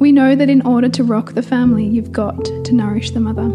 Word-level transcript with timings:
We 0.00 0.12
know 0.12 0.34
that 0.34 0.48
in 0.48 0.62
order 0.62 0.88
to 0.88 1.04
rock 1.04 1.34
the 1.34 1.42
family, 1.42 1.84
you've 1.84 2.10
got 2.10 2.42
to 2.46 2.72
nourish 2.72 3.10
the 3.10 3.20
mother. 3.20 3.50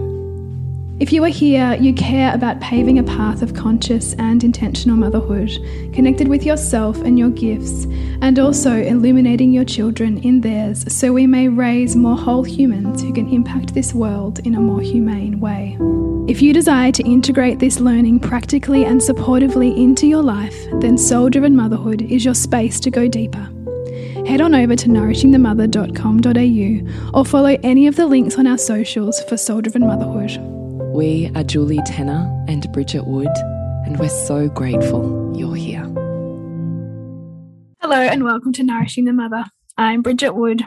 If 1.00 1.12
you 1.12 1.24
are 1.24 1.30
here, 1.30 1.74
you 1.74 1.92
care 1.92 2.32
about 2.36 2.62
paving 2.62 3.00
a 3.00 3.04
path 3.04 3.42
of 3.42 3.56
conscious 3.56 4.14
and 4.14 4.44
intentional 4.44 4.96
motherhood, 4.96 5.50
connected 5.92 6.28
with 6.28 6.46
yourself 6.46 7.02
and 7.02 7.18
your 7.18 7.32
gifts, 7.32 7.86
and 8.22 8.38
also 8.38 8.76
illuminating 8.76 9.54
your 9.54 9.66
children 9.66 10.20
in 10.20 10.42
theirs 10.42 10.86
so 10.94 11.12
we 11.12 11.26
may 11.26 11.48
raise 11.48 11.96
more 11.96 12.16
whole 12.16 12.44
humans 12.44 13.02
who 13.02 13.12
can 13.12 13.28
impact 13.28 13.74
this 13.74 13.96
world 13.96 14.38
in 14.46 14.54
a 14.54 14.62
more 14.62 14.82
humane 14.82 15.40
way. 15.40 15.76
If 16.32 16.44
you 16.44 16.54
desire 16.54 16.92
to 16.92 17.04
integrate 17.04 17.58
this 17.58 17.80
learning 17.80 18.20
practically 18.20 18.86
and 18.86 19.02
supportively 19.02 19.76
into 19.76 20.06
your 20.06 20.22
life, 20.22 20.56
then 20.80 21.00
Soul 21.00 21.30
Driven 21.30 21.56
Motherhood 21.56 22.04
is 22.04 22.24
your 22.24 22.36
space 22.36 22.80
to 22.82 22.92
go 22.92 23.08
deeper 23.08 23.50
head 24.28 24.42
on 24.42 24.56
over 24.56 24.76
to 24.76 24.90
nourishingthemother.com.au 24.90 27.18
or 27.18 27.26
follow 27.26 27.58
any 27.64 27.88
of 27.88 27.96
the 27.96 28.08
links 28.08 28.38
on 28.38 28.48
our 28.48 28.58
socials 28.58 29.24
for 29.24 29.38
Soul 29.38 29.62
Driven 29.62 29.86
Motherhood. 29.86 30.38
We 30.94 31.32
are 31.36 31.44
Julie 31.44 31.82
Tenner 31.86 32.28
and 32.48 32.72
Bridget 32.72 33.06
Wood, 33.06 33.28
and 33.86 34.00
we're 34.00 34.10
so 34.10 34.48
grateful 34.50 35.34
you're 35.36 35.56
here. 35.56 35.84
Hello, 37.82 37.98
and 37.98 38.24
welcome 38.24 38.54
to 38.54 38.64
Nourishing 38.64 39.06
the 39.06 39.14
Mother. 39.14 39.46
I'm 39.78 40.02
Bridget 40.02 40.34
Wood. 40.34 40.64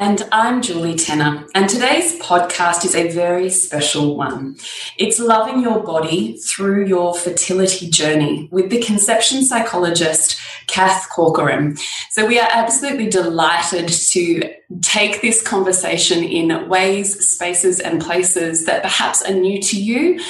And 0.00 0.22
I'm 0.30 0.62
Julie 0.62 0.94
Tenner, 0.94 1.44
and 1.56 1.68
today's 1.68 2.20
podcast 2.20 2.84
is 2.84 2.94
a 2.94 3.10
very 3.10 3.50
special 3.50 4.16
one. 4.16 4.56
It's 4.96 5.18
loving 5.18 5.60
your 5.60 5.82
body 5.82 6.36
through 6.36 6.86
your 6.86 7.16
fertility 7.16 7.90
journey 7.90 8.48
with 8.52 8.70
the 8.70 8.80
conception 8.80 9.44
psychologist 9.44 10.38
Cath 10.68 11.08
Corcoran. 11.10 11.78
So 12.10 12.24
we 12.24 12.38
are 12.38 12.48
absolutely 12.48 13.10
delighted 13.10 13.88
to 13.88 14.54
take 14.82 15.20
this 15.20 15.42
conversation 15.42 16.22
in 16.22 16.68
ways, 16.68 17.26
spaces, 17.26 17.80
and 17.80 18.00
places 18.00 18.66
that 18.66 18.82
perhaps 18.82 19.22
are 19.22 19.34
new 19.34 19.60
to 19.62 19.82
you. 19.82 20.20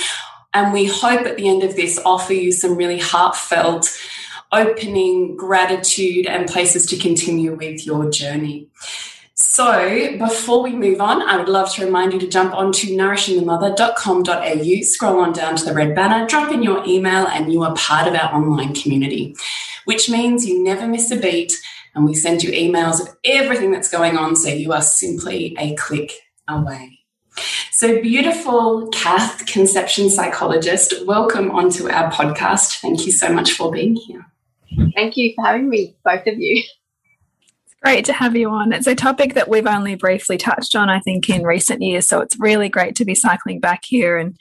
And 0.55 0.73
we 0.73 0.87
hope 0.87 1.27
at 1.27 1.37
the 1.37 1.47
end 1.47 1.63
of 1.63 1.77
this 1.77 2.01
offer 2.07 2.33
you 2.33 2.53
some 2.53 2.75
really 2.75 3.01
heartfelt 3.01 3.87
opening 4.51 5.37
gratitude 5.37 6.25
and 6.25 6.49
places 6.49 6.87
to 6.87 6.97
continue 6.97 7.55
with 7.55 7.85
your 7.85 8.11
journey. 8.11 8.71
So, 9.41 10.17
before 10.19 10.65
we 10.65 10.73
move 10.73 11.01
on, 11.01 11.23
I 11.23 11.37
would 11.37 11.49
love 11.49 11.73
to 11.75 11.85
remind 11.85 12.13
you 12.13 12.19
to 12.19 12.27
jump 12.27 12.53
onto 12.55 12.89
nourishingthemother.com.au, 12.89 14.83
scroll 14.83 15.21
on 15.21 15.33
down 15.33 15.55
to 15.55 15.65
the 15.65 15.73
red 15.73 15.95
banner, 15.95 16.27
drop 16.27 16.51
in 16.51 16.61
your 16.61 16.85
email, 16.85 17.29
and 17.29 17.53
you 17.53 17.63
are 17.63 17.73
part 17.77 18.09
of 18.09 18.15
our 18.15 18.35
online 18.35 18.75
community, 18.75 19.37
which 19.85 20.11
means 20.11 20.45
you 20.45 20.61
never 20.61 20.89
miss 20.89 21.13
a 21.13 21.17
beat. 21.17 21.53
And 21.95 22.05
we 22.05 22.15
send 22.15 22.43
you 22.43 22.51
emails 22.51 23.01
of 23.01 23.17
everything 23.25 23.71
that's 23.71 23.89
going 23.89 24.17
on, 24.17 24.35
so 24.35 24.49
you 24.49 24.73
are 24.73 24.83
simply 24.83 25.55
a 25.57 25.77
click 25.77 26.15
away. 26.49 26.99
So, 27.71 28.03
beautiful 28.03 28.89
Cath, 28.89 29.47
conception 29.47 30.11
psychologist, 30.11 31.07
welcome 31.07 31.53
onto 31.53 31.89
our 31.89 32.11
podcast. 32.11 32.81
Thank 32.81 33.07
you 33.07 33.13
so 33.13 33.33
much 33.33 33.53
for 33.53 33.71
being 33.71 33.95
here. 33.95 34.27
Thank 34.97 35.17
you 35.17 35.33
for 35.37 35.47
having 35.47 35.69
me, 35.69 35.97
both 36.05 36.27
of 36.27 36.39
you. 36.39 36.65
Great 37.83 38.05
to 38.07 38.13
have 38.13 38.35
you 38.35 38.51
on. 38.51 38.73
It's 38.73 38.89
a 38.89 38.95
topic 38.95 39.35
that 39.35 39.49
we've 39.49 39.67
only 39.67 39.95
briefly 39.95 40.37
touched 40.37 40.75
on, 40.75 40.91
I 40.91 40.99
think, 40.99 41.31
in 41.31 41.45
recent 41.45 41.81
years. 41.81 42.09
So 42.09 42.21
it's 42.21 42.39
really 42.41 42.69
great 42.69 42.97
to 42.97 43.05
be 43.05 43.15
cycling 43.15 43.61
back 43.61 43.85
here 43.85 44.19
and 44.19 44.37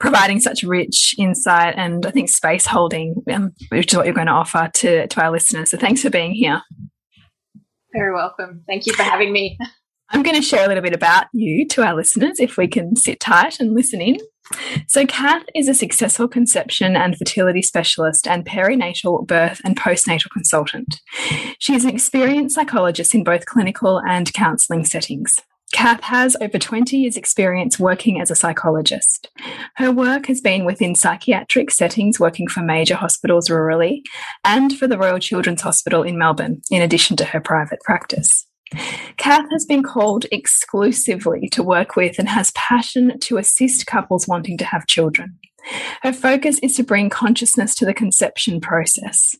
providing 0.00 0.40
such 0.40 0.64
rich 0.64 1.14
insight 1.16 1.74
and 1.76 2.04
I 2.04 2.10
think 2.10 2.28
space 2.28 2.66
holding, 2.66 3.22
um, 3.32 3.52
which 3.68 3.92
is 3.92 3.96
what 3.96 4.06
you're 4.06 4.14
going 4.14 4.26
to 4.26 4.32
offer 4.32 4.68
to, 4.74 5.06
to 5.06 5.22
our 5.22 5.30
listeners. 5.30 5.70
So 5.70 5.78
thanks 5.78 6.02
for 6.02 6.10
being 6.10 6.32
here. 6.32 6.60
Very 7.92 8.12
welcome. 8.12 8.62
Thank 8.66 8.86
you 8.86 8.94
for 8.94 9.04
having 9.04 9.32
me. 9.32 9.56
I'm 10.10 10.22
going 10.22 10.36
to 10.36 10.42
share 10.42 10.64
a 10.64 10.68
little 10.68 10.82
bit 10.82 10.92
about 10.94 11.26
you 11.32 11.66
to 11.68 11.82
our 11.82 11.94
listeners 11.94 12.40
if 12.40 12.56
we 12.56 12.68
can 12.68 12.96
sit 12.96 13.20
tight 13.20 13.58
and 13.60 13.74
listen 13.74 14.00
in. 14.00 14.18
So, 14.86 15.06
Cath 15.06 15.44
is 15.54 15.68
a 15.68 15.74
successful 15.74 16.28
conception 16.28 16.96
and 16.96 17.16
fertility 17.16 17.62
specialist 17.62 18.28
and 18.28 18.44
perinatal 18.44 19.26
birth 19.26 19.60
and 19.64 19.76
postnatal 19.76 20.30
consultant. 20.32 21.00
She 21.58 21.74
is 21.74 21.84
an 21.84 21.90
experienced 21.90 22.54
psychologist 22.54 23.14
in 23.14 23.24
both 23.24 23.46
clinical 23.46 24.00
and 24.06 24.32
counselling 24.32 24.84
settings. 24.84 25.40
Cath 25.72 26.02
has 26.04 26.36
over 26.40 26.58
20 26.58 26.96
years' 26.96 27.16
experience 27.16 27.78
working 27.78 28.20
as 28.20 28.30
a 28.30 28.36
psychologist. 28.36 29.28
Her 29.74 29.90
work 29.90 30.26
has 30.26 30.40
been 30.40 30.64
within 30.64 30.94
psychiatric 30.94 31.70
settings, 31.70 32.20
working 32.20 32.46
for 32.46 32.62
major 32.62 32.94
hospitals 32.94 33.48
rurally, 33.48 34.02
and 34.44 34.76
for 34.78 34.86
the 34.86 34.96
Royal 34.96 35.18
Children's 35.18 35.62
Hospital 35.62 36.02
in 36.02 36.16
Melbourne, 36.16 36.62
in 36.70 36.82
addition 36.82 37.16
to 37.16 37.24
her 37.24 37.40
private 37.40 37.80
practice. 37.80 38.45
Cath 39.16 39.46
has 39.50 39.64
been 39.64 39.82
called 39.82 40.26
exclusively 40.32 41.48
to 41.52 41.62
work 41.62 41.96
with 41.96 42.18
and 42.18 42.28
has 42.28 42.52
passion 42.52 43.18
to 43.20 43.38
assist 43.38 43.86
couples 43.86 44.26
wanting 44.26 44.58
to 44.58 44.64
have 44.64 44.86
children. 44.86 45.38
Her 46.02 46.12
focus 46.12 46.58
is 46.62 46.74
to 46.76 46.84
bring 46.84 47.10
consciousness 47.10 47.74
to 47.76 47.84
the 47.84 47.94
conception 47.94 48.60
process. 48.60 49.34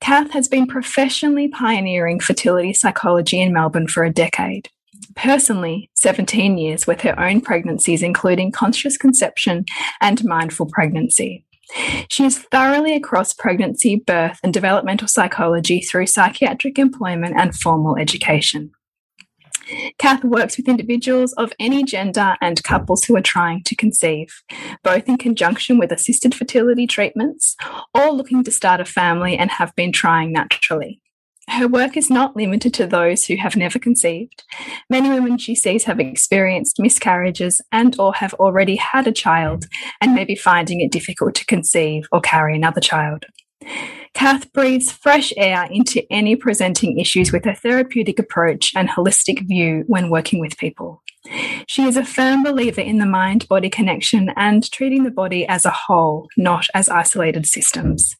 Cath 0.00 0.30
has 0.30 0.48
been 0.48 0.66
professionally 0.66 1.48
pioneering 1.48 2.20
fertility 2.20 2.72
psychology 2.72 3.40
in 3.40 3.52
Melbourne 3.52 3.86
for 3.86 4.04
a 4.04 4.12
decade. 4.12 4.68
Personally, 5.16 5.90
17 5.94 6.56
years 6.56 6.86
with 6.86 7.00
her 7.02 7.18
own 7.18 7.40
pregnancies, 7.40 8.02
including 8.02 8.52
conscious 8.52 8.96
conception 8.96 9.64
and 10.00 10.24
mindful 10.24 10.66
pregnancy. 10.66 11.44
She 12.08 12.24
is 12.24 12.38
thoroughly 12.38 12.94
across 12.94 13.32
pregnancy, 13.32 13.96
birth, 13.96 14.38
and 14.42 14.52
developmental 14.52 15.08
psychology 15.08 15.80
through 15.80 16.06
psychiatric 16.06 16.78
employment 16.78 17.36
and 17.38 17.54
formal 17.54 17.96
education. 17.96 18.72
Cath 19.98 20.24
works 20.24 20.56
with 20.56 20.68
individuals 20.68 21.32
of 21.34 21.52
any 21.60 21.84
gender 21.84 22.36
and 22.40 22.62
couples 22.64 23.04
who 23.04 23.16
are 23.16 23.22
trying 23.22 23.62
to 23.64 23.76
conceive, 23.76 24.42
both 24.82 25.08
in 25.08 25.16
conjunction 25.16 25.78
with 25.78 25.92
assisted 25.92 26.34
fertility 26.34 26.86
treatments 26.86 27.56
or 27.94 28.10
looking 28.10 28.42
to 28.44 28.50
start 28.50 28.80
a 28.80 28.84
family 28.84 29.36
and 29.36 29.50
have 29.50 29.74
been 29.76 29.92
trying 29.92 30.32
naturally. 30.32 31.00
Her 31.50 31.66
work 31.66 31.96
is 31.96 32.10
not 32.10 32.36
limited 32.36 32.72
to 32.74 32.86
those 32.86 33.24
who 33.26 33.36
have 33.36 33.56
never 33.56 33.80
conceived. 33.80 34.44
Many 34.88 35.10
women 35.10 35.36
she 35.36 35.56
sees 35.56 35.84
have 35.84 35.98
experienced 35.98 36.78
miscarriages 36.78 37.60
and 37.72 37.98
or 37.98 38.14
have 38.14 38.34
already 38.34 38.76
had 38.76 39.08
a 39.08 39.12
child 39.12 39.66
and 40.00 40.14
may 40.14 40.24
be 40.24 40.36
finding 40.36 40.80
it 40.80 40.92
difficult 40.92 41.34
to 41.34 41.44
conceive 41.46 42.06
or 42.12 42.20
carry 42.20 42.54
another 42.54 42.80
child. 42.80 43.26
Cath 44.14 44.52
breathes 44.52 44.92
fresh 44.92 45.32
air 45.36 45.66
into 45.70 46.04
any 46.10 46.36
presenting 46.36 46.98
issues 46.98 47.32
with 47.32 47.44
a 47.46 47.54
therapeutic 47.54 48.20
approach 48.20 48.72
and 48.76 48.88
holistic 48.88 49.46
view 49.48 49.82
when 49.88 50.08
working 50.08 50.40
with 50.40 50.56
people. 50.56 51.02
She 51.66 51.82
is 51.82 51.96
a 51.96 52.04
firm 52.04 52.42
believer 52.42 52.80
in 52.80 52.98
the 52.98 53.06
mind 53.06 53.46
body 53.48 53.68
connection 53.68 54.30
and 54.36 54.70
treating 54.70 55.04
the 55.04 55.10
body 55.10 55.46
as 55.46 55.64
a 55.64 55.70
whole, 55.70 56.28
not 56.36 56.66
as 56.74 56.88
isolated 56.88 57.46
systems. 57.46 58.16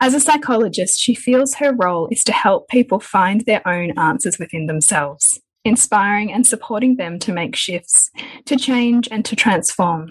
As 0.00 0.14
a 0.14 0.20
psychologist, 0.20 1.00
she 1.00 1.14
feels 1.14 1.54
her 1.54 1.74
role 1.74 2.08
is 2.10 2.24
to 2.24 2.32
help 2.32 2.68
people 2.68 3.00
find 3.00 3.42
their 3.42 3.66
own 3.66 3.98
answers 3.98 4.38
within 4.38 4.66
themselves, 4.66 5.40
inspiring 5.64 6.32
and 6.32 6.46
supporting 6.46 6.96
them 6.96 7.18
to 7.20 7.32
make 7.32 7.56
shifts, 7.56 8.10
to 8.46 8.56
change 8.56 9.08
and 9.10 9.24
to 9.24 9.36
transform, 9.36 10.10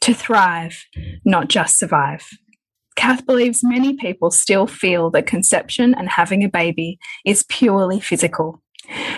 to 0.00 0.14
thrive, 0.14 0.84
not 1.24 1.48
just 1.48 1.78
survive. 1.78 2.26
Cath 2.96 3.24
believes 3.24 3.60
many 3.62 3.94
people 3.94 4.30
still 4.30 4.66
feel 4.66 5.10
that 5.10 5.26
conception 5.26 5.94
and 5.94 6.08
having 6.08 6.44
a 6.44 6.48
baby 6.48 6.98
is 7.24 7.44
purely 7.48 8.00
physical. 8.00 8.62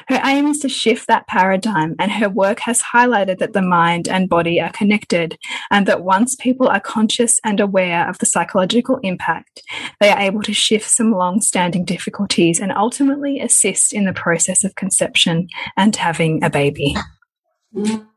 Her 0.08 0.20
aim 0.24 0.46
is 0.46 0.58
to 0.60 0.69
shift 0.69 1.06
that 1.08 1.26
paradigm, 1.26 1.94
and 1.98 2.10
her 2.12 2.28
work 2.28 2.60
has 2.60 2.82
highlighted 2.82 3.38
that 3.38 3.52
the 3.52 3.62
mind 3.62 4.08
and 4.08 4.28
body 4.28 4.60
are 4.60 4.72
connected, 4.72 5.38
and 5.70 5.86
that 5.86 6.02
once 6.02 6.36
people 6.36 6.69
are 6.69 6.80
conscious 6.80 7.40
and 7.44 7.60
aware 7.60 8.08
of 8.08 8.19
the 8.19 8.26
psychological 8.26 8.98
impact, 9.02 9.62
they 10.00 10.10
are 10.10 10.20
able 10.20 10.42
to 10.42 10.52
shift 10.52 10.88
some 10.88 11.12
long 11.12 11.40
standing 11.40 11.84
difficulties 11.84 12.60
and 12.60 12.72
ultimately 12.72 13.40
assist 13.40 13.92
in 13.92 14.04
the 14.04 14.12
process 14.12 14.64
of 14.64 14.74
conception 14.74 15.48
and 15.76 15.96
having 15.96 16.42
a 16.44 16.50
baby. 16.50 16.94
Mm 17.75 17.84
-hmm 17.84 18.12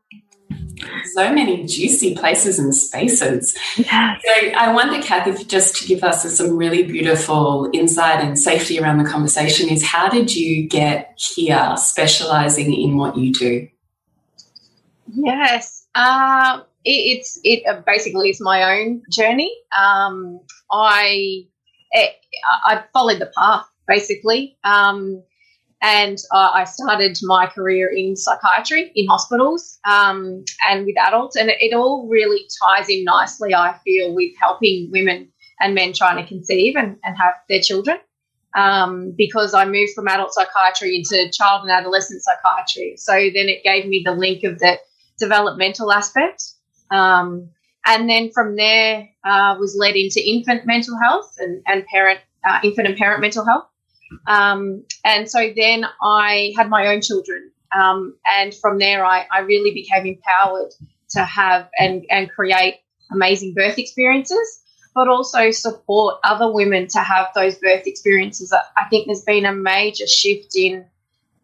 so 1.14 1.32
many 1.32 1.64
juicy 1.64 2.14
places 2.14 2.58
and 2.58 2.74
spaces. 2.74 3.56
Yes. 3.76 4.22
So 4.24 4.48
I 4.50 4.72
wonder, 4.72 5.00
Cath, 5.02 5.26
if 5.26 5.46
just 5.48 5.76
to 5.76 5.86
give 5.86 6.04
us 6.04 6.22
some 6.36 6.56
really 6.56 6.82
beautiful 6.82 7.70
insight 7.72 8.22
and 8.22 8.38
safety 8.38 8.78
around 8.78 8.98
the 8.98 9.08
conversation 9.08 9.68
is 9.68 9.84
how 9.84 10.08
did 10.08 10.34
you 10.34 10.68
get 10.68 11.14
here 11.16 11.74
specializing 11.76 12.74
in 12.74 12.96
what 12.96 13.16
you 13.16 13.32
do? 13.32 13.68
Yes. 15.14 15.86
Uh, 15.94 16.60
it, 16.84 17.18
it's 17.18 17.40
it 17.42 17.62
uh, 17.66 17.80
basically 17.86 18.28
it's 18.28 18.40
my 18.40 18.78
own 18.78 19.02
journey. 19.10 19.52
Um, 19.76 20.40
I 20.70 21.46
it, 21.92 22.12
I 22.66 22.84
followed 22.92 23.20
the 23.20 23.30
path 23.36 23.66
basically, 23.86 24.58
um, 24.64 25.22
and 25.82 26.18
uh, 26.32 26.50
I 26.54 26.64
started 26.64 27.18
my 27.22 27.46
career 27.46 27.88
in 27.88 28.16
psychiatry 28.16 28.90
in 28.94 29.06
hospitals 29.06 29.78
um, 29.84 30.44
and 30.68 30.86
with 30.86 30.96
adults, 30.98 31.36
and 31.36 31.50
it, 31.50 31.58
it 31.60 31.74
all 31.74 32.08
really 32.08 32.46
ties 32.62 32.88
in 32.88 33.04
nicely. 33.04 33.54
I 33.54 33.78
feel 33.84 34.14
with 34.14 34.32
helping 34.40 34.90
women 34.90 35.28
and 35.60 35.74
men 35.74 35.92
trying 35.92 36.16
to 36.22 36.26
conceive 36.26 36.76
and, 36.76 36.96
and 37.04 37.16
have 37.16 37.34
their 37.48 37.60
children. 37.60 37.98
Um, 38.54 39.12
because 39.18 39.52
I 39.52 39.66
moved 39.66 39.92
from 39.94 40.08
adult 40.08 40.32
psychiatry 40.32 40.96
into 40.96 41.30
child 41.30 41.62
and 41.62 41.70
adolescent 41.70 42.22
psychiatry. 42.22 42.94
So 42.96 43.12
then 43.12 43.50
it 43.50 43.62
gave 43.62 43.86
me 43.86 44.00
the 44.02 44.12
link 44.12 44.44
of 44.44 44.58
the 44.58 44.78
developmental 45.18 45.92
aspect. 45.92 46.42
Um, 46.90 47.50
and 47.84 48.08
then 48.08 48.30
from 48.32 48.56
there 48.56 49.10
uh, 49.24 49.56
was 49.60 49.76
led 49.78 49.94
into 49.94 50.26
infant 50.26 50.64
mental 50.64 50.98
health 50.98 51.34
and, 51.38 51.62
and 51.66 51.84
parent, 51.86 52.20
uh, 52.48 52.60
infant 52.64 52.88
and 52.88 52.96
parent 52.96 53.20
mental 53.20 53.44
health. 53.44 53.66
Um, 54.26 54.84
and 55.04 55.30
so 55.30 55.52
then 55.56 55.86
I 56.02 56.52
had 56.56 56.68
my 56.68 56.88
own 56.88 57.00
children. 57.00 57.50
Um, 57.76 58.16
and 58.38 58.54
from 58.54 58.78
there, 58.78 59.04
I, 59.04 59.26
I 59.30 59.40
really 59.40 59.72
became 59.72 60.06
empowered 60.06 60.72
to 61.10 61.24
have 61.24 61.68
and, 61.78 62.04
and 62.10 62.30
create 62.30 62.76
amazing 63.10 63.54
birth 63.54 63.78
experiences, 63.78 64.62
but 64.94 65.08
also 65.08 65.50
support 65.50 66.16
other 66.24 66.50
women 66.52 66.88
to 66.88 67.00
have 67.00 67.28
those 67.34 67.56
birth 67.56 67.86
experiences. 67.86 68.52
I 68.52 68.88
think 68.88 69.06
there's 69.06 69.22
been 69.22 69.44
a 69.44 69.52
major 69.52 70.06
shift 70.06 70.56
in 70.56 70.86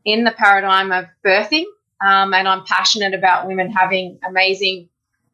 in 0.05 0.25
the 0.25 0.33
paradigm 0.33 0.91
of 0.91 1.05
birthing 1.25 1.65
um, 2.05 2.35
and 2.35 2.49
I'm 2.49 2.65
passionate 2.65 3.15
about 3.15 3.47
women 3.47 3.71
having 3.71 4.19
amazing 4.27 4.89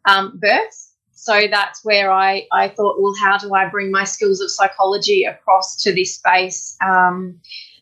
um, 0.04 0.38
births. 0.38 0.87
So 1.18 1.48
that's 1.50 1.84
where 1.84 2.12
I, 2.12 2.46
I 2.52 2.68
thought, 2.68 3.00
well, 3.00 3.12
how 3.20 3.38
do 3.38 3.52
I 3.52 3.68
bring 3.68 3.90
my 3.90 4.04
skills 4.04 4.40
of 4.40 4.52
psychology 4.52 5.24
across 5.24 5.82
to 5.82 5.92
this 5.92 6.14
space? 6.14 6.76
Um, 6.80 7.40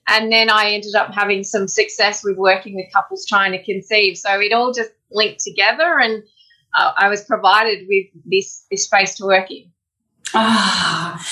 and 0.08 0.32
then 0.32 0.48
I 0.48 0.70
ended 0.70 0.94
up 0.94 1.12
having 1.14 1.44
some 1.44 1.68
success 1.68 2.24
with 2.24 2.38
working 2.38 2.74
with 2.76 2.86
couples 2.94 3.26
trying 3.26 3.52
to 3.52 3.62
conceive. 3.62 4.16
So 4.16 4.40
it 4.40 4.54
all 4.54 4.72
just 4.72 4.90
linked 5.10 5.40
together, 5.40 5.98
and 6.00 6.22
uh, 6.74 6.92
I 6.96 7.10
was 7.10 7.24
provided 7.24 7.86
with 7.86 8.06
this, 8.24 8.64
this 8.70 8.84
space 8.84 9.16
to 9.16 9.26
work 9.26 9.50
in. 9.50 9.70
Ah, 10.32 11.22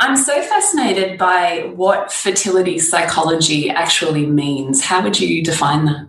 I'm 0.00 0.16
so 0.16 0.42
fascinated 0.42 1.16
by 1.18 1.72
what 1.74 2.12
fertility 2.12 2.78
psychology 2.78 3.70
actually 3.70 4.26
means. 4.26 4.84
How 4.84 5.02
would 5.02 5.18
you 5.18 5.42
define 5.42 5.86
that? 5.86 6.08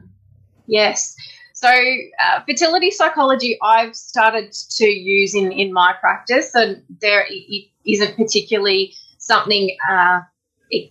Yes. 0.68 1.16
So, 1.66 1.72
uh, 1.72 2.42
fertility 2.48 2.92
psychology, 2.92 3.58
I've 3.64 3.96
started 3.96 4.52
to 4.52 4.86
use 4.86 5.34
in, 5.34 5.52
in 5.52 5.74
my 5.74 5.96
practice, 6.00 6.54
and 6.54 6.84
there 7.02 7.26
it 7.28 7.70
isn't 7.88 8.16
particularly 8.16 8.94
something 9.18 9.76
uh, 9.90 10.20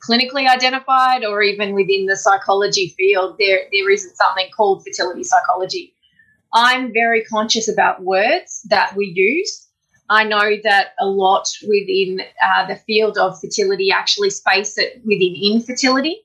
clinically 0.05 0.49
identified 0.49 1.25
or 1.25 1.43
even 1.43 1.75
within 1.75 2.06
the 2.06 2.17
psychology 2.17 2.93
field. 2.99 3.37
There, 3.38 3.61
there 3.71 3.88
isn't 3.88 4.17
something 4.17 4.49
called 4.56 4.82
fertility 4.85 5.23
psychology. 5.23 5.94
I'm 6.53 6.93
very 6.93 7.23
conscious 7.23 7.69
about 7.69 8.03
words 8.03 8.62
that 8.69 8.97
we 8.97 9.12
use. 9.15 9.69
I 10.11 10.25
know 10.25 10.56
that 10.65 10.94
a 10.99 11.06
lot 11.06 11.47
within 11.69 12.20
uh, 12.44 12.67
the 12.67 12.77
field 12.85 13.17
of 13.17 13.41
fertility 13.41 13.93
actually 13.93 14.31
space 14.31 14.77
it 14.77 15.00
within 15.05 15.37
infertility 15.41 16.25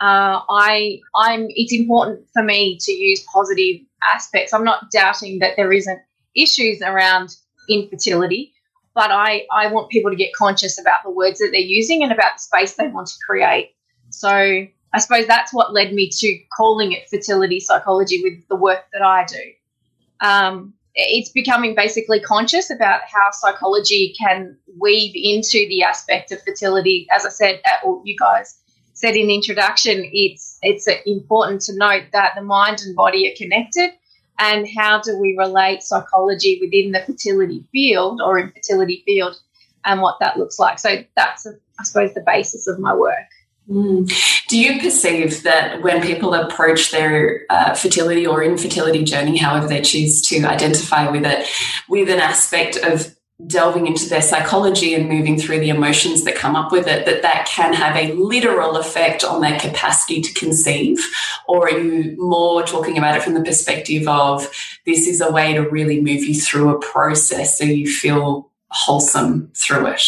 uh, 0.00 0.40
I 0.48 1.00
I'm 1.14 1.46
it's 1.50 1.72
important 1.72 2.26
for 2.32 2.42
me 2.42 2.78
to 2.80 2.92
use 2.92 3.22
positive 3.32 3.82
aspects. 4.12 4.52
I'm 4.52 4.64
not 4.64 4.90
doubting 4.90 5.38
that 5.40 5.54
there 5.56 5.72
isn't 5.72 6.00
issues 6.36 6.80
around 6.82 7.36
infertility, 7.68 8.52
but 8.94 9.10
I, 9.10 9.46
I 9.52 9.68
want 9.68 9.90
people 9.90 10.10
to 10.10 10.16
get 10.16 10.32
conscious 10.34 10.80
about 10.80 11.00
the 11.04 11.10
words 11.10 11.38
that 11.38 11.50
they're 11.52 11.60
using 11.60 12.02
and 12.02 12.12
about 12.12 12.34
the 12.36 12.40
space 12.40 12.74
they 12.74 12.88
want 12.88 13.08
to 13.08 13.14
create. 13.26 13.74
So 14.10 14.28
I 14.28 14.98
suppose 14.98 15.26
that's 15.26 15.54
what 15.54 15.72
led 15.72 15.92
me 15.92 16.10
to 16.10 16.38
calling 16.56 16.92
it 16.92 17.08
fertility 17.08 17.60
psychology 17.60 18.20
with 18.22 18.46
the 18.48 18.56
work 18.56 18.84
that 18.92 19.02
I 19.02 19.24
do. 19.24 20.26
Um, 20.26 20.74
it's 20.94 21.30
becoming 21.30 21.74
basically 21.74 22.20
conscious 22.20 22.70
about 22.70 23.02
how 23.04 23.30
psychology 23.30 24.14
can 24.18 24.56
weave 24.78 25.12
into 25.14 25.68
the 25.68 25.82
aspect 25.82 26.32
of 26.32 26.42
fertility. 26.42 27.06
As 27.14 27.24
I 27.24 27.28
said, 27.28 27.60
well, 27.84 28.02
you 28.04 28.16
guys 28.18 28.59
said 29.00 29.16
in 29.16 29.30
introduction, 29.30 30.08
it's 30.12 30.58
it's 30.62 30.86
important 31.06 31.62
to 31.62 31.72
note 31.76 32.04
that 32.12 32.32
the 32.36 32.42
mind 32.42 32.80
and 32.84 32.94
body 32.94 33.30
are 33.30 33.36
connected, 33.36 33.90
and 34.38 34.68
how 34.76 35.00
do 35.00 35.18
we 35.18 35.36
relate 35.38 35.82
psychology 35.82 36.58
within 36.60 36.92
the 36.92 37.00
fertility 37.00 37.64
field 37.72 38.20
or 38.22 38.38
infertility 38.38 39.02
field, 39.06 39.36
and 39.84 40.02
what 40.02 40.16
that 40.20 40.36
looks 40.36 40.58
like. 40.58 40.78
So 40.78 41.02
that's, 41.16 41.46
I 41.78 41.84
suppose, 41.84 42.12
the 42.12 42.24
basis 42.26 42.66
of 42.66 42.78
my 42.78 42.94
work. 42.94 43.30
Mm. 43.70 44.10
Do 44.48 44.58
you 44.58 44.80
perceive 44.80 45.44
that 45.44 45.82
when 45.82 46.02
people 46.02 46.34
approach 46.34 46.90
their 46.90 47.46
uh, 47.50 47.74
fertility 47.74 48.26
or 48.26 48.42
infertility 48.42 49.04
journey, 49.04 49.38
however 49.38 49.68
they 49.68 49.80
choose 49.80 50.20
to 50.28 50.44
identify 50.44 51.08
with 51.08 51.24
it, 51.24 51.46
with 51.88 52.10
an 52.10 52.18
aspect 52.18 52.76
of 52.76 53.14
delving 53.46 53.86
into 53.86 54.08
their 54.08 54.22
psychology 54.22 54.94
and 54.94 55.08
moving 55.08 55.38
through 55.38 55.60
the 55.60 55.70
emotions 55.70 56.24
that 56.24 56.34
come 56.34 56.56
up 56.56 56.72
with 56.72 56.86
it 56.86 57.06
that 57.06 57.22
that 57.22 57.46
can 57.46 57.72
have 57.72 57.96
a 57.96 58.12
literal 58.12 58.76
effect 58.76 59.24
on 59.24 59.40
their 59.40 59.58
capacity 59.58 60.20
to 60.20 60.32
conceive? 60.34 61.04
Or 61.48 61.66
are 61.68 61.78
you 61.78 62.16
more 62.18 62.62
talking 62.62 62.98
about 62.98 63.16
it 63.16 63.22
from 63.22 63.34
the 63.34 63.42
perspective 63.42 64.06
of 64.08 64.50
this 64.86 65.06
is 65.06 65.20
a 65.20 65.30
way 65.30 65.54
to 65.54 65.60
really 65.60 66.00
move 66.00 66.22
you 66.22 66.34
through 66.34 66.74
a 66.74 66.80
process 66.80 67.58
so 67.58 67.64
you 67.64 67.88
feel 67.88 68.50
wholesome 68.70 69.50
through 69.54 69.88
it? 69.88 70.02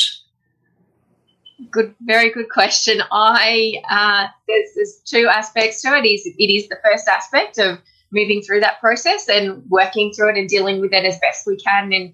Good 1.71 1.95
very 2.03 2.31
good 2.31 2.51
question. 2.51 3.03
I 3.13 3.75
uh, 3.89 4.27
there's, 4.47 4.71
there's 4.75 5.01
two 5.05 5.29
aspects 5.29 5.81
to 5.83 5.97
it. 5.97 6.07
Is 6.07 6.27
it 6.27 6.53
is 6.53 6.69
the 6.69 6.79
first 6.85 7.09
aspect 7.09 7.59
of 7.59 7.79
moving 8.11 8.43
through 8.43 8.61
that 8.61 8.79
process 8.81 9.29
and 9.29 9.63
working 9.71 10.13
through 10.13 10.31
it 10.31 10.37
and 10.37 10.49
dealing 10.49 10.81
with 10.81 10.93
it 10.93 11.05
as 11.05 11.19
best 11.21 11.47
we 11.47 11.57
can 11.57 11.93
and 11.93 12.13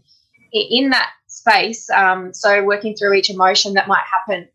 in 0.52 0.90
that 0.90 1.10
space. 1.26 1.88
Um, 1.90 2.32
so 2.32 2.64
working 2.64 2.94
through 2.94 3.14
each 3.14 3.30
emotion 3.30 3.74
that 3.74 3.88
might 3.88 4.04
happen. 4.10 4.48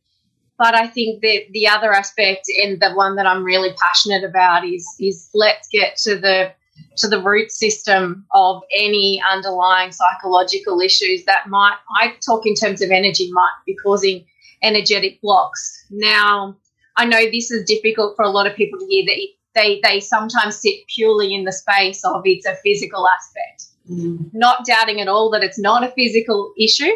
But 0.57 0.75
I 0.75 0.87
think 0.87 1.21
that 1.21 1.45
the 1.51 1.67
other 1.67 1.91
aspect 1.91 2.47
and 2.61 2.79
the 2.79 2.93
one 2.93 3.15
that 3.15 3.25
I'm 3.25 3.43
really 3.43 3.73
passionate 3.79 4.23
about 4.23 4.65
is 4.65 4.87
is 4.99 5.29
let's 5.33 5.67
get 5.67 5.97
to 5.97 6.17
the 6.17 6.51
to 6.97 7.07
the 7.07 7.21
root 7.21 7.51
system 7.51 8.25
of 8.33 8.61
any 8.77 9.21
underlying 9.31 9.91
psychological 9.91 10.79
issues 10.79 11.25
that 11.25 11.47
might 11.47 11.77
I 11.99 12.15
talk 12.25 12.45
in 12.45 12.53
terms 12.53 12.81
of 12.81 12.91
energy 12.91 13.31
might 13.31 13.53
be 13.65 13.75
causing 13.75 14.25
energetic 14.61 15.21
blocks. 15.21 15.85
Now 15.89 16.55
I 16.97 17.05
know 17.05 17.25
this 17.31 17.49
is 17.49 17.65
difficult 17.65 18.15
for 18.15 18.23
a 18.23 18.29
lot 18.29 18.47
of 18.47 18.55
people 18.55 18.79
to 18.79 18.85
hear 18.85 19.05
that 19.05 19.19
they 19.55 19.81
they 19.83 19.99
sometimes 19.99 20.57
sit 20.57 20.75
purely 20.95 21.33
in 21.33 21.45
the 21.45 21.51
space 21.51 22.03
of 22.05 22.21
it's 22.25 22.45
a 22.45 22.55
physical 22.63 23.07
aspect. 23.07 23.72
Mm. 23.89 24.29
Not 24.33 24.65
doubting 24.65 25.01
at 25.01 25.07
all 25.07 25.29
that 25.31 25.43
it's 25.43 25.59
not 25.59 25.83
a 25.83 25.91
physical 25.91 26.53
issue. 26.57 26.91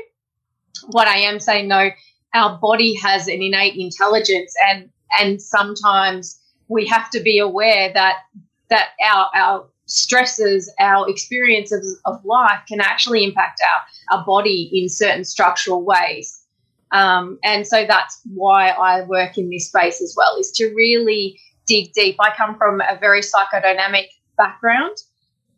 What 0.87 1.07
I 1.07 1.17
am 1.17 1.39
saying, 1.39 1.67
though, 1.67 1.89
our 2.33 2.57
body 2.57 2.93
has 2.95 3.27
an 3.27 3.41
innate 3.41 3.75
intelligence, 3.75 4.53
and 4.69 4.89
and 5.19 5.41
sometimes 5.41 6.39
we 6.67 6.85
have 6.87 7.09
to 7.11 7.19
be 7.19 7.39
aware 7.39 7.91
that 7.93 8.17
that 8.69 8.89
our 9.03 9.29
our 9.33 9.67
stresses, 9.87 10.71
our 10.79 11.09
experiences 11.09 11.99
of 12.05 12.23
life 12.25 12.59
can 12.67 12.81
actually 12.81 13.23
impact 13.23 13.61
our, 13.71 14.17
our 14.17 14.25
body 14.25 14.69
in 14.73 14.89
certain 14.89 15.23
structural 15.23 15.83
ways. 15.83 16.43
Um, 16.91 17.39
and 17.43 17.65
so 17.65 17.85
that's 17.85 18.19
why 18.33 18.69
I 18.69 19.03
work 19.03 19.37
in 19.37 19.49
this 19.49 19.67
space 19.67 20.01
as 20.01 20.13
well, 20.15 20.35
is 20.37 20.51
to 20.51 20.73
really 20.73 21.39
dig 21.65 21.91
deep. 21.93 22.15
I 22.19 22.31
come 22.35 22.57
from 22.57 22.81
a 22.81 22.97
very 22.99 23.21
psychodynamic 23.21 24.07
background 24.37 24.97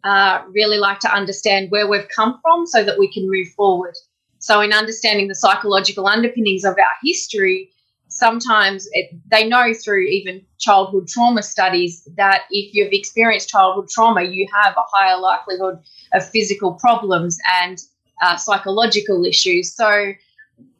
uh, 0.03 0.41
really 0.53 0.77
like 0.77 1.00
to 1.00 1.13
understand 1.13 1.72
where 1.72 1.88
we've 1.88 2.08
come 2.15 2.39
from 2.41 2.65
so 2.65 2.84
that 2.84 2.98
we 2.98 3.12
can 3.12 3.29
move 3.29 3.48
forward. 3.50 3.96
So, 4.39 4.62
in 4.62 4.72
understanding 4.72 5.27
the 5.27 5.36
psychological 5.36 6.08
underpinnings 6.08 6.63
of 6.63 6.74
our 6.74 6.96
history, 7.03 7.72
sometimes 8.08 8.88
it, 8.94 9.12
they 9.29 9.48
know 9.48 9.74
through 9.74 10.03
even 10.03 10.41
childhood 10.58 11.08
trauma 11.08 11.44
studies 11.44 12.08
that 12.15 12.44
if 12.50 12.74
you've 12.74 12.94
experienced 12.94 13.50
childhood 13.50 13.89
trauma, 13.89 14.24
you 14.24 14.48
have 14.53 14.75
a 14.77 14.84
higher 14.94 15.20
likelihood 15.20 15.79
of 16.13 16.29
physical 16.29 16.74
problems 16.74 17.38
and 17.62 17.79
uh, 18.22 18.38
psychological 18.38 19.25
issues. 19.25 19.74
So, 19.74 20.13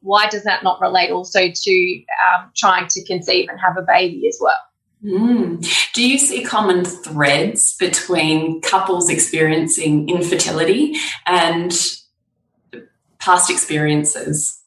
why 0.02 0.28
does 0.30 0.44
that 0.44 0.64
not 0.64 0.80
relate 0.80 1.12
also 1.12 1.50
to 1.54 2.04
um, 2.34 2.52
trying 2.56 2.88
to 2.88 3.04
conceive 3.06 3.50
and 3.50 3.60
have 3.60 3.78
a 3.78 3.82
baby 3.82 4.28
as 4.28 4.38
well? 4.42 4.60
Mm. 5.04 5.94
Do 5.94 6.08
you 6.08 6.18
see 6.18 6.44
common 6.44 6.84
threads 6.84 7.76
between 7.78 8.62
couples 8.62 9.10
experiencing 9.10 10.10
infertility 10.10 10.96
and 11.26 11.72
past 13.20 13.50
experiences? 13.50 14.62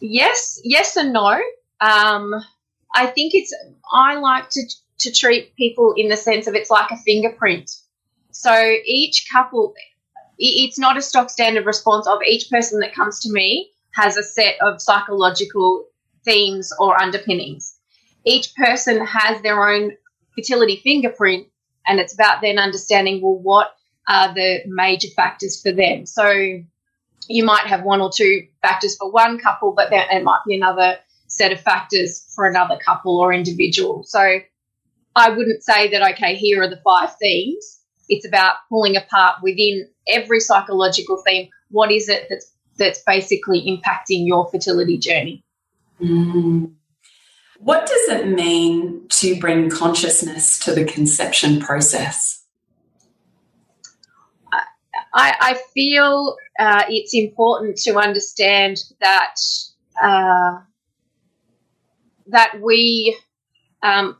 Yes, 0.00 0.60
yes, 0.64 0.96
and 0.96 1.12
no. 1.12 1.40
Um, 1.80 2.34
I 2.94 3.06
think 3.06 3.34
it's. 3.34 3.54
I 3.92 4.16
like 4.16 4.48
to 4.50 4.62
to 5.00 5.12
treat 5.12 5.54
people 5.56 5.94
in 5.96 6.08
the 6.08 6.16
sense 6.16 6.46
of 6.46 6.54
it's 6.54 6.70
like 6.70 6.90
a 6.90 6.96
fingerprint. 6.96 7.70
So 8.30 8.76
each 8.86 9.26
couple, 9.30 9.74
it's 10.38 10.78
not 10.78 10.96
a 10.96 11.02
stock 11.02 11.28
standard 11.28 11.66
response 11.66 12.06
of 12.06 12.20
each 12.26 12.48
person 12.50 12.80
that 12.80 12.94
comes 12.94 13.20
to 13.20 13.32
me 13.32 13.70
has 13.94 14.16
a 14.16 14.22
set 14.22 14.54
of 14.62 14.80
psychological 14.80 15.86
themes 16.24 16.72
or 16.78 17.00
underpinnings. 17.00 17.71
Each 18.24 18.54
person 18.54 19.04
has 19.04 19.42
their 19.42 19.68
own 19.68 19.92
fertility 20.34 20.80
fingerprint, 20.82 21.48
and 21.86 21.98
it's 21.98 22.14
about 22.14 22.40
then 22.40 22.58
understanding 22.58 23.20
well, 23.22 23.38
what 23.38 23.74
are 24.08 24.34
the 24.34 24.60
major 24.66 25.08
factors 25.14 25.60
for 25.60 25.72
them. 25.72 26.06
So 26.06 26.30
you 27.28 27.44
might 27.44 27.66
have 27.66 27.82
one 27.82 28.00
or 28.00 28.10
two 28.14 28.46
factors 28.62 28.96
for 28.96 29.10
one 29.10 29.38
couple, 29.38 29.72
but 29.72 29.90
then 29.90 30.06
it 30.10 30.24
might 30.24 30.40
be 30.46 30.56
another 30.56 30.96
set 31.28 31.52
of 31.52 31.60
factors 31.60 32.30
for 32.34 32.46
another 32.46 32.78
couple 32.84 33.18
or 33.18 33.32
individual. 33.32 34.02
So 34.04 34.38
I 35.14 35.30
wouldn't 35.30 35.62
say 35.62 35.90
that, 35.90 36.14
okay, 36.14 36.34
here 36.34 36.62
are 36.62 36.68
the 36.68 36.80
five 36.84 37.14
themes. 37.20 37.80
It's 38.08 38.26
about 38.26 38.56
pulling 38.68 38.96
apart 38.96 39.36
within 39.42 39.88
every 40.08 40.40
psychological 40.40 41.22
theme 41.24 41.48
what 41.70 41.90
is 41.90 42.08
it 42.08 42.26
that's 42.28 42.52
that's 42.78 43.02
basically 43.06 43.60
impacting 43.62 44.26
your 44.26 44.48
fertility 44.50 44.98
journey. 44.98 45.44
Mm. 46.00 46.72
What 47.62 47.86
does 47.86 48.08
it 48.08 48.26
mean 48.26 49.06
to 49.20 49.38
bring 49.38 49.70
consciousness 49.70 50.58
to 50.60 50.74
the 50.74 50.84
conception 50.84 51.60
process? 51.60 52.44
I, 55.14 55.36
I 55.40 55.60
feel 55.72 56.36
uh, 56.58 56.82
it's 56.88 57.14
important 57.14 57.76
to 57.78 57.98
understand 57.98 58.78
that 59.00 59.36
uh, 60.02 60.58
that 62.26 62.60
we, 62.60 63.16
um, 63.84 64.16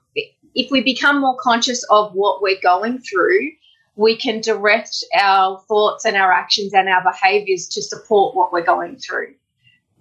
if 0.55 0.71
we 0.71 0.81
become 0.81 1.21
more 1.21 1.37
conscious 1.41 1.83
of 1.91 2.13
what 2.13 2.43
we're 2.43 2.61
going 2.63 3.01
through, 3.01 3.51
we 3.97 4.17
can 4.17 4.41
direct 4.41 5.03
our 5.21 5.59
thoughts 5.67 6.05
and 6.05 6.17
our 6.17 6.31
actions 6.31 6.75
and 6.75 6.89
our 6.89 7.03
behaviors 7.03 7.67
to 7.71 7.83
support 7.83 8.37
what 8.37 8.53
we're 8.53 8.65
going 8.65 8.99
through. 8.99 9.35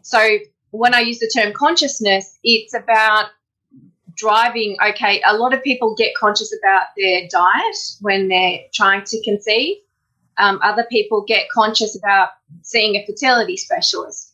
So 0.03 0.37
when 0.71 0.93
I 0.93 1.01
use 1.01 1.19
the 1.19 1.31
term 1.33 1.53
consciousness, 1.53 2.37
it's 2.43 2.73
about 2.73 3.27
driving. 4.15 4.77
Okay, 4.89 5.21
a 5.25 5.37
lot 5.37 5.53
of 5.53 5.63
people 5.63 5.95
get 5.95 6.13
conscious 6.15 6.53
about 6.57 6.83
their 6.97 7.27
diet 7.29 7.77
when 7.99 8.27
they're 8.27 8.59
trying 8.73 9.03
to 9.05 9.23
conceive. 9.23 9.77
Um, 10.37 10.59
other 10.63 10.85
people 10.89 11.23
get 11.27 11.49
conscious 11.53 11.95
about 11.95 12.29
seeing 12.61 12.95
a 12.95 13.05
fertility 13.05 13.57
specialist. 13.57 14.33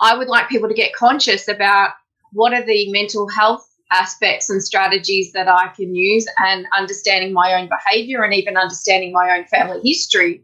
I 0.00 0.16
would 0.16 0.28
like 0.28 0.48
people 0.48 0.68
to 0.68 0.74
get 0.74 0.94
conscious 0.94 1.48
about 1.48 1.90
what 2.32 2.52
are 2.52 2.64
the 2.64 2.92
mental 2.92 3.28
health 3.28 3.66
aspects 3.92 4.50
and 4.50 4.62
strategies 4.62 5.32
that 5.32 5.48
I 5.48 5.68
can 5.68 5.94
use 5.94 6.26
and 6.38 6.66
understanding 6.76 7.32
my 7.32 7.54
own 7.54 7.68
behavior 7.68 8.22
and 8.22 8.34
even 8.34 8.56
understanding 8.56 9.12
my 9.12 9.36
own 9.36 9.44
family 9.46 9.80
history 9.84 10.42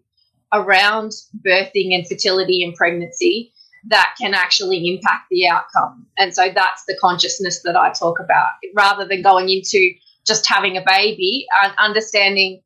around 0.52 1.12
birthing 1.44 1.94
and 1.94 2.06
fertility 2.06 2.62
and 2.64 2.74
pregnancy 2.74 3.52
that 3.88 4.14
can 4.20 4.34
actually 4.34 4.88
impact 4.88 5.24
the 5.30 5.46
outcome. 5.48 6.06
And 6.18 6.34
so 6.34 6.50
that's 6.54 6.84
the 6.86 6.96
consciousness 7.00 7.62
that 7.62 7.76
I 7.76 7.90
talk 7.90 8.20
about 8.20 8.48
rather 8.74 9.06
than 9.06 9.22
going 9.22 9.48
into 9.48 9.92
just 10.26 10.48
having 10.48 10.76
a 10.76 10.84
baby 10.86 11.46
and 11.62 11.72
understanding 11.78 12.62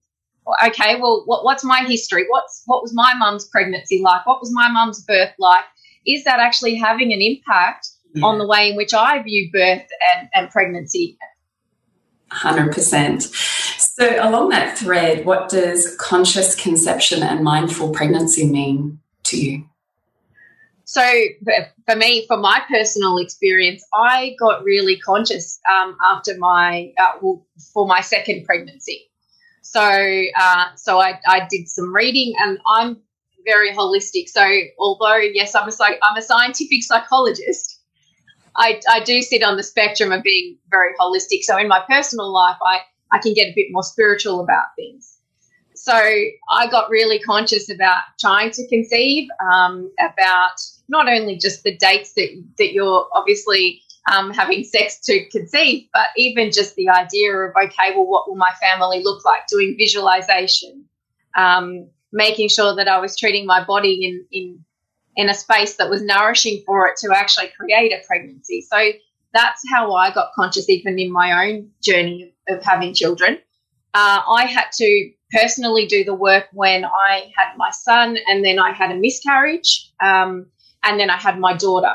okay 0.63 1.01
well 1.01 1.23
what, 1.25 1.43
what's 1.43 1.65
my 1.65 1.81
history 1.85 2.27
what's 2.29 2.63
what 2.67 2.83
was 2.83 2.93
my 2.93 3.15
mum's 3.15 3.47
pregnancy 3.47 4.03
like 4.03 4.27
what 4.27 4.41
was 4.41 4.53
my 4.53 4.69
mum's 4.69 5.03
birth 5.05 5.33
like 5.39 5.65
is 6.07 6.25
that 6.25 6.41
actually 6.41 6.75
having 6.75 7.13
an 7.13 7.21
impact 7.21 7.89
yeah. 8.15 8.25
on 8.25 8.39
the 8.39 8.47
way 8.47 8.71
in 8.71 8.77
which 8.77 8.95
I 8.95 9.23
view 9.23 9.51
birth 9.53 9.87
and, 10.17 10.29
and 10.35 10.51
pregnancy. 10.51 11.19
100%. 12.33 13.23
So, 13.79 14.17
along 14.29 14.49
that 14.49 14.77
thread, 14.77 15.25
what 15.25 15.49
does 15.49 15.95
conscious 15.97 16.55
conception 16.55 17.23
and 17.23 17.45
mindful 17.45 17.91
pregnancy 17.91 18.49
mean 18.49 18.99
to 19.25 19.41
you? 19.41 19.69
So, 20.85 21.03
for 21.87 21.97
me, 21.97 22.27
for 22.27 22.37
my 22.37 22.63
personal 22.69 23.19
experience, 23.19 23.85
I 23.95 24.37
got 24.39 24.65
really 24.65 24.99
conscious 24.99 25.59
um, 25.73 25.97
after 26.03 26.37
my, 26.39 26.93
uh, 26.99 27.13
well, 27.23 27.47
for 27.73 27.87
my 27.87 28.01
second 28.01 28.45
pregnancy. 28.45 29.11
So, 29.63 29.81
uh, 29.81 30.65
so 30.77 31.01
I, 31.01 31.19
I 31.27 31.47
did 31.51 31.69
some 31.69 31.95
reading, 31.95 32.35
and 32.39 32.59
I'm 32.67 32.99
very 33.47 33.73
holistic. 33.73 34.29
So, 34.29 34.47
although 34.79 35.17
yes, 35.17 35.55
I'm 35.55 35.69
a 35.69 35.73
I'm 36.03 36.17
a 36.17 36.23
scientific 36.23 36.83
psychologist, 36.83 37.81
I, 38.57 38.81
I 38.89 39.01
do 39.01 39.23
sit 39.23 39.43
on 39.43 39.57
the 39.57 39.63
spectrum 39.63 40.13
of 40.13 40.23
being 40.23 40.59
very 40.71 40.95
holistic. 41.01 41.43
So 41.43 41.59
in 41.59 41.69
my 41.69 41.83
personal 41.89 42.33
life, 42.33 42.57
I, 42.63 42.81
I 43.11 43.19
can 43.19 43.35
get 43.35 43.49
a 43.49 43.53
bit 43.55 43.69
more 43.71 43.83
spiritual 43.83 44.41
about 44.41 44.67
things. 44.77 45.19
So 45.75 45.93
I 45.95 46.69
got 46.71 46.89
really 46.89 47.19
conscious 47.19 47.69
about 47.71 48.03
trying 48.21 48.51
to 48.53 48.69
conceive, 48.69 49.29
um, 49.53 49.93
about 49.99 50.57
not 50.89 51.09
only 51.09 51.37
just 51.37 51.63
the 51.63 51.77
dates 51.77 52.13
that, 52.15 52.45
that 52.59 52.73
you're 52.73 53.07
obviously 53.15 53.83
um, 54.13 54.31
having 54.33 54.65
sex 54.65 55.01
to 55.05 55.29
conceive, 55.31 55.89
but 55.93 56.07
even 56.17 56.53
just 56.53 56.75
the 56.75 56.89
idea 56.89 57.35
of, 57.35 57.53
okay, 57.57 57.95
well, 57.95 58.07
what 58.07 58.29
will 58.29 58.37
my 58.37 58.53
family 58.61 59.03
look 59.03 59.25
like? 59.25 59.47
Doing 59.49 59.77
visualization, 59.79 60.85
um, 61.37 61.89
making 62.13 62.49
sure 62.49 62.77
that 62.77 62.89
I 62.89 62.99
was 62.99 63.17
treating 63.19 63.47
my 63.47 63.65
body 63.65 64.05
in, 64.05 64.27
in 64.31 64.65
in 65.17 65.29
a 65.29 65.35
space 65.35 65.77
that 65.77 65.89
was 65.89 66.03
nourishing 66.03 66.63
for 66.67 66.89
it 66.89 66.97
to 66.97 67.17
actually 67.17 67.49
create 67.59 67.93
a 67.93 68.05
pregnancy. 68.07 68.61
So 68.63 68.93
that's 69.33 69.63
how 69.73 69.93
I 69.95 70.13
got 70.13 70.33
conscious, 70.35 70.69
even 70.69 70.99
in 70.99 71.13
my 71.13 71.47
own 71.47 71.71
journey 71.83 72.35
of, 72.49 72.63
having 72.63 72.95
children. 72.95 73.39
Uh, 73.93 74.23
I 74.29 74.47
had 74.47 74.67
to 74.73 75.11
personally 75.31 75.87
do 75.87 76.05
the 76.05 76.15
work 76.15 76.47
when 76.53 76.85
I 76.85 77.31
had 77.37 77.57
my 77.57 77.71
son, 77.71 78.19
and 78.27 78.45
then 78.45 78.59
I 78.59 78.73
had 78.73 78.91
a 78.91 78.97
miscarriage, 78.97 79.91
um, 80.03 80.47
and 80.85 80.99
then 80.99 81.11
I 81.11 81.17
had 81.17 81.39
my 81.39 81.57
daughter. 81.57 81.95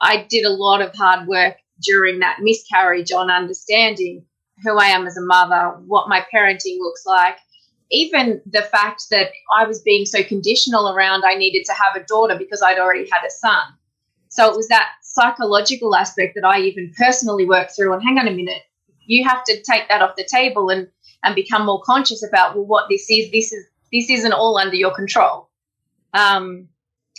I 0.00 0.26
did 0.28 0.44
a 0.44 0.50
lot 0.50 0.82
of 0.82 0.94
hard 0.94 1.26
work 1.26 1.56
during 1.82 2.20
that 2.20 2.38
miscarriage 2.40 3.12
on 3.12 3.30
understanding 3.30 4.24
who 4.62 4.78
I 4.78 4.86
am 4.86 5.06
as 5.06 5.16
a 5.16 5.22
mother, 5.22 5.78
what 5.86 6.08
my 6.08 6.24
parenting 6.32 6.78
looks 6.78 7.04
like, 7.06 7.36
even 7.90 8.40
the 8.46 8.62
fact 8.62 9.04
that 9.10 9.30
I 9.56 9.66
was 9.66 9.80
being 9.82 10.06
so 10.06 10.22
conditional 10.22 10.90
around 10.90 11.24
I 11.24 11.34
needed 11.34 11.64
to 11.66 11.72
have 11.72 12.00
a 12.00 12.06
daughter 12.06 12.36
because 12.36 12.62
I'd 12.62 12.78
already 12.78 13.08
had 13.10 13.26
a 13.26 13.30
son. 13.30 13.62
So 14.28 14.50
it 14.50 14.56
was 14.56 14.68
that 14.68 14.90
psychological 15.02 15.94
aspect 15.94 16.34
that 16.34 16.44
I 16.44 16.60
even 16.60 16.92
personally 16.96 17.46
worked 17.46 17.72
through. 17.76 17.92
And 17.92 18.02
hang 18.02 18.18
on 18.18 18.28
a 18.28 18.32
minute, 18.32 18.62
you 19.06 19.24
have 19.24 19.44
to 19.44 19.62
take 19.62 19.88
that 19.88 20.02
off 20.02 20.16
the 20.16 20.28
table 20.30 20.68
and 20.68 20.88
and 21.24 21.34
become 21.34 21.66
more 21.66 21.82
conscious 21.82 22.22
about 22.22 22.54
well 22.54 22.66
what 22.66 22.88
this 22.90 23.06
is. 23.10 23.30
This 23.30 23.52
is 23.52 23.66
this 23.92 24.10
isn't 24.10 24.32
all 24.32 24.58
under 24.58 24.76
your 24.76 24.94
control. 24.94 25.48
Um, 26.12 26.68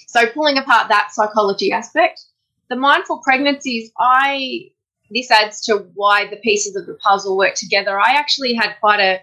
so 0.07 0.25
pulling 0.25 0.57
apart 0.57 0.87
that 0.87 1.11
psychology 1.11 1.71
aspect, 1.71 2.23
the 2.69 2.75
mindful 2.75 3.19
pregnancies, 3.23 3.91
I 3.99 4.71
this 5.11 5.31
adds 5.31 5.61
to 5.65 5.85
why 5.93 6.27
the 6.27 6.37
pieces 6.37 6.75
of 6.75 6.85
the 6.85 6.95
puzzle 6.95 7.37
work 7.37 7.55
together. 7.55 7.99
I 7.99 8.13
actually 8.13 8.53
had 8.53 8.75
quite 8.79 8.99
a 8.99 9.21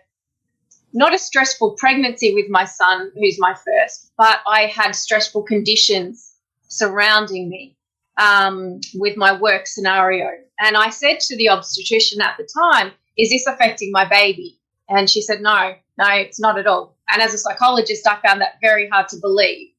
not 0.92 1.12
a 1.12 1.18
stressful 1.18 1.72
pregnancy 1.72 2.34
with 2.34 2.48
my 2.48 2.64
son, 2.64 3.10
who's 3.16 3.38
my 3.38 3.54
first, 3.54 4.12
but 4.16 4.38
I 4.46 4.66
had 4.66 4.92
stressful 4.94 5.42
conditions 5.42 6.36
surrounding 6.68 7.48
me 7.48 7.76
um, 8.16 8.80
with 8.94 9.16
my 9.16 9.38
work 9.38 9.66
scenario. 9.66 10.30
And 10.60 10.76
I 10.76 10.90
said 10.90 11.18
to 11.20 11.36
the 11.36 11.48
obstetrician 11.48 12.20
at 12.20 12.36
the 12.38 12.48
time, 12.62 12.92
Is 13.18 13.30
this 13.30 13.46
affecting 13.46 13.90
my 13.90 14.08
baby? 14.08 14.60
And 14.88 15.10
she 15.10 15.20
said, 15.20 15.40
No, 15.40 15.74
no, 15.98 16.08
it's 16.10 16.38
not 16.38 16.58
at 16.58 16.66
all. 16.66 16.96
And 17.10 17.20
as 17.20 17.34
a 17.34 17.38
psychologist, 17.38 18.06
I 18.06 18.20
found 18.20 18.40
that 18.40 18.60
very 18.60 18.88
hard 18.88 19.08
to 19.08 19.16
believe 19.16 19.73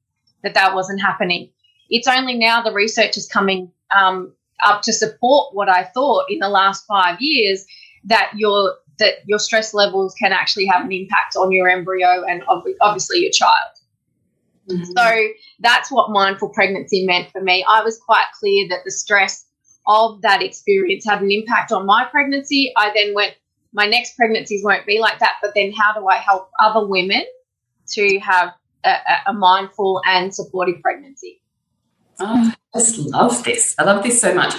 that 0.46 0.54
that 0.54 0.74
wasn't 0.74 1.02
happening. 1.02 1.50
It's 1.90 2.08
only 2.08 2.36
now 2.36 2.62
the 2.62 2.72
research 2.72 3.18
is 3.18 3.28
coming 3.28 3.72
um, 3.96 4.34
up 4.64 4.82
to 4.84 4.94
support 4.94 5.54
what 5.54 5.68
I 5.68 5.84
thought 5.84 6.26
in 6.30 6.40
the 6.40 6.50
last 6.50 6.86
five 6.88 7.18
years 7.20 7.66
that 8.06 8.32
your 8.36 8.76
that 8.98 9.16
your 9.26 9.40
stress 9.40 9.74
levels 9.74 10.16
can 10.16 10.32
actually 10.32 10.68
have 10.68 10.86
an 10.86 10.92
impact 10.92 11.36
on 11.36 11.52
your 11.52 11.68
embryo 11.68 12.24
and 12.24 12.44
obviously 12.80 13.20
your 13.20 13.32
child. 13.32 13.52
Mm-hmm. 14.70 14.84
So 14.96 15.28
that's 15.60 15.92
what 15.92 16.12
mindful 16.12 16.50
pregnancy 16.50 17.06
meant 17.06 17.30
for 17.32 17.42
me. 17.42 17.66
I 17.68 17.84
was 17.84 17.98
quite 17.98 18.26
clear 18.40 18.70
that 18.70 18.86
the 18.86 18.92
stress 18.92 19.46
of 19.86 20.22
that 20.22 20.42
experience 20.42 21.04
had 21.04 21.22
an 21.22 21.30
impact 21.30 21.74
on 21.74 21.86
my 21.86 22.06
pregnancy. 22.10 22.72
I 22.78 22.92
then 22.96 23.14
went, 23.14 23.36
my 23.74 23.86
next 23.86 24.16
pregnancies 24.16 24.64
won't 24.64 24.86
be 24.86 25.00
like 25.00 25.20
that, 25.20 25.34
but 25.42 25.52
then 25.56 25.74
how 25.74 25.94
do 25.94 26.08
I 26.08 26.16
help 26.16 26.50
other 26.60 26.88
women 26.88 27.24
to 27.90 28.20
have 28.20 28.54
a, 28.86 29.34
mindful 29.34 30.02
and 30.06 30.34
supportive 30.34 30.82
pregnancy? 30.82 31.42
Oh, 32.20 32.54
I 32.74 32.80
just 32.80 32.98
love 32.98 33.44
this. 33.44 33.76
I 33.78 33.84
love 33.84 34.04
this 34.04 34.22
so 34.22 34.34
much. 34.34 34.54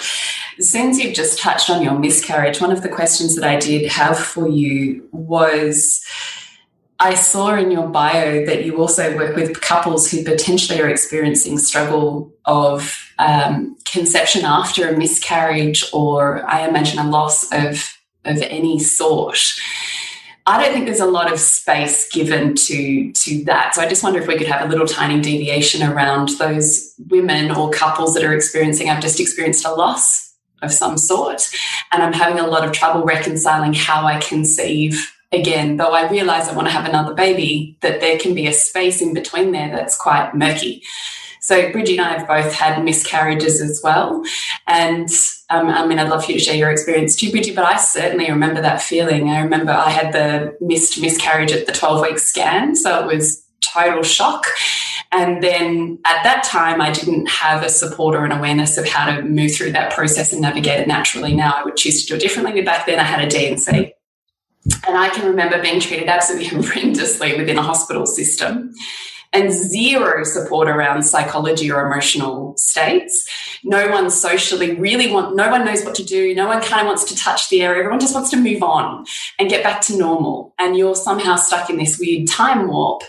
Since 0.58 0.98
you've 0.98 1.14
just 1.14 1.38
touched 1.38 1.70
on 1.70 1.82
your 1.82 1.98
miscarriage, 1.98 2.60
one 2.60 2.72
of 2.72 2.82
the 2.82 2.88
questions 2.88 3.34
that 3.36 3.44
I 3.44 3.58
did 3.58 3.90
have 3.90 4.18
for 4.18 4.48
you 4.48 5.08
was 5.12 6.04
I 6.98 7.14
saw 7.14 7.54
in 7.54 7.70
your 7.70 7.88
bio 7.88 8.46
that 8.46 8.64
you 8.64 8.78
also 8.78 9.14
work 9.16 9.36
with 9.36 9.60
couples 9.60 10.10
who 10.10 10.24
potentially 10.24 10.80
are 10.80 10.88
experiencing 10.88 11.58
struggle 11.58 12.32
of 12.46 13.12
um, 13.18 13.76
conception 13.84 14.44
after 14.44 14.88
a 14.88 14.96
miscarriage 14.96 15.84
or 15.92 16.48
I 16.48 16.66
imagine 16.66 16.98
a 16.98 17.08
loss 17.08 17.52
of 17.52 17.96
of 18.26 18.42
any 18.42 18.78
sort. 18.78 19.38
I 20.48 20.62
don't 20.62 20.72
think 20.72 20.86
there's 20.86 21.00
a 21.00 21.06
lot 21.06 21.32
of 21.32 21.40
space 21.40 22.08
given 22.08 22.54
to 22.54 23.12
to 23.12 23.44
that. 23.44 23.74
So 23.74 23.82
I 23.82 23.88
just 23.88 24.04
wonder 24.04 24.20
if 24.20 24.28
we 24.28 24.38
could 24.38 24.46
have 24.46 24.64
a 24.64 24.68
little 24.68 24.86
tiny 24.86 25.20
deviation 25.20 25.82
around 25.82 26.30
those 26.38 26.94
women 27.08 27.50
or 27.50 27.70
couples 27.70 28.14
that 28.14 28.22
are 28.24 28.34
experiencing. 28.34 28.88
I've 28.88 29.02
just 29.02 29.18
experienced 29.18 29.66
a 29.66 29.72
loss 29.72 30.34
of 30.62 30.72
some 30.72 30.98
sort, 30.98 31.50
and 31.92 32.02
I'm 32.02 32.12
having 32.12 32.38
a 32.38 32.46
lot 32.46 32.64
of 32.64 32.72
trouble 32.72 33.04
reconciling 33.04 33.74
how 33.74 34.06
I 34.06 34.20
conceive 34.20 35.12
again. 35.32 35.78
Though 35.78 35.92
I 35.92 36.08
realize 36.08 36.48
I 36.48 36.54
want 36.54 36.68
to 36.68 36.72
have 36.72 36.88
another 36.88 37.12
baby, 37.12 37.76
that 37.82 38.00
there 38.00 38.18
can 38.18 38.32
be 38.34 38.46
a 38.46 38.52
space 38.52 39.02
in 39.02 39.14
between 39.14 39.50
there 39.50 39.70
that's 39.70 39.96
quite 39.96 40.32
murky. 40.32 40.82
So 41.40 41.70
Bridgie 41.70 41.98
and 41.98 42.06
I 42.06 42.18
have 42.18 42.28
both 42.28 42.52
had 42.52 42.82
miscarriages 42.84 43.60
as 43.60 43.80
well. 43.82 44.24
And 44.66 45.08
um, 45.48 45.68
I 45.68 45.86
mean, 45.86 45.98
I'd 45.98 46.08
love 46.08 46.24
for 46.24 46.32
you 46.32 46.38
to 46.38 46.44
share 46.44 46.56
your 46.56 46.70
experience 46.70 47.14
too, 47.14 47.30
Bridgie, 47.30 47.54
but 47.54 47.64
I 47.64 47.76
certainly 47.76 48.30
remember 48.30 48.60
that 48.62 48.82
feeling. 48.82 49.30
I 49.30 49.40
remember 49.40 49.70
I 49.70 49.90
had 49.90 50.12
the 50.12 50.56
missed 50.60 51.00
miscarriage 51.00 51.52
at 51.52 51.66
the 51.66 51.72
12 51.72 52.02
week 52.02 52.18
scan. 52.18 52.74
So 52.74 53.08
it 53.08 53.14
was 53.14 53.44
total 53.60 54.02
shock. 54.02 54.44
And 55.12 55.42
then 55.42 55.98
at 56.04 56.24
that 56.24 56.42
time, 56.42 56.80
I 56.80 56.90
didn't 56.90 57.28
have 57.28 57.62
a 57.62 57.68
support 57.68 58.16
or 58.16 58.24
an 58.24 58.32
awareness 58.32 58.76
of 58.76 58.88
how 58.88 59.14
to 59.14 59.22
move 59.22 59.54
through 59.54 59.72
that 59.72 59.92
process 59.92 60.32
and 60.32 60.42
navigate 60.42 60.80
it 60.80 60.88
naturally. 60.88 61.34
Now 61.34 61.54
I 61.56 61.62
would 61.62 61.76
choose 61.76 62.02
to 62.02 62.08
do 62.08 62.16
it 62.16 62.20
differently. 62.20 62.54
But 62.60 62.64
back 62.64 62.86
then, 62.86 62.98
I 62.98 63.04
had 63.04 63.24
a 63.24 63.28
D&C. 63.28 63.92
And 64.86 64.98
I 64.98 65.10
can 65.10 65.28
remember 65.28 65.62
being 65.62 65.78
treated 65.78 66.08
absolutely 66.08 66.48
horrendously 66.58 67.38
within 67.38 67.56
a 67.56 67.62
hospital 67.62 68.04
system 68.04 68.74
and 69.32 69.52
zero 69.52 70.24
support 70.24 70.68
around 70.68 71.02
psychology 71.02 71.70
or 71.70 71.86
emotional 71.86 72.56
states. 72.56 73.28
No 73.64 73.90
one 73.90 74.10
socially 74.10 74.74
really 74.74 75.12
want, 75.12 75.36
no 75.36 75.50
one 75.50 75.64
knows 75.64 75.84
what 75.84 75.94
to 75.96 76.04
do. 76.04 76.34
No 76.34 76.46
one 76.46 76.62
kind 76.62 76.82
of 76.82 76.86
wants 76.86 77.04
to 77.04 77.16
touch 77.16 77.48
the 77.48 77.62
area. 77.62 77.80
Everyone 77.80 78.00
just 78.00 78.14
wants 78.14 78.30
to 78.30 78.36
move 78.36 78.62
on 78.62 79.04
and 79.38 79.50
get 79.50 79.62
back 79.62 79.80
to 79.82 79.98
normal. 79.98 80.54
And 80.58 80.76
you're 80.76 80.94
somehow 80.94 81.36
stuck 81.36 81.70
in 81.70 81.76
this 81.76 81.98
weird 81.98 82.28
time 82.28 82.68
warp. 82.68 83.02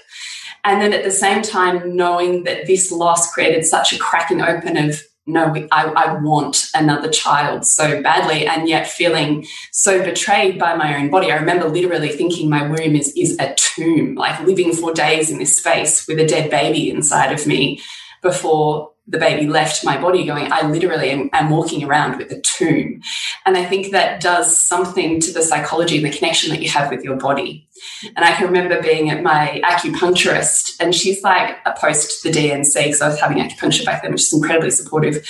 And 0.64 0.82
then 0.82 0.92
at 0.92 1.04
the 1.04 1.12
same 1.12 1.42
time, 1.44 1.96
knowing 1.96 2.44
that 2.44 2.68
this 2.68 2.92
loss 2.92 3.32
created 3.32 3.66
such 3.66 3.94
a 3.94 3.98
cracking 3.98 4.42
open 4.42 4.76
of 4.76 5.02
no, 5.28 5.54
I, 5.72 5.86
I, 5.86 6.14
want 6.22 6.70
another 6.74 7.10
child 7.10 7.66
so 7.66 8.02
badly, 8.02 8.48
and 8.48 8.68
yet 8.68 8.88
feeling 8.88 9.46
so 9.72 10.04
betrayed 10.04 10.58
by 10.58 10.76
my 10.76 10.98
own 10.98 11.10
body. 11.10 11.32
I 11.32 11.36
remember 11.36 11.68
literally 11.68 12.10
thinking 12.10 12.50
my 12.50 12.66
womb 12.66 12.96
is, 12.96 13.12
is 13.16 13.38
a 13.38 13.54
tomb, 13.56 14.16
like 14.16 14.40
living 14.42 14.74
for 14.74 14.94
days 14.94 15.30
in 15.30 15.38
this 15.38 15.58
space 15.58 16.08
with 16.08 16.18
a 16.20 16.26
dead 16.26 16.50
baby 16.50 16.90
inside 16.90 17.34
of 17.34 17.46
me 17.46 17.82
before 18.22 18.92
the 19.08 19.18
baby 19.18 19.48
left 19.48 19.86
my 19.86 20.00
body 20.00 20.26
going, 20.26 20.52
I 20.52 20.68
literally 20.68 21.12
am, 21.12 21.30
am, 21.32 21.50
walking 21.50 21.84
around 21.84 22.18
with 22.18 22.32
a 22.32 22.42
tomb. 22.42 23.02
And 23.46 23.58
I 23.58 23.64
think 23.64 23.92
that 23.92 24.20
does 24.20 24.64
something 24.64 25.22
to 25.22 25.32
the 25.32 25.42
psychology 25.42 25.98
and 25.98 26.06
the 26.06 26.18
connection 26.18 26.50
that 26.50 26.62
you 26.62 26.70
have 26.70 26.92
with 26.92 27.04
your 27.04 27.16
body. 27.16 27.67
And 28.16 28.26
I 28.26 28.34
can 28.34 28.48
remember 28.48 28.82
being 28.82 29.10
at 29.10 29.24
my 29.24 29.62
acupuncturist, 29.64 30.76
and 30.80 30.94
she's 30.94 31.24
like, 31.24 31.58
a 31.66 31.74
post 31.74 32.24
the 32.24 32.32
D&C, 32.32 32.80
because 32.80 33.02
I 33.02 33.08
was 33.08 33.20
having 33.20 33.38
acupuncture 33.38 33.86
back 33.86 34.02
then, 34.02 34.12
which 34.12 34.22
is 34.22 34.34
incredibly 34.34 34.72
supportive. 34.72 35.28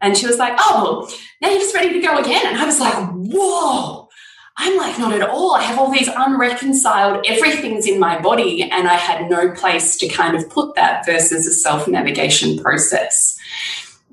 And 0.00 0.16
she 0.16 0.26
was 0.26 0.38
like, 0.38 0.54
Oh, 0.58 1.10
now 1.40 1.48
you're 1.50 1.60
just 1.60 1.74
ready 1.74 1.92
to 1.92 2.00
go 2.00 2.18
again. 2.18 2.46
And 2.46 2.56
I 2.56 2.64
was 2.66 2.80
like, 2.80 2.94
Whoa 2.94 4.04
I'm 4.56 4.76
like, 4.78 4.98
not 4.98 5.12
at 5.12 5.28
all. 5.28 5.54
I 5.54 5.62
have 5.62 5.78
all 5.78 5.90
these 5.90 6.08
unreconciled, 6.08 7.26
everything's 7.28 7.86
in 7.86 7.98
my 7.98 8.20
body, 8.20 8.62
and 8.62 8.86
I 8.86 8.94
had 8.94 9.28
no 9.28 9.50
place 9.50 9.96
to 9.96 10.08
kind 10.08 10.36
of 10.36 10.48
put 10.48 10.76
that 10.76 11.04
versus 11.04 11.46
a 11.46 11.52
self 11.52 11.88
navigation 11.88 12.58
process. 12.58 13.36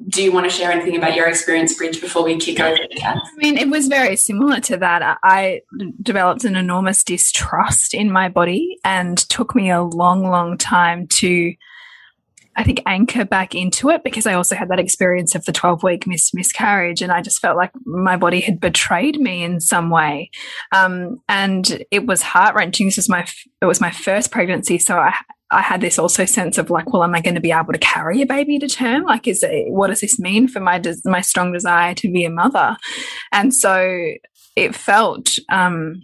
Do 0.08 0.24
you 0.24 0.32
want 0.32 0.50
to 0.50 0.50
share 0.50 0.72
anything 0.72 0.96
about 0.98 1.16
your 1.16 1.28
experience, 1.28 1.76
Bridge, 1.76 2.02
before 2.02 2.24
we 2.24 2.38
kick 2.38 2.60
over 2.60 2.78
Cath? 2.98 3.18
I 3.18 3.38
mean, 3.38 3.58
it 3.58 3.70
was 3.70 3.88
very 3.88 4.16
similar 4.16 4.60
to 4.62 4.78
that. 4.78 5.18
I 5.24 5.62
developed 6.02 6.44
an 6.44 6.56
enormous 6.56 7.04
distrust 7.04 7.94
in 7.94 8.12
my 8.12 8.30
body 8.30 8.78
and 8.84 9.18
took 9.18 9.56
me 9.56 9.70
a 9.70 9.82
long, 9.82 10.24
long 10.24 10.58
time 10.58 11.08
to 11.08 11.54
I 12.56 12.64
think, 12.64 12.82
anchor 12.86 13.24
back 13.24 13.56
into 13.56 13.90
it 13.90 14.04
because 14.04 14.28
I 14.28 14.34
also 14.34 14.56
had 14.56 14.70
that 14.70 14.80
experience 14.80 15.36
of 15.36 15.46
the 15.46 15.54
12 15.54 15.84
week 15.84 16.06
mis 16.06 16.34
miscarriage. 16.34 17.02
And 17.02 17.12
I 17.12 17.22
just 17.22 17.40
felt 17.40 17.56
like 17.56 17.72
my 17.86 18.18
body 18.18 18.42
had 18.42 18.60
betrayed 18.60 19.20
me 19.20 19.44
in 19.44 19.62
some 19.62 19.90
way. 19.90 20.32
Um, 20.74 21.22
and 21.30 21.84
it 21.92 22.06
was 22.06 22.22
heart 22.22 22.54
wrenching. 22.56 22.88
This 22.88 22.98
was 22.98 23.10
my, 23.10 23.26
it 23.62 23.66
was 23.66 23.80
my 23.80 23.92
first 23.92 24.32
pregnancy. 24.32 24.78
So 24.80 24.98
I, 24.98 25.16
I 25.52 25.62
had 25.62 25.82
this 25.82 26.00
also 26.00 26.26
sense 26.26 26.58
of 26.58 26.70
like, 26.70 26.92
well, 26.92 27.04
am 27.04 27.14
I 27.14 27.22
going 27.22 27.36
to 27.36 27.42
be 27.42 27.52
able 27.52 27.74
to 27.74 27.80
carry 27.80 28.22
a 28.22 28.26
baby 28.26 28.58
to 28.60 28.68
term? 28.68 29.04
Like, 29.04 29.28
is 29.28 29.44
it, 29.44 29.72
what 29.72 29.88
does 29.88 30.02
this 30.02 30.18
mean 30.18 30.48
for 30.48 30.60
my, 30.60 30.82
my 31.06 31.22
strong 31.22 31.52
desire 31.52 31.94
to 31.96 32.12
be 32.12 32.24
a 32.24 32.30
mother? 32.30 32.78
And 33.32 33.54
so 33.54 34.14
it 34.56 34.76
felt, 34.76 35.30
um, 35.52 36.04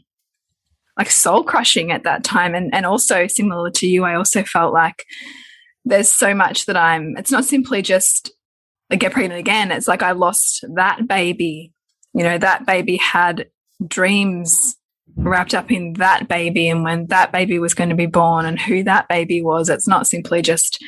like 0.98 1.10
soul 1.10 1.44
crushing 1.44 1.92
at 1.92 2.04
that 2.04 2.24
time. 2.24 2.56
And, 2.56 2.74
and 2.74 2.86
also 2.86 3.28
similar 3.28 3.72
to 3.72 3.88
you, 3.88 4.04
I 4.04 4.16
also 4.16 4.44
felt 4.44 4.74
like, 4.74 5.06
there's 5.86 6.12
so 6.12 6.36
much 6.36 6.66
that 6.66 6.76
I'm, 6.76 7.16
it's 7.18 7.32
not 7.32 7.46
simply 7.46 7.82
just 7.82 8.32
I 8.90 8.96
get 8.96 9.12
pregnant 9.12 9.40
again. 9.40 9.72
It's 9.72 9.88
like 9.88 10.04
I 10.04 10.12
lost 10.12 10.66
that 10.76 11.08
baby. 11.08 11.74
You 12.14 12.24
know, 12.24 12.38
that 12.38 12.66
baby 12.66 12.98
had 12.98 13.48
dreams 13.86 14.76
wrapped 15.18 15.54
up 15.54 15.72
in 15.72 15.94
that 15.94 16.28
baby 16.28 16.70
and 16.70 16.84
when 16.84 17.08
that 17.08 17.32
baby 17.32 17.60
was 17.60 17.74
going 17.74 17.90
to 17.90 17.96
be 17.96 18.06
born 18.06 18.46
and 18.46 18.60
who 18.60 18.84
that 18.84 19.08
baby 19.08 19.42
was. 19.42 19.70
It's 19.70 19.88
not 19.88 20.08
simply 20.08 20.42
just, 20.42 20.82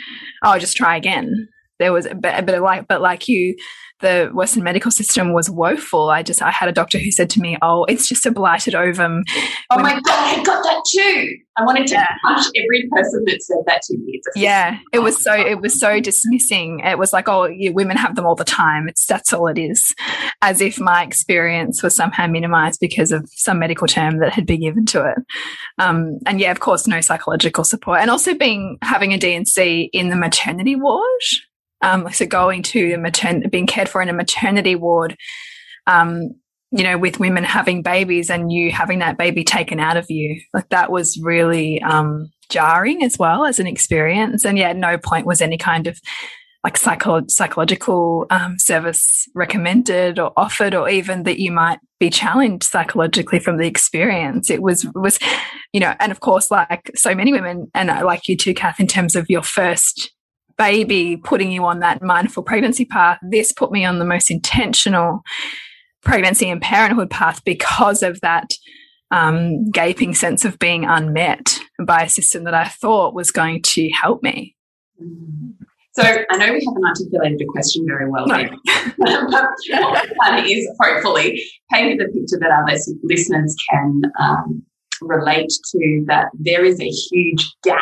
oh, 0.43 0.57
just 0.59 0.77
try 0.77 0.95
again. 0.95 1.49
There 1.79 1.93
was 1.93 2.05
a 2.05 2.15
bit, 2.15 2.33
a 2.37 2.43
bit 2.43 2.55
of 2.55 2.61
like, 2.61 2.87
but 2.87 3.01
like 3.01 3.27
you, 3.27 3.55
the 3.99 4.29
Western 4.33 4.63
medical 4.63 4.91
system 4.91 5.33
was 5.33 5.49
woeful. 5.49 6.09
I 6.09 6.23
just 6.23 6.41
I 6.41 6.51
had 6.51 6.69
a 6.69 6.71
doctor 6.71 6.97
who 6.97 7.11
said 7.11 7.29
to 7.31 7.41
me, 7.41 7.57
"Oh, 7.61 7.83
it's 7.85 8.07
just 8.07 8.25
a 8.25 8.31
blighted 8.31 8.75
ovum." 8.75 9.23
Oh 9.69 9.79
my 9.79 9.93
god, 9.93 10.03
I 10.07 10.43
got 10.43 10.63
that 10.63 10.83
too. 10.89 11.37
I 11.57 11.63
wanted 11.63 11.87
to 11.87 11.95
yeah. 11.95 12.07
punch 12.25 12.47
every 12.55 12.87
person 12.89 13.23
that 13.25 13.41
said 13.41 13.57
that 13.65 13.81
to 13.83 13.97
me. 13.97 14.21
Yeah, 14.35 14.79
it 14.93 14.99
was 14.99 15.21
so 15.21 15.33
it 15.37 15.61
was 15.61 15.79
so 15.79 15.99
dismissing. 15.99 16.79
It 16.79 16.97
was 16.97 17.11
like, 17.11 17.27
"Oh, 17.27 17.45
yeah, 17.45 17.71
women 17.71 17.97
have 17.97 18.15
them 18.15 18.25
all 18.25 18.35
the 18.35 18.45
time. 18.45 18.87
It's 18.87 19.05
that's 19.05 19.33
all 19.33 19.47
it 19.47 19.57
is," 19.57 19.93
as 20.41 20.61
if 20.61 20.79
my 20.79 21.03
experience 21.03 21.83
was 21.83 21.95
somehow 21.95 22.27
minimized 22.27 22.79
because 22.79 23.11
of 23.11 23.29
some 23.33 23.59
medical 23.59 23.87
term 23.87 24.19
that 24.19 24.31
had 24.31 24.45
been 24.45 24.61
given 24.61 24.85
to 24.87 25.09
it. 25.09 25.17
Um, 25.77 26.19
and 26.25 26.39
yeah, 26.39 26.51
of 26.51 26.61
course, 26.61 26.87
no 26.87 27.01
psychological 27.01 27.65
support, 27.65 27.99
and 27.99 28.09
also 28.09 28.33
being 28.33 28.77
having 28.81 29.13
a 29.13 29.17
D&C 29.17 29.89
in 29.91 30.09
the 30.09 30.15
maternity 30.15 30.75
ward 30.75 31.03
um, 31.81 32.11
so 32.11 32.25
going 32.25 32.63
to 32.63 32.93
a 32.93 32.97
matern- 32.97 33.49
being 33.51 33.67
cared 33.67 33.89
for 33.89 34.01
in 34.01 34.09
a 34.09 34.13
maternity 34.13 34.75
ward, 34.75 35.15
um, 35.87 36.35
you 36.71 36.83
know, 36.83 36.97
with 36.97 37.19
women 37.19 37.43
having 37.43 37.81
babies 37.81 38.29
and 38.29 38.51
you 38.51 38.71
having 38.71 38.99
that 38.99 39.17
baby 39.17 39.43
taken 39.43 39.79
out 39.79 39.97
of 39.97 40.05
you, 40.09 40.39
like 40.53 40.69
that 40.69 40.91
was 40.91 41.19
really 41.21 41.81
um, 41.81 42.29
jarring 42.49 43.03
as 43.03 43.17
well 43.17 43.45
as 43.45 43.59
an 43.59 43.67
experience. 43.67 44.45
And 44.45 44.57
yeah, 44.57 44.73
no 44.73 44.97
point 44.97 45.25
was 45.25 45.41
any 45.41 45.57
kind 45.57 45.87
of 45.87 45.99
like 46.63 46.77
psycho 46.77 47.21
psychological 47.27 48.25
um, 48.29 48.59
service 48.59 49.25
recommended 49.33 50.19
or 50.19 50.33
offered, 50.35 50.75
or 50.75 50.89
even 50.89 51.23
that 51.23 51.39
you 51.39 51.51
might 51.51 51.79
be 51.99 52.09
challenged 52.09 52.65
psychologically 52.65 53.39
from 53.39 53.57
the 53.57 53.65
experience. 53.65 54.49
It 54.49 54.61
was 54.61 54.85
was, 54.93 55.19
you 55.71 55.79
know, 55.79 55.95
and 55.99 56.11
of 56.11 56.19
course, 56.19 56.51
like 56.51 56.91
so 56.95 57.15
many 57.15 57.31
women, 57.31 57.71
and 57.73 57.87
like 58.05 58.27
you 58.27 58.35
too, 58.35 58.53
Cath, 58.53 58.79
in 58.79 58.87
terms 58.87 59.15
of 59.15 59.29
your 59.29 59.41
first 59.41 60.11
baby 60.59 61.17
putting 61.17 61.51
you 61.51 61.65
on 61.65 61.79
that 61.79 62.03
mindful 62.03 62.43
pregnancy 62.43 62.85
path. 62.85 63.17
This 63.23 63.51
put 63.51 63.71
me 63.71 63.85
on 63.85 63.97
the 63.97 64.05
most 64.05 64.29
intentional 64.29 65.23
pregnancy 66.03 66.49
and 66.49 66.61
parenthood 66.61 67.09
path 67.09 67.41
because 67.45 68.03
of 68.03 68.19
that 68.21 68.51
um, 69.09 69.71
gaping 69.71 70.13
sense 70.13 70.45
of 70.45 70.59
being 70.59 70.85
unmet 70.85 71.59
by 71.83 72.03
a 72.03 72.09
system 72.09 72.43
that 72.43 72.53
I 72.53 72.65
thought 72.65 73.15
was 73.15 73.31
going 73.31 73.63
to 73.63 73.89
help 73.89 74.21
me. 74.21 74.55
So 75.93 76.03
I 76.03 76.37
know 76.37 76.53
we 76.53 76.65
haven't 76.65 76.85
articulated 76.85 77.41
a 77.41 77.45
question 77.45 77.85
very 77.87 78.09
well 78.09 78.27
no. 78.27 78.49
but 78.97 79.55
what 80.15 80.45
is 80.45 80.69
hopefully 80.79 81.41
painting 81.71 81.97
the 81.97 82.05
picture 82.05 82.37
that 82.39 82.51
our 82.51 82.65
listeners 83.03 83.55
can 83.71 84.01
um, 84.19 84.63
relate 85.01 85.51
to 85.71 86.03
that 86.07 86.27
there 86.37 86.63
is 86.63 86.79
a 86.79 86.89
huge 86.89 87.49
gap 87.63 87.79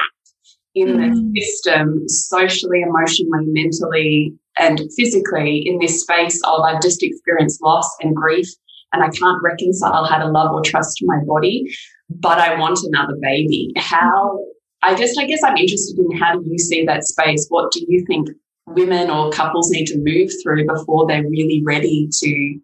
in 0.77 0.97
mm. 0.97 1.33
the 1.33 1.41
system, 1.41 2.07
socially, 2.07 2.81
emotionally, 2.81 3.45
mentally, 3.47 4.33
and 4.59 4.79
physically, 4.97 5.63
in 5.65 5.79
this 5.79 6.01
space 6.01 6.41
of 6.45 6.61
I've 6.61 6.81
just 6.81 7.03
experienced 7.03 7.61
loss 7.61 7.89
and 8.01 8.15
grief, 8.15 8.47
and 8.93 9.03
I 9.03 9.09
can't 9.09 9.41
reconcile 9.43 10.05
how 10.05 10.17
to 10.17 10.27
love 10.27 10.53
or 10.53 10.61
trust 10.61 10.99
my 11.03 11.17
body, 11.25 11.65
but 12.09 12.39
I 12.39 12.59
want 12.59 12.79
another 12.83 13.15
baby. 13.21 13.73
How, 13.75 14.39
I 14.83 14.95
just, 14.95 15.19
I 15.19 15.25
guess 15.25 15.43
I'm 15.43 15.57
interested 15.57 15.97
in 15.99 16.17
how 16.17 16.39
do 16.39 16.45
you 16.45 16.59
see 16.59 16.85
that 16.85 17.03
space? 17.03 17.45
What 17.49 17.71
do 17.71 17.83
you 17.87 18.05
think 18.05 18.29
women 18.67 19.09
or 19.09 19.31
couples 19.31 19.69
need 19.71 19.85
to 19.87 19.97
move 19.97 20.31
through 20.43 20.67
before 20.67 21.07
they're 21.07 21.27
really 21.27 21.61
ready 21.65 22.09
to 22.19 22.59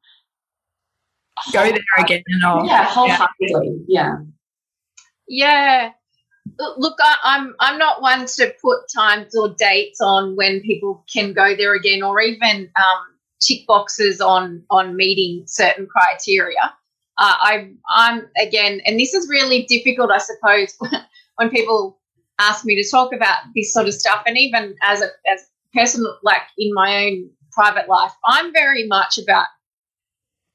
go 1.51 1.63
there 1.63 1.81
again 1.99 2.23
and 2.27 2.43
all? 2.43 2.65
Yeah, 2.65 2.85
wholeheartedly. 2.85 3.85
Yeah. 3.87 4.15
Yeah 5.27 5.91
look 6.59 6.97
I, 6.99 7.15
i'm 7.23 7.55
i'm 7.59 7.77
not 7.77 8.01
one 8.01 8.25
to 8.25 8.53
put 8.61 8.79
times 8.93 9.35
or 9.35 9.55
dates 9.57 9.99
on 10.01 10.35
when 10.35 10.61
people 10.61 11.03
can 11.11 11.33
go 11.33 11.55
there 11.55 11.73
again 11.73 12.03
or 12.03 12.21
even 12.21 12.69
um, 12.77 13.13
tick 13.43 13.67
boxes 13.67 14.21
on 14.21 14.63
on 14.69 14.95
meeting 14.95 15.43
certain 15.47 15.87
criteria. 15.87 16.73
Uh, 17.17 17.35
I, 17.39 17.71
I'm 17.89 18.27
again, 18.41 18.81
and 18.85 18.99
this 18.99 19.13
is 19.13 19.29
really 19.29 19.63
difficult, 19.63 20.09
I 20.11 20.17
suppose, 20.17 20.75
when 21.35 21.49
people 21.49 21.99
ask 22.39 22.65
me 22.65 22.81
to 22.81 22.89
talk 22.89 23.13
about 23.13 23.37
this 23.55 23.71
sort 23.71 23.87
of 23.87 23.93
stuff, 23.93 24.23
and 24.25 24.37
even 24.37 24.75
as 24.81 25.01
a 25.01 25.09
as 25.27 25.41
a 25.41 25.77
person 25.79 26.05
like 26.23 26.41
in 26.57 26.73
my 26.73 27.05
own 27.05 27.29
private 27.51 27.87
life, 27.87 28.13
I'm 28.25 28.51
very 28.51 28.87
much 28.87 29.17
about 29.17 29.45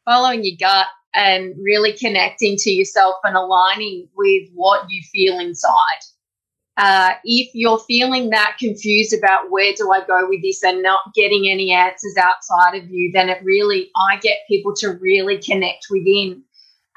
following 0.04 0.44
your 0.44 0.56
gut 0.58 0.86
and 1.14 1.54
really 1.62 1.92
connecting 1.92 2.56
to 2.56 2.70
yourself 2.70 3.16
and 3.24 3.36
aligning 3.36 4.08
with 4.16 4.48
what 4.54 4.90
you 4.90 5.02
feel 5.10 5.38
inside. 5.38 6.02
Uh, 6.76 7.14
if 7.24 7.50
you're 7.54 7.80
feeling 7.80 8.30
that 8.30 8.56
confused 8.60 9.12
about 9.12 9.50
where 9.50 9.72
do 9.76 9.90
I 9.90 10.04
go 10.06 10.28
with 10.28 10.42
this 10.42 10.62
and 10.62 10.80
not 10.80 11.00
getting 11.12 11.48
any 11.48 11.72
answers 11.72 12.16
outside 12.16 12.76
of 12.76 12.88
you, 12.88 13.10
then 13.12 13.28
it 13.28 13.42
really, 13.42 13.90
I 13.96 14.16
get 14.18 14.38
people 14.46 14.74
to 14.76 14.90
really 15.00 15.38
connect 15.38 15.86
within. 15.90 16.44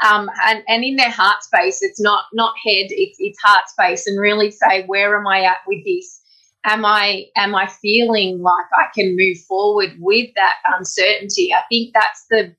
Um, 0.06 0.30
and, 0.46 0.64
and 0.68 0.84
in 0.84 0.98
their 0.98 1.10
heart 1.10 1.44
space, 1.44 1.80
it's 1.82 2.00
not 2.00 2.26
not 2.34 2.54
head, 2.64 2.88
it's, 2.90 3.18
it's 3.20 3.40
heart 3.44 3.70
space, 3.70 4.06
and 4.06 4.20
really 4.20 4.52
say, 4.52 4.86
where 4.86 5.18
am 5.18 5.28
I 5.28 5.44
at 5.44 5.58
with 5.68 5.84
this? 5.86 6.22
Am 6.64 6.86
I 6.86 7.26
am 7.36 7.56
I 7.56 7.68
feeling 7.68 8.42
like 8.42 8.66
I 8.78 8.86
can 8.94 9.16
move 9.16 9.38
forward 9.48 9.96
with 10.00 10.30
that 10.36 10.56
uncertainty? 10.78 11.54
I 11.54 11.64
think 11.70 11.94
that's 11.94 12.26
the 12.30 12.56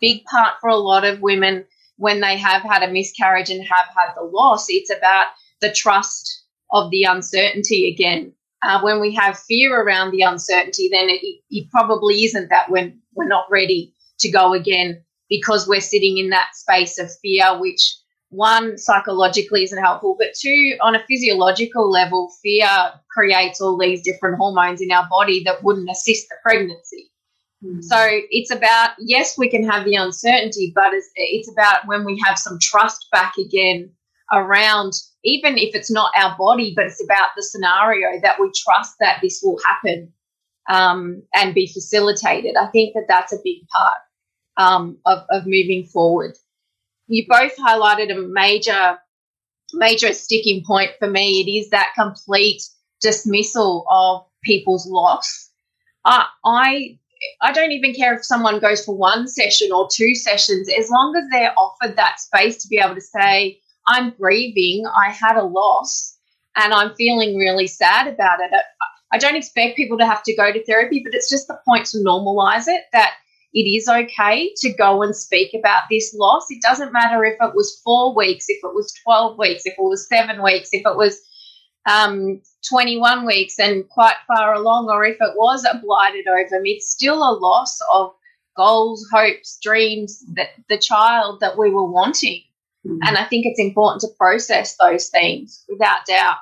big 0.00 0.24
part 0.24 0.54
for 0.60 0.68
a 0.68 0.76
lot 0.76 1.04
of 1.04 1.20
women 1.20 1.64
when 1.96 2.20
they 2.20 2.36
have 2.36 2.62
had 2.62 2.82
a 2.82 2.92
miscarriage 2.92 3.50
and 3.50 3.62
have 3.62 3.88
had 3.94 4.14
the 4.16 4.22
loss. 4.22 4.66
It's 4.68 4.90
about 4.90 5.26
the 5.60 5.72
trust 5.72 6.44
of 6.72 6.90
the 6.90 7.04
uncertainty 7.04 7.92
again. 7.92 8.32
Uh, 8.62 8.80
when 8.82 9.00
we 9.00 9.14
have 9.14 9.38
fear 9.38 9.80
around 9.80 10.10
the 10.10 10.22
uncertainty, 10.22 10.88
then 10.92 11.08
it, 11.08 11.20
it 11.50 11.70
probably 11.70 12.24
isn't 12.24 12.50
that 12.50 12.70
when 12.70 13.00
we're 13.14 13.28
not 13.28 13.46
ready 13.50 13.94
to 14.18 14.30
go 14.30 14.52
again 14.52 15.02
because 15.28 15.66
we're 15.66 15.80
sitting 15.80 16.18
in 16.18 16.30
that 16.30 16.50
space 16.54 16.98
of 16.98 17.10
fear, 17.22 17.58
which 17.58 17.96
one 18.30 18.78
psychologically 18.78 19.64
isn't 19.64 19.82
helpful, 19.82 20.16
but 20.18 20.34
two 20.38 20.76
on 20.82 20.94
a 20.94 21.04
physiological 21.08 21.90
level, 21.90 22.30
fear 22.42 22.68
creates 23.10 23.60
all 23.60 23.78
these 23.78 24.02
different 24.02 24.36
hormones 24.36 24.80
in 24.80 24.90
our 24.92 25.06
body 25.10 25.42
that 25.44 25.62
wouldn't 25.62 25.90
assist 25.90 26.28
the 26.28 26.36
pregnancy. 26.42 27.10
Mm. 27.64 27.82
So 27.82 27.96
it's 28.30 28.50
about 28.50 28.90
yes, 28.98 29.36
we 29.36 29.48
can 29.48 29.68
have 29.68 29.84
the 29.84 29.94
uncertainty, 29.94 30.72
but 30.74 30.92
it's, 30.92 31.10
it's 31.14 31.50
about 31.50 31.86
when 31.86 32.04
we 32.04 32.20
have 32.24 32.38
some 32.38 32.58
trust 32.60 33.06
back 33.12 33.34
again 33.38 33.90
around 34.32 34.92
even 35.24 35.58
if 35.58 35.74
it's 35.74 35.90
not 35.90 36.12
our 36.16 36.36
body, 36.38 36.72
but 36.74 36.86
it's 36.86 37.02
about 37.02 37.28
the 37.36 37.42
scenario 37.42 38.20
that 38.22 38.40
we 38.40 38.50
trust 38.56 38.94
that 39.00 39.18
this 39.22 39.40
will 39.42 39.58
happen 39.66 40.12
um, 40.68 41.22
and 41.34 41.54
be 41.54 41.66
facilitated. 41.66 42.56
I 42.56 42.68
think 42.68 42.94
that 42.94 43.06
that's 43.08 43.32
a 43.32 43.40
big 43.44 43.66
part 43.68 43.98
um, 44.56 44.98
of, 45.04 45.24
of 45.30 45.42
moving 45.46 45.84
forward. 45.84 46.36
You 47.08 47.26
both 47.28 47.56
highlighted 47.56 48.16
a 48.16 48.28
major, 48.28 48.98
major 49.74 50.12
sticking 50.12 50.64
point 50.64 50.92
for 50.98 51.10
me. 51.10 51.40
It 51.40 51.50
is 51.50 51.70
that 51.70 51.92
complete 51.94 52.62
dismissal 53.00 53.84
of 53.90 54.24
people's 54.44 54.86
loss. 54.86 55.50
Uh, 56.04 56.24
I 56.44 56.98
I 57.42 57.52
don't 57.52 57.72
even 57.72 57.94
care 57.94 58.14
if 58.14 58.24
someone 58.24 58.60
goes 58.60 58.84
for 58.84 58.96
one 58.96 59.28
session 59.28 59.72
or 59.72 59.88
two 59.92 60.14
sessions, 60.14 60.68
as 60.78 60.90
long 60.90 61.14
as 61.16 61.24
they're 61.30 61.54
offered 61.58 61.96
that 61.96 62.20
space 62.20 62.62
to 62.62 62.68
be 62.68 62.78
able 62.78 62.94
to 62.94 63.00
say, 63.00 63.60
I'm 63.86 64.10
grieving, 64.10 64.84
I 64.86 65.10
had 65.10 65.36
a 65.36 65.44
loss, 65.44 66.16
and 66.56 66.72
I'm 66.72 66.94
feeling 66.94 67.36
really 67.36 67.66
sad 67.66 68.06
about 68.06 68.40
it. 68.40 68.50
I 69.12 69.18
don't 69.18 69.36
expect 69.36 69.76
people 69.76 69.98
to 69.98 70.06
have 70.06 70.22
to 70.24 70.36
go 70.36 70.52
to 70.52 70.64
therapy, 70.64 71.02
but 71.04 71.14
it's 71.14 71.28
just 71.28 71.48
the 71.48 71.58
point 71.66 71.86
to 71.86 71.98
normalize 71.98 72.68
it 72.68 72.84
that 72.92 73.14
it 73.52 73.62
is 73.62 73.88
okay 73.88 74.52
to 74.58 74.72
go 74.72 75.02
and 75.02 75.14
speak 75.14 75.52
about 75.58 75.82
this 75.90 76.14
loss. 76.14 76.46
It 76.50 76.62
doesn't 76.62 76.92
matter 76.92 77.24
if 77.24 77.36
it 77.40 77.54
was 77.54 77.80
four 77.84 78.14
weeks, 78.14 78.46
if 78.48 78.58
it 78.62 78.74
was 78.74 78.92
12 79.04 79.38
weeks, 79.38 79.62
if 79.66 79.74
it 79.76 79.82
was 79.82 80.06
seven 80.08 80.42
weeks, 80.42 80.68
if 80.72 80.86
it 80.86 80.96
was 80.96 81.20
um, 81.86 82.40
21 82.68 83.26
weeks 83.26 83.58
and 83.58 83.88
quite 83.88 84.16
far 84.26 84.54
along, 84.54 84.88
or 84.90 85.04
if 85.04 85.16
it 85.20 85.36
was 85.36 85.64
a 85.64 85.78
blighted 85.78 86.26
ovum, 86.28 86.62
it's 86.64 86.90
still 86.90 87.18
a 87.18 87.38
loss 87.38 87.78
of 87.92 88.14
goals, 88.56 89.06
hopes, 89.12 89.58
dreams, 89.62 90.24
that 90.34 90.50
the 90.68 90.78
child 90.78 91.40
that 91.40 91.56
we 91.58 91.70
were 91.70 91.90
wanting. 91.90 92.42
Mm-hmm. 92.86 92.98
And 93.02 93.16
I 93.16 93.24
think 93.24 93.46
it's 93.46 93.60
important 93.60 94.00
to 94.02 94.08
process 94.18 94.76
those 94.76 95.08
things 95.08 95.64
without 95.68 96.06
doubt. 96.06 96.36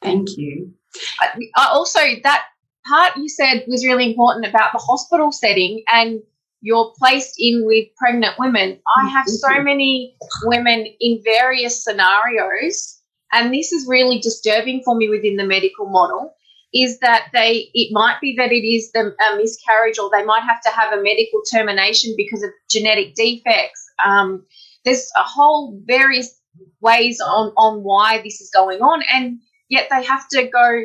Thank 0.00 0.36
you. 0.36 0.72
I, 1.20 1.28
I 1.56 1.68
also, 1.68 2.00
that 2.22 2.46
part 2.86 3.16
you 3.16 3.28
said 3.28 3.64
was 3.68 3.84
really 3.84 4.10
important 4.10 4.46
about 4.46 4.72
the 4.72 4.78
hospital 4.78 5.32
setting 5.32 5.82
and 5.92 6.20
you're 6.60 6.92
placed 6.96 7.34
in 7.38 7.64
with 7.66 7.88
pregnant 7.96 8.38
women. 8.38 8.78
I 8.96 9.08
have 9.08 9.26
so 9.26 9.60
many 9.62 10.16
women 10.44 10.86
in 11.00 11.20
various 11.24 11.82
scenarios, 11.82 13.00
and 13.32 13.52
this 13.52 13.72
is 13.72 13.88
really 13.88 14.18
disturbing 14.18 14.82
for 14.84 14.94
me 14.94 15.08
within 15.08 15.36
the 15.36 15.46
medical 15.46 15.88
model. 15.88 16.34
Is 16.74 17.00
that 17.00 17.28
they? 17.32 17.70
It 17.74 17.92
might 17.92 18.18
be 18.20 18.34
that 18.38 18.52
it 18.52 18.66
is 18.66 18.92
the, 18.92 19.14
a 19.14 19.36
miscarriage, 19.36 19.98
or 19.98 20.10
they 20.10 20.24
might 20.24 20.42
have 20.42 20.62
to 20.62 20.70
have 20.70 20.92
a 20.92 21.02
medical 21.02 21.42
termination 21.50 22.14
because 22.16 22.42
of 22.42 22.50
genetic 22.70 23.14
defects. 23.14 23.84
Um, 24.04 24.44
there's 24.84 25.10
a 25.16 25.22
whole 25.22 25.78
various 25.84 26.38
ways 26.80 27.20
on 27.20 27.52
on 27.56 27.82
why 27.82 28.22
this 28.22 28.40
is 28.40 28.50
going 28.50 28.80
on, 28.80 29.02
and 29.12 29.38
yet 29.68 29.88
they 29.90 30.02
have 30.02 30.26
to 30.28 30.48
go 30.48 30.84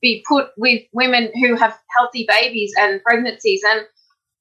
be 0.00 0.24
put 0.26 0.48
with 0.56 0.82
women 0.92 1.30
who 1.42 1.54
have 1.56 1.78
healthy 1.96 2.26
babies 2.28 2.72
and 2.78 3.02
pregnancies. 3.02 3.62
And 3.70 3.86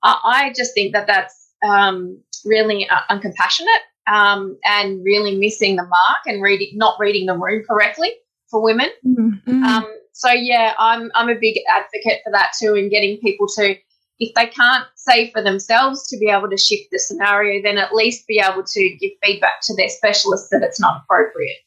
I, 0.04 0.20
I 0.24 0.54
just 0.56 0.74
think 0.74 0.94
that 0.94 1.08
that's 1.08 1.52
um, 1.68 2.22
really 2.46 2.88
uh, 2.90 3.02
uncompassionate 3.10 3.84
um, 4.08 4.58
and 4.64 5.04
really 5.04 5.38
missing 5.38 5.76
the 5.76 5.84
mark 5.84 6.22
and 6.26 6.42
reading 6.42 6.72
not 6.74 7.00
reading 7.00 7.26
the 7.26 7.38
room 7.38 7.64
correctly 7.68 8.12
for 8.50 8.62
women. 8.62 8.90
Mm-hmm. 9.06 9.64
Um, 9.64 9.86
so 10.14 10.32
yeah, 10.32 10.74
I'm 10.78 11.12
I'm 11.16 11.30
a 11.30 11.36
big 11.40 11.60
advocate 11.70 12.22
for 12.24 12.32
that 12.32 12.52
too, 12.60 12.76
and 12.76 12.90
getting 12.90 13.18
people 13.18 13.48
to 13.56 13.76
if 14.20 14.34
they 14.34 14.48
can't 14.48 14.86
say 14.96 15.32
for 15.32 15.44
themselves 15.44 16.08
to 16.08 16.18
be 16.18 16.30
able 16.30 16.50
to 16.50 16.58
shift 16.58 16.90
the 16.92 17.00
scenario, 17.00 17.62
then 17.62 17.78
at 17.78 17.94
least 17.94 18.28
be 18.28 18.40
able 18.40 18.64
to 18.64 18.90
give 18.98 19.12
feedback 19.24 19.60
to 19.64 19.76
their 19.76 19.90
specialist 19.90 20.48
that 20.52 20.64
it's 20.64 20.80
not 20.80 21.02
appropriate. 21.04 21.58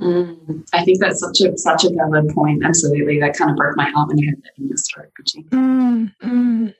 Mm, 0.00 0.66
I 0.72 0.84
think 0.84 1.00
that's 1.00 1.20
such 1.20 1.40
a 1.40 1.56
such 1.56 1.84
a 1.84 1.90
valid 1.90 2.28
point. 2.34 2.64
Absolutely, 2.64 3.18
that 3.20 3.36
kind 3.36 3.50
of 3.50 3.56
broke 3.56 3.76
my 3.76 3.88
heart 3.90 4.08
when 4.08 4.18
you 4.18 4.28
had 4.28 4.42
that 4.42 4.52
in 4.58 4.68
your 4.68 4.76
story, 4.76 5.08
Bridgie. 5.16 5.48
Mm, 5.50 6.12
mm. 6.22 6.74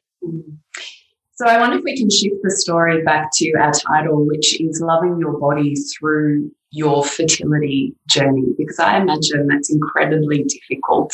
So 1.37 1.45
I 1.45 1.59
wonder 1.59 1.77
if 1.77 1.85
we 1.85 1.99
can 1.99 2.09
shift 2.09 2.37
the 2.43 2.51
story 2.51 3.03
back 3.03 3.29
to 3.35 3.53
our 3.61 3.71
title, 3.71 4.27
which 4.27 4.59
is 4.59 4.81
loving 4.81 5.19
your 5.21 5.39
body 5.39 5.75
through 5.75 6.51
your 6.71 7.05
fertility 7.05 7.95
journey, 8.09 8.55
because 8.57 8.79
I 8.79 8.97
imagine 8.97 9.47
that's 9.47 9.71
incredibly 9.71 10.45
difficult 10.45 11.13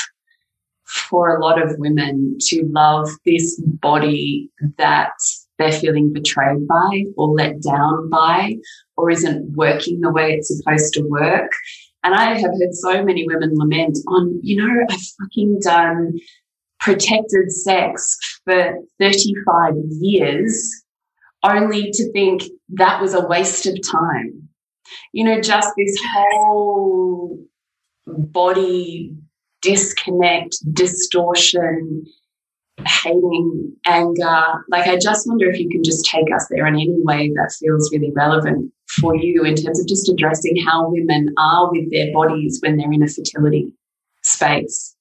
for 0.86 1.36
a 1.36 1.44
lot 1.44 1.60
of 1.60 1.76
women 1.78 2.36
to 2.38 2.62
love 2.70 3.08
this 3.26 3.60
body 3.60 4.48
that 4.78 5.10
they're 5.58 5.72
feeling 5.72 6.12
betrayed 6.12 6.68
by 6.68 7.04
or 7.16 7.30
let 7.30 7.60
down 7.60 8.08
by 8.08 8.54
or 8.96 9.10
isn't 9.10 9.56
working 9.56 10.00
the 10.00 10.12
way 10.12 10.34
it's 10.34 10.56
supposed 10.56 10.94
to 10.94 11.02
work. 11.08 11.50
And 12.04 12.14
I 12.14 12.34
have 12.34 12.42
heard 12.42 12.74
so 12.74 13.04
many 13.04 13.26
women 13.26 13.54
lament 13.54 13.98
on, 14.06 14.38
you 14.42 14.56
know, 14.56 14.84
I've 14.88 15.00
fucking 15.20 15.58
done 15.62 16.12
protected 16.82 17.50
sex 17.50 18.18
for 18.44 18.74
35 18.98 19.74
years 20.00 20.82
only 21.44 21.90
to 21.92 22.12
think 22.12 22.42
that 22.70 23.00
was 23.00 23.14
a 23.14 23.26
waste 23.26 23.66
of 23.66 23.76
time. 23.88 24.48
You 25.12 25.24
know, 25.24 25.40
just 25.40 25.70
this 25.76 25.96
whole 26.12 27.38
body 28.06 29.14
disconnect, 29.62 30.56
distortion, 30.72 32.04
hating, 32.84 33.76
anger. 33.86 34.64
Like, 34.68 34.88
I 34.88 34.98
just 34.98 35.26
wonder 35.26 35.48
if 35.48 35.58
you 35.58 35.68
can 35.68 35.84
just 35.84 36.04
take 36.04 36.26
us 36.34 36.48
there 36.50 36.66
in 36.66 36.74
any 36.74 36.96
way 37.02 37.30
that 37.36 37.54
feels 37.58 37.90
really 37.92 38.12
relevant 38.14 38.72
for 39.00 39.16
you 39.16 39.44
in 39.44 39.54
terms 39.54 39.80
of 39.80 39.86
just 39.86 40.08
addressing 40.08 40.56
how 40.66 40.90
women 40.90 41.32
are 41.38 41.70
with 41.70 41.90
their 41.92 42.12
bodies 42.12 42.58
when 42.60 42.76
they're 42.76 42.92
in 42.92 43.04
a 43.04 43.08
fertility 43.08 43.72
space. 44.22 44.96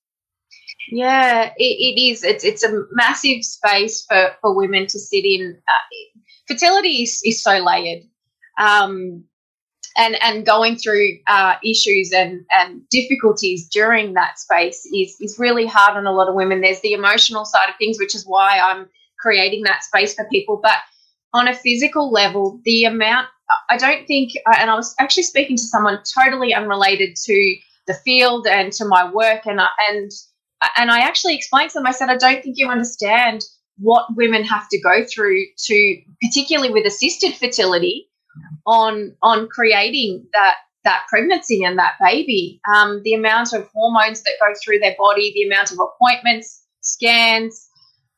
Yeah, 0.92 1.54
it, 1.58 1.64
it 1.64 2.02
is. 2.02 2.24
It's 2.24 2.44
it's 2.44 2.64
a 2.64 2.84
massive 2.92 3.44
space 3.44 4.06
for, 4.06 4.32
for 4.42 4.56
women 4.56 4.88
to 4.88 5.00
sit 5.00 5.24
in. 5.26 5.58
Uh, 5.68 6.20
fertility 6.48 7.04
is, 7.04 7.22
is 7.24 7.42
so 7.42 7.64
layered. 7.64 8.04
Um, 8.60 9.24
and 9.98 10.22
and 10.22 10.46
going 10.46 10.76
through 10.78 11.18
uh, 11.28 11.56
issues 11.66 12.12
and 12.14 12.46
and 12.52 12.82
difficulties 12.90 13.68
during 13.70 14.14
that 14.14 14.38
space 14.38 14.86
is 14.94 15.16
is 15.20 15.40
really 15.40 15.66
hard 15.66 15.98
on 15.98 16.06
a 16.06 16.12
lot 16.12 16.30
of 16.30 16.36
women. 16.36 16.62
There's 16.62 16.82
the 16.82 16.94
emotional 16.94 17.46
side 17.46 17.70
of 17.70 17.76
things, 17.78 17.98
which 17.98 18.14
is 18.14 18.26
why 18.26 18.60
I'm 18.60 18.90
creating 19.20 19.64
that 19.64 19.84
space 19.84 20.14
for 20.14 20.28
people. 20.30 20.60
But 20.62 20.78
on 21.34 21.48
a 21.48 21.56
physical 21.56 22.12
level, 22.12 22.60
the 22.66 22.86
amount 22.86 23.28
I 23.70 23.78
don't 23.78 24.06
think, 24.08 24.32
uh, 24.46 24.56
and 24.58 24.70
I 24.70 24.76
was 24.76 24.96
actually 25.00 25.24
speaking 25.24 25.58
to 25.58 25.64
someone 25.64 26.00
totally 26.22 26.54
unrelated 26.54 27.16
to 27.26 27.56
the 27.88 27.94
field 27.94 28.48
and 28.48 28.72
to 28.74 28.86
my 28.86 29.10
work, 29.12 29.46
and 29.46 29.60
I, 29.60 29.68
and 29.90 30.12
and 30.78 30.92
I 30.92 31.00
actually 31.00 31.36
explained 31.36 31.72
to 31.72 31.80
them. 31.80 31.88
I 31.88 31.92
said, 31.92 32.10
I 32.10 32.18
don't 32.18 32.44
think 32.44 32.58
you 32.58 32.70
understand 32.70 33.44
what 33.78 34.06
women 34.16 34.44
have 34.44 34.68
to 34.70 34.80
go 34.80 35.04
through 35.04 35.44
to, 35.66 36.02
particularly 36.22 36.72
with 36.72 36.86
assisted 36.86 37.36
fertility, 37.36 38.08
on 38.66 39.16
on 39.22 39.48
creating 39.50 40.26
that 40.34 40.56
that 40.84 41.06
pregnancy 41.10 41.64
and 41.64 41.78
that 41.78 41.94
baby. 42.00 42.60
Um, 42.74 43.02
the 43.04 43.14
amount 43.14 43.54
of 43.54 43.68
hormones 43.74 44.24
that 44.24 44.34
go 44.40 44.54
through 44.64 44.80
their 44.80 44.96
body, 44.98 45.32
the 45.36 45.48
amount 45.48 45.72
of 45.72 45.80
appointments, 45.80 46.64
scans, 46.82 47.70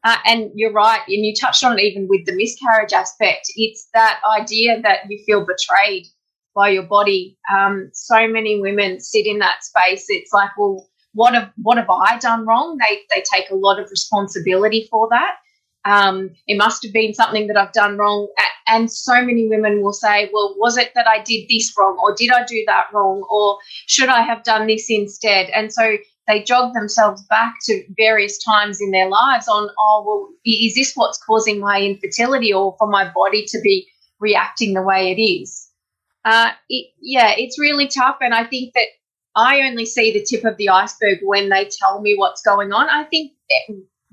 uh, 0.04 0.18
and 0.26 0.52
you're 0.56 0.72
right, 0.72 1.02
and 1.08 1.26
you 1.26 1.34
touched 1.40 1.64
on 1.64 1.80
it 1.80 1.84
even 1.84 2.08
with 2.08 2.26
the 2.26 2.36
miscarriage 2.36 2.94
aspect. 2.94 3.52
It's 3.56 3.88
that 3.94 4.20
idea 4.40 4.82
that 4.82 5.10
you 5.10 5.22
feel 5.26 5.46
betrayed 5.46 6.08
by 6.56 6.70
your 6.70 6.84
body. 6.84 7.38
Um, 7.54 7.90
so 7.94 8.28
many 8.28 8.62
women 8.62 9.00
sit 9.00 9.26
in 9.26 9.40
that 9.40 9.64
space. 9.64 10.06
It's 10.10 10.32
like, 10.32 10.52
well, 10.58 10.88
what 11.14 11.34
have 11.34 11.52
what 11.62 11.78
have 11.78 11.90
I 11.90 12.18
done 12.20 12.46
wrong? 12.46 12.78
They 12.78 13.02
they 13.10 13.24
take 13.34 13.50
a 13.50 13.56
lot 13.56 13.80
of 13.80 13.90
responsibility 13.90 14.88
for 14.90 15.08
that. 15.10 15.36
Um, 15.86 16.32
it 16.48 16.58
must 16.58 16.84
have 16.84 16.94
been 16.94 17.14
something 17.14 17.48
that 17.48 17.58
I've 17.58 17.74
done 17.74 17.98
wrong. 17.98 18.30
And 18.68 18.90
so 18.90 19.22
many 19.22 19.48
women 19.50 19.82
will 19.82 19.94
say, 19.94 20.30
well, 20.34 20.56
was 20.58 20.78
it 20.78 20.94
that 20.96 21.08
I 21.08 21.22
did 21.22 21.48
this 21.50 21.74
wrong? 21.78 21.98
Or 22.02 22.16
did 22.16 22.32
I 22.32 22.46
do 22.46 22.64
that 22.68 22.86
wrong? 22.94 23.24
Or 23.30 23.58
should 23.88 24.08
I 24.10 24.22
have 24.22 24.44
done 24.44 24.68
this 24.68 24.86
instead? 24.90 25.50
And 25.50 25.74
so 25.74 25.98
they 26.28 26.42
jog 26.44 26.74
themselves 26.74 27.24
back 27.24 27.56
to 27.66 27.84
various 27.98 28.42
times 28.42 28.80
in 28.80 28.92
their 28.92 29.10
lives 29.10 29.50
on, 29.50 29.70
oh, 29.78 30.04
well, 30.08 30.30
is 30.46 30.76
this 30.76 30.94
what's 30.96 31.18
causing 31.18 31.60
my 31.60 31.82
infertility 31.82 32.54
or 32.54 32.76
for 32.80 32.88
my 32.88 33.12
body 33.14 33.44
to 33.48 33.60
be 33.62 33.88
reacting 34.20 34.74
the 34.74 34.82
way 34.82 35.12
it 35.12 35.22
is? 35.22 35.70
Uh, 36.24 36.52
it, 36.70 36.94
yeah, 37.02 37.34
it's 37.38 37.60
really 37.60 37.90
tough. 37.90 38.16
And 38.22 38.34
I 38.34 38.46
think 38.46 38.74
that 38.76 38.88
I 39.36 39.62
only 39.68 39.86
see 39.86 40.14
the 40.14 40.24
tip 40.24 40.46
of 40.46 40.58
the 40.58 40.70
iceberg 40.70 41.20
when 41.24 41.50
they 41.50 41.70
tell 41.80 42.02
me 42.02 42.16
what's 42.16 42.42
going 42.42 42.72
on. 42.72 42.90
I 42.90 43.06
think 43.06 43.34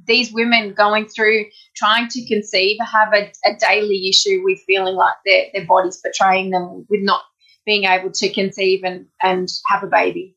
these 0.07 0.33
women 0.33 0.73
going 0.73 1.07
through 1.07 1.45
trying 1.77 2.09
to 2.09 2.27
conceive 2.27 2.79
have 2.81 3.13
a, 3.13 3.31
a 3.45 3.57
daily 3.59 4.09
issue 4.09 4.43
with 4.43 4.61
feeling 4.67 4.95
like 4.95 5.15
their, 5.27 5.47
their 5.53 5.67
body's 5.67 6.01
betraying 6.03 6.51
them 6.51 6.87
with 6.89 7.01
not 7.03 7.23
being 7.67 7.85
able 7.85 8.11
to 8.11 8.33
conceive 8.33 8.83
and, 8.85 9.07
and 9.23 9.49
have 9.69 9.83
a 9.83 9.87
baby. 9.87 10.35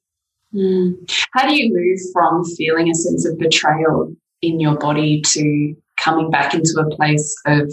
Mm. 0.53 1.09
How 1.31 1.47
do 1.47 1.55
you 1.55 1.73
move 1.73 1.99
from 2.11 2.43
feeling 2.57 2.89
a 2.89 2.93
sense 2.93 3.25
of 3.25 3.39
betrayal 3.39 4.13
in 4.41 4.59
your 4.59 4.77
body 4.77 5.21
to 5.21 5.75
coming 5.97 6.29
back 6.29 6.53
into 6.53 6.77
a 6.79 6.95
place 6.95 7.35
of, 7.45 7.71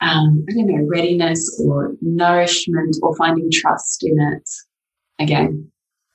um, 0.00 0.44
I 0.48 0.52
don't 0.52 0.66
know, 0.66 0.86
readiness 0.86 1.60
or 1.64 1.96
nourishment 2.00 2.96
or 3.02 3.16
finding 3.16 3.50
trust 3.50 4.04
in 4.04 4.20
it 4.20 4.48
again? 5.18 5.72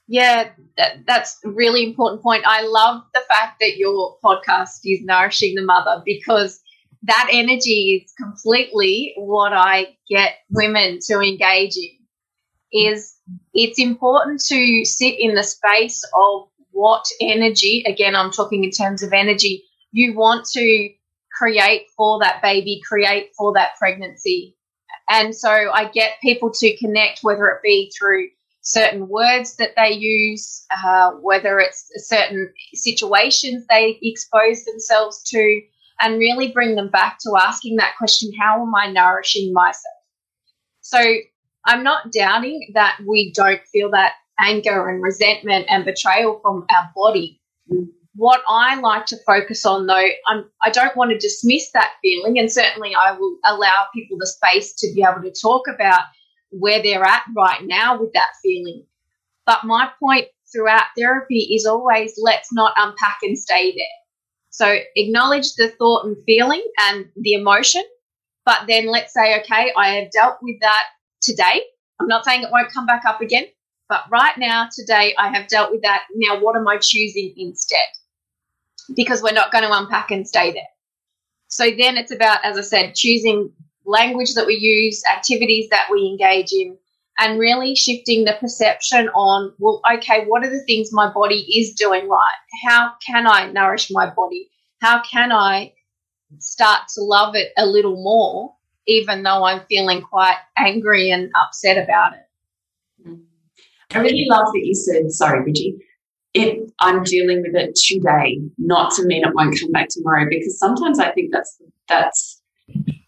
Yeah, 0.07 0.49
that, 0.77 1.05
that's 1.07 1.39
a 1.45 1.49
really 1.49 1.83
important 1.83 2.21
point. 2.21 2.43
I 2.45 2.65
love 2.65 3.03
the 3.13 3.21
fact 3.29 3.59
that 3.61 3.77
your 3.77 4.17
podcast 4.23 4.79
is 4.83 4.99
Nourishing 5.01 5.55
the 5.55 5.63
Mother 5.63 6.01
because 6.05 6.61
that 7.03 7.29
energy 7.31 8.03
is 8.03 8.13
completely 8.13 9.13
what 9.17 9.53
I 9.53 9.97
get 10.09 10.35
women 10.49 10.99
to 11.07 11.19
engage 11.19 11.77
in. 11.77 11.89
Is 12.75 13.15
it's 13.53 13.79
important 13.79 14.41
to 14.47 14.83
sit 14.83 15.15
in 15.19 15.35
the 15.35 15.43
space 15.43 16.03
of 16.19 16.47
what 16.71 17.05
energy, 17.21 17.83
again, 17.87 18.15
I'm 18.15 18.31
talking 18.31 18.63
in 18.63 18.71
terms 18.71 19.03
of 19.03 19.13
energy, 19.13 19.63
you 19.91 20.15
want 20.15 20.45
to 20.53 20.89
create 21.37 21.85
for 21.95 22.19
that 22.19 22.41
baby, 22.41 22.81
create 22.85 23.29
for 23.37 23.53
that 23.53 23.71
pregnancy. 23.77 24.57
And 25.09 25.35
so 25.35 25.49
I 25.49 25.89
get 25.89 26.13
people 26.21 26.51
to 26.51 26.77
connect, 26.77 27.19
whether 27.21 27.47
it 27.47 27.61
be 27.63 27.91
through 27.97 28.29
certain 28.63 29.07
words 29.07 29.57
that 29.57 29.73
they 29.75 29.91
use, 29.91 30.65
uh, 30.71 31.11
whether 31.21 31.59
it's 31.59 31.89
certain 32.07 32.51
situations 32.73 33.65
they 33.69 33.99
expose 34.01 34.63
themselves 34.63 35.21
to, 35.23 35.61
and 36.01 36.17
really 36.17 36.51
bring 36.51 36.75
them 36.75 36.89
back 36.89 37.19
to 37.19 37.37
asking 37.39 37.75
that 37.75 37.95
question 37.97 38.31
how 38.39 38.61
am 38.61 38.73
I 38.73 38.91
nourishing 38.91 39.53
myself? 39.53 39.93
So 40.81 40.99
I'm 41.65 41.83
not 41.83 42.11
doubting 42.11 42.71
that 42.73 42.97
we 43.05 43.31
don't 43.33 43.61
feel 43.71 43.91
that 43.91 44.13
anger 44.39 44.89
and 44.89 45.03
resentment 45.03 45.65
and 45.69 45.85
betrayal 45.85 46.39
from 46.41 46.65
our 46.69 46.91
body. 46.95 47.39
What 48.15 48.41
I 48.47 48.79
like 48.79 49.05
to 49.07 49.17
focus 49.25 49.65
on, 49.65 49.87
though, 49.87 50.07
I'm, 50.27 50.45
I 50.63 50.69
do 50.69 50.81
not 50.81 50.95
want 50.95 51.11
to 51.11 51.17
dismiss 51.17 51.71
that 51.71 51.93
feeling, 52.01 52.37
and 52.37 52.51
certainly 52.51 52.93
I 52.95 53.13
will 53.13 53.37
allow 53.45 53.85
people 53.93 54.17
the 54.19 54.27
space 54.27 54.73
to 54.75 54.93
be 54.93 55.03
able 55.03 55.23
to 55.23 55.33
talk 55.41 55.67
about 55.67 56.01
where 56.57 56.81
they're 56.81 57.03
at 57.03 57.23
right 57.35 57.61
now 57.63 57.99
with 57.99 58.13
that 58.13 58.31
feeling. 58.41 58.85
But 59.45 59.65
my 59.65 59.89
point 59.99 60.27
throughout 60.51 60.85
therapy 60.97 61.55
is 61.55 61.65
always 61.65 62.13
let's 62.17 62.53
not 62.53 62.73
unpack 62.77 63.17
and 63.23 63.37
stay 63.37 63.71
there. 63.71 63.85
So 64.49 64.77
acknowledge 64.95 65.55
the 65.55 65.69
thought 65.69 66.05
and 66.05 66.17
feeling 66.25 66.63
and 66.81 67.07
the 67.15 67.33
emotion, 67.33 67.83
but 68.45 68.67
then 68.67 68.87
let's 68.87 69.13
say, 69.13 69.39
okay, 69.39 69.73
I 69.75 69.95
have 69.95 70.11
dealt 70.11 70.37
with 70.41 70.59
that 70.61 70.85
today. 71.21 71.63
I'm 71.99 72.07
not 72.07 72.25
saying 72.25 72.43
it 72.43 72.51
won't 72.51 72.71
come 72.71 72.85
back 72.85 73.03
up 73.05 73.21
again, 73.21 73.45
but 73.89 74.05
right 74.09 74.37
now, 74.37 74.69
today, 74.71 75.13
I 75.17 75.29
have 75.29 75.47
dealt 75.47 75.71
with 75.71 75.83
that. 75.83 76.05
Now, 76.15 76.39
what 76.39 76.55
am 76.55 76.67
I 76.67 76.77
choosing 76.77 77.33
instead? 77.37 77.77
Because 78.95 79.21
we're 79.21 79.33
not 79.33 79.51
going 79.51 79.63
to 79.63 79.71
unpack 79.71 80.11
and 80.11 80.27
stay 80.27 80.51
there. 80.51 80.63
So 81.47 81.65
then 81.65 81.97
it's 81.97 82.11
about, 82.11 82.43
as 82.43 82.57
I 82.57 82.61
said, 82.61 82.95
choosing 82.95 83.51
language 83.85 84.33
that 84.35 84.47
we 84.47 84.55
use, 84.55 85.01
activities 85.13 85.69
that 85.69 85.87
we 85.91 86.07
engage 86.07 86.51
in, 86.51 86.77
and 87.19 87.39
really 87.39 87.75
shifting 87.75 88.25
the 88.25 88.35
perception 88.39 89.09
on, 89.09 89.53
well, 89.59 89.81
okay, 89.95 90.25
what 90.25 90.43
are 90.43 90.49
the 90.49 90.63
things 90.65 90.91
my 90.91 91.11
body 91.11 91.45
is 91.57 91.73
doing 91.73 92.09
right? 92.09 92.39
How 92.65 92.93
can 93.05 93.27
I 93.27 93.51
nourish 93.51 93.91
my 93.91 94.09
body? 94.09 94.49
How 94.81 95.01
can 95.03 95.31
I 95.31 95.73
start 96.39 96.81
to 96.95 97.03
love 97.03 97.35
it 97.35 97.51
a 97.57 97.65
little 97.65 98.01
more, 98.01 98.55
even 98.87 99.21
though 99.21 99.43
I'm 99.43 99.61
feeling 99.69 100.01
quite 100.01 100.37
angry 100.57 101.11
and 101.11 101.29
upset 101.39 101.77
about 101.77 102.13
it? 102.13 103.19
I 103.93 103.99
really 103.99 104.25
love 104.27 104.47
that 104.51 104.65
you 104.65 104.73
said, 104.73 105.11
sorry, 105.11 105.43
Bridgie, 105.43 105.77
it, 106.33 106.71
I'm 106.79 107.03
dealing 107.03 107.43
with 107.43 107.55
it 107.55 107.75
today, 107.75 108.39
not 108.57 108.91
to 108.95 109.05
mean 109.05 109.23
it 109.23 109.35
won't 109.35 109.59
come 109.59 109.71
back 109.71 109.89
tomorrow, 109.89 110.25
because 110.27 110.57
sometimes 110.57 110.97
I 110.97 111.11
think 111.11 111.31
that's, 111.31 111.61
that's 111.87 112.41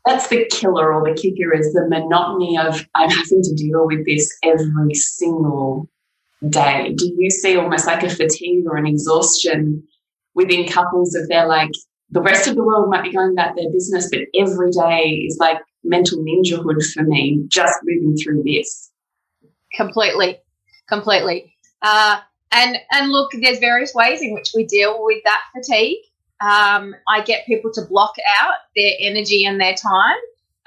that's 0.06 0.28
the 0.28 0.46
killer 0.52 0.94
or 0.94 1.04
the 1.04 1.20
kicker 1.20 1.54
is 1.54 1.74
the 1.74 1.88
monotony 1.90 2.58
of 2.58 2.86
I'm 2.94 3.10
having 3.10 3.42
to 3.42 3.56
deal 3.56 3.86
with 3.88 4.06
this 4.06 4.32
every 4.44 4.94
single 4.94 5.90
day. 6.50 6.94
Do 6.96 7.12
you 7.18 7.30
see 7.30 7.58
almost 7.58 7.88
like 7.88 8.04
a 8.04 8.10
fatigue 8.10 8.66
or 8.68 8.78
an 8.78 8.86
exhaustion 8.86 9.84
within 10.36 10.68
couples 10.68 11.16
if 11.16 11.28
they're 11.28 11.48
like 11.48 11.72
the 12.12 12.22
rest 12.22 12.48
of 12.48 12.56
the 12.56 12.64
world 12.64 12.90
might 12.90 13.04
be 13.04 13.12
going 13.12 13.32
about 13.32 13.56
their 13.56 13.70
business, 13.72 14.10
but 14.12 14.22
every 14.40 14.72
day 14.72 15.26
is 15.28 15.38
like 15.40 15.58
mental 15.84 16.20
ninjahood 16.20 16.86
for 16.94 17.04
me, 17.04 17.44
just 17.48 17.80
moving 17.84 18.16
through 18.16 18.44
this. 18.44 18.92
Completely, 19.74 20.38
completely. 20.88 21.54
Uh, 21.82 22.20
and 22.52 22.78
and 22.92 23.12
look, 23.12 23.32
there's 23.42 23.60
various 23.60 23.94
ways 23.94 24.22
in 24.22 24.34
which 24.34 24.52
we 24.56 24.66
deal 24.66 25.04
with 25.04 25.24
that 25.26 25.42
fatigue. 25.54 25.98
Um, 26.42 26.96
I 27.08 27.22
get 27.24 27.46
people 27.46 27.72
to 27.74 27.82
block 27.82 28.16
out 28.42 28.56
their 28.76 28.92
energy 29.00 29.46
and 29.46 29.60
their 29.60 29.76
time. 29.76 30.18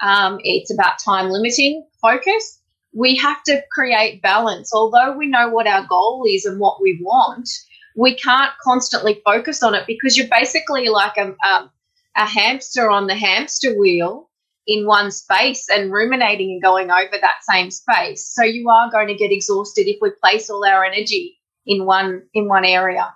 Um, 0.01 0.39
it's 0.43 0.73
about 0.73 0.99
time 0.99 1.29
limiting 1.29 1.85
focus. 2.01 2.59
We 2.93 3.15
have 3.17 3.43
to 3.43 3.61
create 3.71 4.21
balance. 4.21 4.71
Although 4.73 5.15
we 5.17 5.27
know 5.27 5.49
what 5.49 5.67
our 5.67 5.85
goal 5.87 6.25
is 6.27 6.45
and 6.45 6.59
what 6.59 6.81
we 6.81 6.99
want, 7.01 7.47
we 7.95 8.15
can't 8.15 8.51
constantly 8.63 9.21
focus 9.25 9.61
on 9.61 9.75
it 9.75 9.85
because 9.85 10.17
you're 10.17 10.27
basically 10.27 10.89
like 10.89 11.17
a, 11.17 11.35
a, 11.43 11.71
a 12.15 12.25
hamster 12.25 12.89
on 12.89 13.07
the 13.07 13.15
hamster 13.15 13.77
wheel 13.77 14.29
in 14.65 14.85
one 14.85 15.11
space 15.11 15.67
and 15.69 15.91
ruminating 15.91 16.51
and 16.51 16.61
going 16.61 16.91
over 16.91 17.17
that 17.19 17.43
same 17.49 17.71
space. 17.71 18.31
So 18.33 18.43
you 18.43 18.69
are 18.69 18.91
going 18.91 19.07
to 19.07 19.15
get 19.15 19.31
exhausted 19.31 19.87
if 19.87 19.97
we 20.01 20.11
place 20.11 20.49
all 20.49 20.65
our 20.65 20.83
energy 20.83 21.39
in 21.65 21.85
one 21.85 22.23
in 22.33 22.47
one 22.47 22.65
area. 22.65 23.13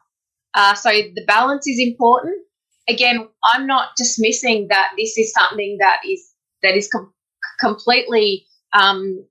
Uh, 0.53 0.73
so 0.75 0.89
the 0.89 1.23
balance 1.25 1.67
is 1.67 1.79
important. 1.79 2.37
Again, 2.87 3.27
I'm 3.53 3.65
not 3.65 3.89
dismissing 3.97 4.67
that 4.69 4.91
this 4.97 5.17
is 5.17 5.31
something 5.31 5.77
that 5.79 6.01
is 6.07 6.33
that 6.61 6.75
is 6.75 6.87
com- 6.89 7.13
completely 7.59 8.45
um, 8.73 9.25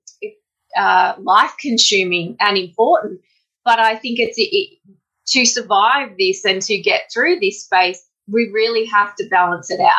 uh, 0.77 1.13
life 1.19 1.53
consuming 1.59 2.35
and 2.39 2.57
important. 2.57 3.21
But 3.63 3.79
I 3.79 3.95
think 3.95 4.19
it's 4.19 4.35
it, 4.37 4.79
to 5.27 5.45
survive 5.45 6.09
this 6.17 6.43
and 6.45 6.61
to 6.63 6.77
get 6.77 7.03
through 7.13 7.39
this 7.39 7.63
space, 7.63 8.03
we 8.27 8.49
really 8.53 8.85
have 8.85 9.15
to 9.15 9.27
balance 9.29 9.71
it 9.71 9.79
out. 9.79 9.91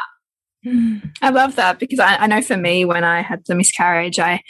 I 1.20 1.30
love 1.30 1.56
that 1.56 1.78
because 1.78 1.98
I, 1.98 2.16
I 2.16 2.26
know 2.26 2.40
for 2.40 2.56
me, 2.56 2.84
when 2.84 3.04
I 3.04 3.20
had 3.20 3.44
the 3.46 3.54
miscarriage, 3.54 4.18
I 4.18 4.42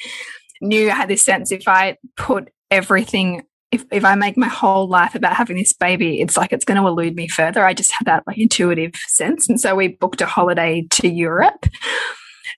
knew 0.61 0.91
I 0.91 0.95
had 0.95 1.09
this 1.09 1.23
sense 1.23 1.51
if 1.51 1.67
I 1.67 1.97
put 2.17 2.51
everything 2.71 3.43
if, 3.75 3.85
if 3.91 4.05
I 4.05 4.15
make 4.15 4.37
my 4.37 4.47
whole 4.47 4.89
life 4.89 5.17
about 5.17 5.35
having 5.35 5.57
this 5.57 5.73
baby, 5.73 6.21
it's 6.21 6.37
like 6.37 6.53
it's 6.53 6.65
going 6.65 6.81
to 6.81 6.87
elude 6.87 7.17
me 7.17 7.27
further. 7.27 7.65
I 7.65 7.75
just 7.75 7.93
had 7.93 8.07
that 8.07 8.25
like 8.27 8.39
intuitive 8.39 8.95
sense. 9.09 9.49
And 9.49 9.61
so 9.61 9.75
we 9.75 9.89
booked 9.89 10.21
a 10.21 10.27
holiday 10.27 10.87
to 10.91 11.09
Europe. 11.09 11.67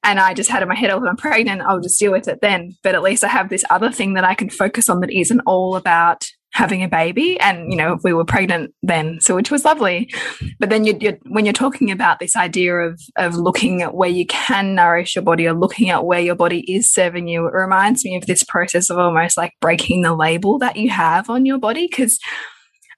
And 0.05 0.21
I 0.21 0.35
just 0.35 0.51
had 0.51 0.63
in 0.63 0.69
my 0.69 0.75
head, 0.75 0.91
oh, 0.91 1.05
I'm 1.07 1.17
pregnant, 1.17 1.63
I'll 1.63 1.81
just 1.81 1.99
deal 1.99 2.13
with 2.13 2.29
it 2.29 2.41
then. 2.43 2.77
But 2.83 2.95
at 2.95 3.03
least 3.03 3.25
I 3.25 3.29
have 3.29 3.49
this 3.49 3.65
other 3.71 3.91
thing 3.91 4.13
that 4.15 4.25
I 4.25 4.35
can 4.35 4.51
focus 4.51 4.91
on 4.91 5.01
that 5.01 5.11
isn't 5.11 5.41
all 5.47 5.75
about 5.75 6.27
having 6.57 6.83
a 6.83 6.89
baby 6.89 7.39
and 7.39 7.71
you 7.71 7.77
know 7.77 7.93
if 7.93 8.01
we 8.03 8.15
were 8.15 8.25
pregnant 8.25 8.73
then. 8.83 9.21
So 9.21 9.35
which 9.35 9.51
was 9.51 9.65
lovely. 9.65 10.11
But 10.59 10.71
then 10.71 10.85
you, 10.85 10.97
you, 10.99 11.19
when 11.27 11.45
you're 11.45 11.53
talking 11.53 11.91
about 11.91 12.19
this 12.19 12.35
idea 12.35 12.75
of 12.77 12.99
of 13.17 13.35
looking 13.35 13.83
at 13.83 13.95
where 13.95 14.09
you 14.09 14.27
can 14.27 14.75
nourish 14.75 15.15
your 15.15 15.23
body 15.23 15.47
or 15.47 15.53
looking 15.53 15.91
at 15.91 16.07
where 16.07 16.21
your 16.21 16.35
body 16.35 16.61
is 16.73 16.91
serving 16.91 17.29
you 17.29 17.47
it 17.47 17.53
reminds 17.53 18.05
me 18.05 18.17
of 18.17 18.25
this 18.27 18.43
process 18.43 18.89
of 18.89 18.99
almost 18.99 19.37
like 19.37 19.53
breaking 19.61 20.01
the 20.01 20.15
label 20.15 20.59
that 20.59 20.77
you 20.77 20.89
have 20.89 21.29
on 21.29 21.45
your 21.45 21.59
body 21.59 21.87
because 21.89 22.19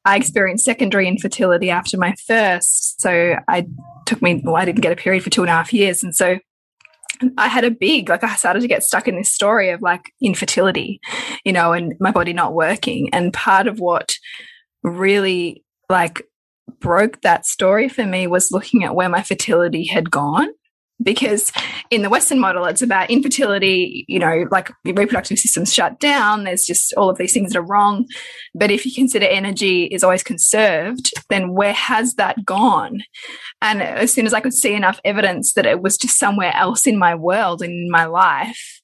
I 0.05 0.17
experienced 0.17 0.65
secondary 0.65 1.09
infertility 1.09 1.69
after 1.69 1.99
my 1.99 2.15
first. 2.27 3.01
So 3.01 3.35
I 3.49 3.67
took 4.07 4.23
me 4.23 4.41
well 4.45 4.55
I 4.55 4.67
didn't 4.67 4.83
get 4.83 4.93
a 4.93 4.97
period 4.97 5.25
for 5.25 5.31
two 5.31 5.43
and 5.43 5.51
a 5.51 5.55
half 5.55 5.73
years. 5.73 6.05
And 6.05 6.15
so 6.15 6.39
I 7.37 7.49
had 7.49 7.65
a 7.65 7.71
big, 7.71 8.09
like, 8.09 8.25
I 8.25 8.37
started 8.37 8.61
to 8.61 8.69
get 8.69 8.83
stuck 8.83 9.09
in 9.09 9.17
this 9.17 9.33
story 9.33 9.71
of 9.71 9.83
like 9.83 10.13
infertility, 10.21 11.01
you 11.45 11.53
know, 11.53 11.73
and 11.73 11.95
my 12.01 12.11
body 12.11 12.33
not 12.33 12.55
working. 12.55 13.13
And 13.13 13.33
part 13.33 13.67
of 13.67 13.81
what 13.81 14.15
really 14.83 15.65
like 15.89 16.23
broke 16.81 17.21
that 17.23 17.47
story 17.47 17.89
for 17.89 18.05
me 18.05 18.27
was 18.27 18.53
looking 18.53 18.85
at 18.85 18.95
where 18.95 19.09
my 19.09 19.23
fertility 19.23 19.87
had 19.87 20.11
gone 20.11 20.49
because 21.03 21.53
in 21.91 22.03
the 22.03 22.11
western 22.11 22.39
model 22.39 22.65
it's 22.65 22.83
about 22.83 23.11
infertility 23.11 24.05
you 24.09 24.19
know 24.19 24.47
like 24.51 24.71
reproductive 24.85 25.39
system's 25.39 25.73
shut 25.73 25.99
down 26.01 26.45
there's 26.45 26.67
just 26.67 26.93
all 26.95 27.09
of 27.09 27.19
these 27.19 27.33
things 27.33 27.53
that 27.53 27.59
are 27.59 27.67
wrong 27.67 28.07
but 28.55 28.71
if 28.71 28.85
you 28.85 28.93
consider 28.93 29.27
energy 29.27 29.85
is 29.85 30.03
always 30.03 30.23
conserved 30.23 31.11
then 31.29 31.55
where 31.55 31.73
has 31.73 32.15
that 32.15 32.45
gone 32.45 33.01
and 33.63 33.83
as 33.83 34.13
soon 34.13 34.27
as 34.27 34.35
i 34.35 34.41
could 34.41 34.55
see 34.55 34.75
enough 34.75 35.01
evidence 35.05 35.55
that 35.55 35.67
it 35.67 35.83
was 35.83 35.97
just 35.97 36.19
somewhere 36.19 36.55
else 36.55 36.87
in 36.87 36.99
my 36.99 37.15
world 37.15 37.63
in 37.63 37.89
my 37.91 38.05
life 38.05 38.81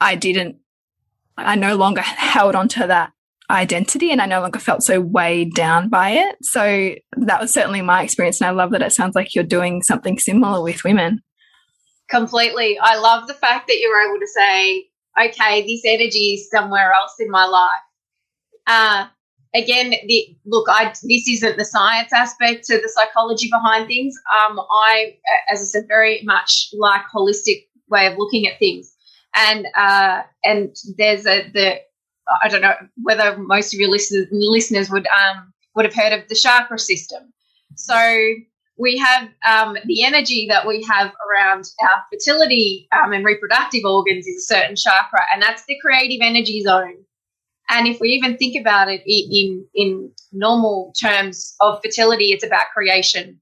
i 0.00 0.14
didn't 0.14 0.56
i 1.36 1.54
no 1.54 1.76
longer 1.76 2.02
held 2.02 2.54
on 2.54 2.68
to 2.68 2.86
that 2.86 3.10
identity 3.50 4.10
and 4.10 4.22
I 4.22 4.26
no 4.26 4.40
longer 4.40 4.58
felt 4.58 4.82
so 4.82 5.02
weighed 5.02 5.54
down 5.54 5.90
by 5.90 6.12
it. 6.12 6.36
So 6.40 6.94
that 7.18 7.40
was 7.42 7.52
certainly 7.52 7.82
my 7.82 8.02
experience. 8.02 8.40
And 8.40 8.48
I 8.48 8.52
love 8.52 8.70
that 8.70 8.80
it 8.80 8.94
sounds 8.94 9.14
like 9.14 9.34
you're 9.34 9.44
doing 9.44 9.82
something 9.82 10.18
similar 10.18 10.62
with 10.62 10.82
women 10.82 11.20
completely. 12.08 12.78
I 12.80 12.96
love 12.96 13.26
the 13.26 13.34
fact 13.34 13.66
that 13.68 13.78
you're 13.78 14.08
able 14.08 14.20
to 14.20 14.26
say, 14.26 14.86
okay, 15.20 15.62
this 15.66 15.82
energy 15.84 16.34
is 16.34 16.50
somewhere 16.50 16.92
else 16.92 17.14
in 17.18 17.30
my 17.30 17.46
life. 17.46 17.80
Uh, 18.66 19.06
again, 19.54 19.94
the, 20.06 20.36
look, 20.44 20.66
I 20.68 20.92
this 21.02 21.28
isn't 21.28 21.56
the 21.56 21.64
science 21.64 22.12
aspect 22.12 22.64
to 22.66 22.76
the 22.78 22.88
psychology 22.88 23.48
behind 23.50 23.86
things. 23.86 24.14
Um, 24.46 24.58
I, 24.58 25.16
as 25.50 25.60
I 25.60 25.64
said, 25.64 25.84
very 25.88 26.22
much 26.24 26.68
like 26.72 27.02
holistic 27.14 27.66
way 27.88 28.06
of 28.06 28.18
looking 28.18 28.46
at 28.46 28.58
things, 28.58 28.94
and 29.34 29.66
uh, 29.76 30.22
and 30.42 30.74
there's 30.98 31.26
a 31.26 31.48
the 31.50 31.80
I 32.42 32.48
don't 32.48 32.62
know 32.62 32.74
whether 33.02 33.36
most 33.38 33.74
of 33.74 33.80
your 33.80 33.90
listeners 33.90 34.26
listeners 34.30 34.90
would 34.90 35.06
um 35.06 35.52
would 35.74 35.84
have 35.84 35.94
heard 35.94 36.12
of 36.12 36.28
the 36.28 36.34
chakra 36.34 36.78
system. 36.78 37.32
So 37.76 37.94
we 38.76 38.96
have 38.98 39.28
um, 39.48 39.76
the 39.86 40.04
energy 40.04 40.46
that 40.48 40.66
we 40.66 40.84
have 40.88 41.12
around 41.28 41.64
our 41.82 42.02
fertility 42.12 42.88
um, 42.92 43.12
and 43.12 43.24
reproductive 43.24 43.84
organs 43.84 44.26
is 44.26 44.42
a 44.44 44.54
certain 44.54 44.76
chakra, 44.76 45.20
and 45.32 45.42
that's 45.42 45.64
the 45.66 45.78
creative 45.80 46.20
energy 46.22 46.60
zone. 46.62 46.96
And 47.70 47.86
if 47.86 47.98
we 48.00 48.08
even 48.08 48.36
think 48.36 48.60
about 48.60 48.88
it 48.88 49.02
in 49.06 49.66
in 49.74 50.10
normal 50.32 50.92
terms 51.00 51.54
of 51.60 51.80
fertility, 51.82 52.32
it's 52.32 52.44
about 52.44 52.66
creation. 52.74 53.40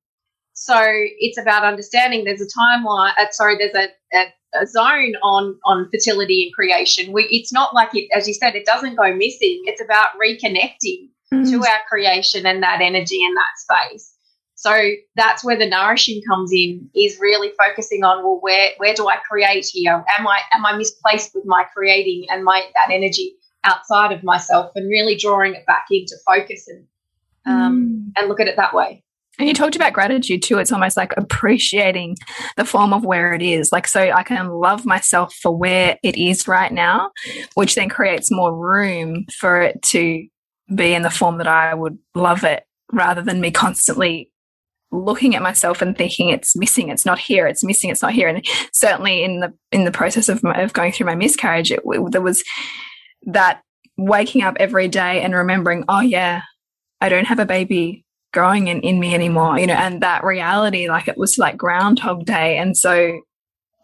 So 0.54 0.78
it's 0.84 1.38
about 1.38 1.64
understanding 1.64 2.24
there's 2.24 2.42
a 2.42 2.58
timeline. 2.58 3.12
Uh, 3.18 3.30
sorry, 3.30 3.56
there's 3.56 3.74
a, 3.74 3.88
a, 4.16 4.62
a, 4.62 4.66
zone 4.66 5.14
on 5.22 5.58
on 5.64 5.88
fertility 5.90 6.44
and 6.44 6.54
creation. 6.54 7.12
We, 7.12 7.24
it's 7.30 7.52
not 7.52 7.74
like 7.74 7.88
it, 7.94 8.08
as 8.14 8.28
you 8.28 8.34
said, 8.34 8.54
it 8.54 8.66
doesn't 8.66 8.96
go 8.96 9.14
missing. 9.14 9.62
It's 9.64 9.80
about 9.80 10.08
reconnecting 10.22 11.08
mm-hmm. 11.32 11.50
to 11.50 11.56
our 11.66 11.80
creation 11.88 12.46
and 12.46 12.62
that 12.62 12.80
energy 12.82 13.24
in 13.24 13.34
that 13.34 13.88
space. 13.88 14.11
So 14.62 14.90
that's 15.16 15.42
where 15.42 15.58
the 15.58 15.68
nourishing 15.68 16.22
comes 16.28 16.52
in, 16.52 16.88
is 16.94 17.18
really 17.20 17.50
focusing 17.58 18.04
on 18.04 18.22
well, 18.22 18.38
where 18.40 18.70
where 18.76 18.94
do 18.94 19.08
I 19.08 19.16
create 19.16 19.66
here? 19.66 20.04
Am 20.16 20.28
I 20.28 20.38
am 20.54 20.64
I 20.64 20.76
misplaced 20.76 21.34
with 21.34 21.42
my 21.44 21.64
creating 21.74 22.26
and 22.30 22.44
my 22.44 22.62
that 22.74 22.94
energy 22.94 23.34
outside 23.64 24.12
of 24.12 24.22
myself, 24.22 24.70
and 24.76 24.88
really 24.88 25.16
drawing 25.16 25.54
it 25.54 25.66
back 25.66 25.86
into 25.90 26.14
focus 26.24 26.68
and 26.68 26.86
um, 27.44 28.12
mm. 28.14 28.20
and 28.20 28.28
look 28.28 28.38
at 28.38 28.46
it 28.46 28.54
that 28.54 28.72
way. 28.72 29.02
And 29.40 29.48
you 29.48 29.54
talked 29.54 29.74
about 29.74 29.94
gratitude 29.94 30.44
too. 30.44 30.58
It's 30.58 30.70
almost 30.70 30.96
like 30.96 31.12
appreciating 31.16 32.18
the 32.56 32.64
form 32.64 32.92
of 32.92 33.04
where 33.04 33.32
it 33.32 33.42
is. 33.42 33.72
Like, 33.72 33.88
so 33.88 34.00
I 34.00 34.22
can 34.22 34.48
love 34.48 34.86
myself 34.86 35.34
for 35.42 35.56
where 35.56 35.98
it 36.04 36.16
is 36.16 36.46
right 36.46 36.70
now, 36.70 37.10
which 37.54 37.74
then 37.74 37.88
creates 37.88 38.30
more 38.30 38.56
room 38.56 39.24
for 39.40 39.60
it 39.60 39.82
to 39.86 40.24
be 40.72 40.94
in 40.94 41.02
the 41.02 41.10
form 41.10 41.38
that 41.38 41.48
I 41.48 41.74
would 41.74 41.98
love 42.14 42.44
it 42.44 42.62
rather 42.92 43.22
than 43.22 43.40
me 43.40 43.50
constantly 43.50 44.31
looking 44.92 45.34
at 45.34 45.42
myself 45.42 45.80
and 45.80 45.96
thinking 45.96 46.28
it's 46.28 46.54
missing 46.54 46.90
it's 46.90 47.06
not 47.06 47.18
here 47.18 47.46
it's 47.46 47.64
missing 47.64 47.90
it's 47.90 48.02
not 48.02 48.12
here. 48.12 48.28
And 48.28 48.44
certainly 48.72 49.24
in 49.24 49.40
the 49.40 49.52
in 49.72 49.84
the 49.84 49.90
process 49.90 50.28
of, 50.28 50.42
my, 50.42 50.60
of 50.60 50.72
going 50.72 50.92
through 50.92 51.06
my 51.06 51.14
miscarriage 51.14 51.72
it, 51.72 51.80
it, 51.84 52.12
there 52.12 52.20
was 52.20 52.44
that 53.26 53.62
waking 53.96 54.42
up 54.42 54.56
every 54.60 54.88
day 54.88 55.22
and 55.22 55.34
remembering 55.34 55.84
oh 55.88 56.00
yeah 56.00 56.42
i 57.00 57.08
don't 57.08 57.26
have 57.26 57.38
a 57.38 57.46
baby 57.46 58.04
growing 58.32 58.68
in, 58.68 58.80
in 58.80 58.98
me 58.98 59.14
anymore 59.14 59.58
you 59.58 59.66
know 59.66 59.74
and 59.74 60.02
that 60.02 60.24
reality 60.24 60.88
like 60.88 61.08
it 61.08 61.18
was 61.18 61.38
like 61.38 61.56
groundhog 61.56 62.24
day. 62.24 62.58
And 62.58 62.76
so 62.76 63.20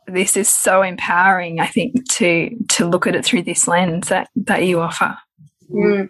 this 0.06 0.38
is 0.38 0.48
so 0.48 0.80
empowering 0.80 1.60
i 1.60 1.66
think 1.66 2.10
to 2.10 2.50
to 2.68 2.86
look 2.86 3.06
at 3.06 3.14
it 3.14 3.24
through 3.24 3.42
this 3.42 3.68
lens 3.68 4.08
that 4.08 4.28
that 4.36 4.64
you 4.64 4.80
offer. 4.80 5.16
Mm. 5.70 6.08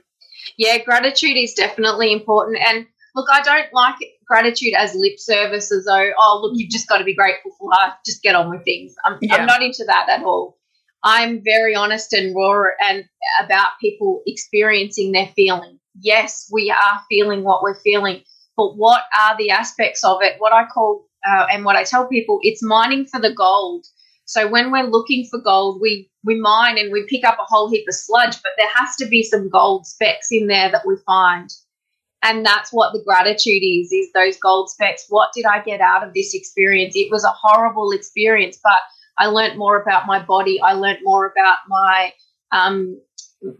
yeah 0.56 0.78
gratitude 0.78 1.36
is 1.36 1.54
definitely 1.54 2.12
important. 2.12 2.58
And 2.66 2.86
look 3.14 3.28
i 3.32 3.42
don't 3.42 3.72
like 3.72 3.96
gratitude 4.28 4.74
as 4.76 4.94
lip 4.94 5.18
service 5.18 5.72
as 5.72 5.86
though, 5.86 6.10
oh, 6.18 6.40
look, 6.42 6.52
you've 6.54 6.70
just 6.70 6.88
got 6.88 6.98
to 6.98 7.04
be 7.04 7.14
grateful 7.14 7.50
for 7.58 7.70
life. 7.70 7.94
Just 8.04 8.22
get 8.22 8.34
on 8.34 8.50
with 8.50 8.64
things. 8.64 8.94
I'm, 9.04 9.18
yeah. 9.20 9.36
I'm 9.36 9.46
not 9.46 9.62
into 9.62 9.84
that 9.86 10.08
at 10.08 10.22
all. 10.22 10.58
I'm 11.02 11.42
very 11.42 11.74
honest 11.74 12.12
and 12.12 12.34
raw 12.34 12.64
and 12.88 13.04
about 13.42 13.72
people 13.80 14.22
experiencing 14.26 15.12
their 15.12 15.28
feeling. 15.34 15.78
Yes, 16.00 16.48
we 16.52 16.70
are 16.70 17.00
feeling 17.08 17.44
what 17.44 17.62
we're 17.62 17.80
feeling, 17.80 18.22
but 18.56 18.76
what 18.76 19.02
are 19.18 19.36
the 19.36 19.50
aspects 19.50 20.04
of 20.04 20.18
it? 20.22 20.34
What 20.38 20.52
I 20.52 20.66
call 20.66 21.06
uh, 21.26 21.46
and 21.52 21.64
what 21.64 21.76
I 21.76 21.84
tell 21.84 22.06
people, 22.06 22.38
it's 22.42 22.62
mining 22.62 23.06
for 23.06 23.20
the 23.20 23.32
gold. 23.32 23.86
So 24.24 24.48
when 24.48 24.70
we're 24.70 24.90
looking 24.90 25.26
for 25.30 25.40
gold, 25.40 25.80
we 25.80 26.10
we 26.24 26.38
mine 26.38 26.78
and 26.78 26.92
we 26.92 27.06
pick 27.08 27.24
up 27.24 27.38
a 27.40 27.46
whole 27.46 27.70
heap 27.70 27.86
of 27.88 27.94
sludge, 27.94 28.42
but 28.42 28.52
there 28.58 28.68
has 28.74 28.94
to 28.96 29.06
be 29.06 29.22
some 29.22 29.48
gold 29.48 29.86
specks 29.86 30.28
in 30.30 30.48
there 30.48 30.70
that 30.70 30.86
we 30.86 30.96
find 31.06 31.50
and 32.22 32.44
that's 32.44 32.70
what 32.72 32.92
the 32.92 33.02
gratitude 33.04 33.62
is 33.62 33.92
is 33.92 34.12
those 34.12 34.36
gold 34.38 34.70
specks. 34.70 35.06
What 35.08 35.30
did 35.34 35.44
i 35.44 35.62
get 35.62 35.80
out 35.80 36.06
of 36.06 36.14
this 36.14 36.34
experience? 36.34 36.94
It 36.96 37.10
was 37.10 37.24
a 37.24 37.30
horrible 37.30 37.92
experience 37.92 38.58
but 38.62 38.80
i 39.18 39.26
learned 39.26 39.58
more 39.58 39.80
about 39.80 40.06
my 40.06 40.22
body. 40.22 40.60
I 40.60 40.72
learned 40.72 41.00
more 41.02 41.26
about 41.26 41.58
my 41.68 42.12
um, 42.52 43.00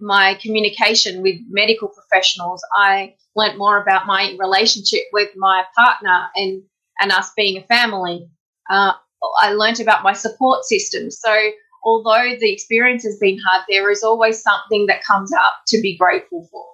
my 0.01 0.35
communication 0.41 1.23
with 1.23 1.37
medical 1.49 1.89
professionals. 1.89 2.63
I 2.75 3.15
learned 3.37 3.59
more 3.59 3.81
about 3.81 4.07
my 4.07 4.37
relationship 4.39 5.03
with 5.13 5.31
my 5.37 5.65
partner 5.77 6.29
and 6.35 6.63
and 7.01 7.13
us 7.13 7.33
being 7.37 7.59
a 7.59 7.67
family. 7.67 8.29
Uh, 8.71 8.93
i 9.41 9.53
learned 9.53 9.81
about 9.81 10.03
my 10.03 10.13
support 10.13 10.65
system. 10.65 11.11
So 11.11 11.51
although 11.85 12.37
the 12.39 12.53
experience 12.53 13.05
has 13.05 13.19
been 13.19 13.39
hard 13.39 13.65
there 13.69 13.91
is 13.91 14.03
always 14.03 14.43
something 14.43 14.87
that 14.87 15.05
comes 15.05 15.33
up 15.33 15.55
to 15.69 15.81
be 15.81 15.97
grateful 15.97 16.49
for. 16.51 16.65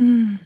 Mm. 0.00 0.40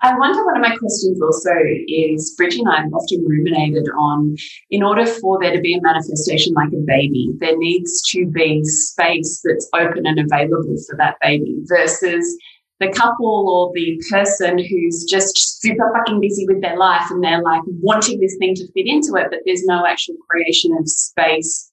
I 0.00 0.16
wonder 0.16 0.44
one 0.44 0.56
of 0.56 0.62
my 0.62 0.76
questions 0.76 1.20
also 1.20 1.50
is 1.88 2.34
Bridgie 2.36 2.60
and 2.60 2.68
I 2.68 2.82
have 2.82 2.92
often 2.92 3.24
ruminated 3.26 3.88
on 3.98 4.36
in 4.70 4.82
order 4.82 5.04
for 5.04 5.38
there 5.40 5.52
to 5.52 5.60
be 5.60 5.74
a 5.74 5.80
manifestation 5.80 6.52
like 6.54 6.68
a 6.68 6.84
baby, 6.86 7.30
there 7.38 7.56
needs 7.56 8.00
to 8.12 8.26
be 8.26 8.62
space 8.64 9.40
that's 9.42 9.68
open 9.74 10.06
and 10.06 10.20
available 10.20 10.76
for 10.88 10.96
that 10.98 11.16
baby 11.20 11.56
versus 11.64 12.36
the 12.80 12.88
couple 12.92 13.50
or 13.50 13.72
the 13.74 14.00
person 14.08 14.58
who's 14.58 15.04
just 15.04 15.60
super 15.60 15.90
fucking 15.92 16.20
busy 16.20 16.46
with 16.46 16.62
their 16.62 16.76
life 16.76 17.10
and 17.10 17.22
they're 17.22 17.42
like 17.42 17.62
wanting 17.66 18.20
this 18.20 18.36
thing 18.38 18.54
to 18.54 18.70
fit 18.72 18.86
into 18.86 19.16
it, 19.16 19.26
but 19.30 19.40
there's 19.44 19.64
no 19.64 19.84
actual 19.84 20.14
creation 20.30 20.76
of 20.78 20.88
space 20.88 21.72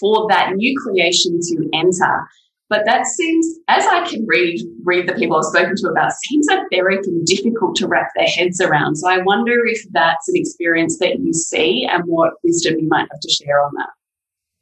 for 0.00 0.26
that 0.30 0.54
new 0.54 0.74
creation 0.80 1.38
to 1.40 1.68
enter. 1.74 2.28
But 2.70 2.84
that 2.84 3.06
seems, 3.06 3.46
as 3.68 3.86
I 3.86 4.06
can 4.06 4.26
read 4.26 4.60
read 4.84 5.08
the 5.08 5.14
people 5.14 5.38
I've 5.38 5.44
spoken 5.44 5.74
to 5.76 5.88
about, 5.88 6.12
seems 6.12 6.46
like 6.50 6.60
very 6.70 6.98
difficult 7.24 7.76
to 7.76 7.88
wrap 7.88 8.10
their 8.14 8.26
heads 8.26 8.60
around. 8.60 8.96
So 8.96 9.08
I 9.08 9.22
wonder 9.22 9.64
if 9.64 9.82
that's 9.90 10.28
an 10.28 10.36
experience 10.36 10.98
that 10.98 11.18
you 11.18 11.32
see 11.32 11.88
and 11.90 12.04
what 12.04 12.34
wisdom 12.44 12.78
you 12.78 12.88
might 12.88 13.08
have 13.10 13.20
to 13.20 13.30
share 13.30 13.64
on 13.64 13.72
that. 13.76 13.88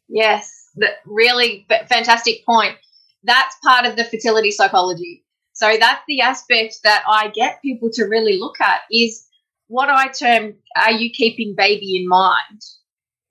Yes, 0.08 0.70
that 0.76 0.98
really 1.04 1.66
fantastic 1.88 2.46
point. 2.46 2.76
That's 3.24 3.56
part 3.64 3.86
of 3.86 3.96
the 3.96 4.04
fertility 4.04 4.52
psychology. 4.52 5.24
So 5.52 5.76
that's 5.80 6.02
the 6.06 6.20
aspect 6.20 6.76
that 6.84 7.02
I 7.08 7.28
get 7.28 7.62
people 7.62 7.90
to 7.94 8.04
really 8.04 8.38
look 8.38 8.60
at 8.60 8.82
is 8.92 9.26
what 9.66 9.88
I 9.88 10.08
term 10.08 10.54
are 10.76 10.92
you 10.92 11.10
keeping 11.10 11.56
baby 11.56 11.96
in 11.96 12.06
mind? 12.06 12.60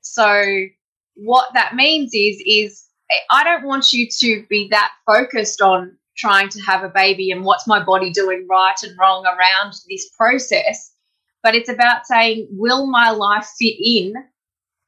So 0.01 0.43
what 1.15 1.53
that 1.53 1.75
means 1.75 2.11
is 2.13 2.43
is 2.45 2.85
I 3.29 3.43
don't 3.43 3.65
want 3.65 3.93
you 3.93 4.07
to 4.19 4.45
be 4.49 4.67
that 4.71 4.91
focused 5.05 5.61
on 5.61 5.97
trying 6.17 6.49
to 6.49 6.61
have 6.61 6.83
a 6.83 6.89
baby 6.89 7.31
and 7.31 7.43
what's 7.43 7.67
my 7.67 7.83
body 7.83 8.09
doing 8.09 8.47
right 8.49 8.75
and 8.83 8.97
wrong 8.99 9.25
around 9.25 9.73
this 9.87 10.09
process. 10.17 10.91
But 11.43 11.55
it's 11.55 11.69
about 11.69 12.07
saying, 12.07 12.47
will 12.51 12.87
my 12.87 13.11
life 13.11 13.47
fit 13.59 13.75
in 13.79 14.13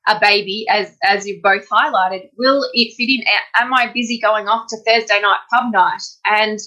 a 0.07 0.17
baby, 0.19 0.65
as 0.69 0.97
as 1.03 1.27
you've 1.27 1.43
both 1.43 1.67
highlighted? 1.69 2.29
Will 2.37 2.65
it 2.73 2.95
fit 2.95 3.09
in? 3.09 3.23
Am 3.59 3.73
I 3.73 3.91
busy 3.93 4.19
going 4.19 4.47
off 4.47 4.67
to 4.69 4.77
Thursday 4.77 5.21
night 5.21 5.39
pub 5.53 5.71
night? 5.71 6.01
And 6.25 6.59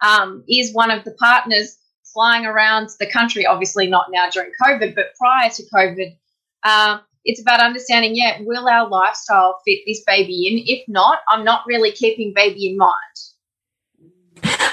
um, 0.00 0.44
is 0.48 0.74
one 0.74 0.90
of 0.90 1.04
the 1.04 1.12
partners 1.12 1.78
flying 2.12 2.44
around 2.44 2.90
the 2.98 3.10
country? 3.10 3.46
Obviously, 3.46 3.86
not 3.86 4.06
now 4.12 4.28
during 4.30 4.50
COVID, 4.62 4.94
but 4.94 5.14
prior 5.18 5.48
to 5.48 5.62
COVID. 5.74 6.16
Uh, 6.64 6.98
it's 7.28 7.40
about 7.40 7.60
understanding, 7.60 8.16
yeah, 8.16 8.38
will 8.40 8.66
our 8.66 8.88
lifestyle 8.88 9.60
fit 9.66 9.80
this 9.86 10.02
baby 10.06 10.48
in? 10.48 10.64
If 10.66 10.82
not, 10.88 11.18
I'm 11.30 11.44
not 11.44 11.60
really 11.66 11.92
keeping 11.92 12.32
baby 12.34 12.68
in 12.68 12.78
mind. 12.78 12.94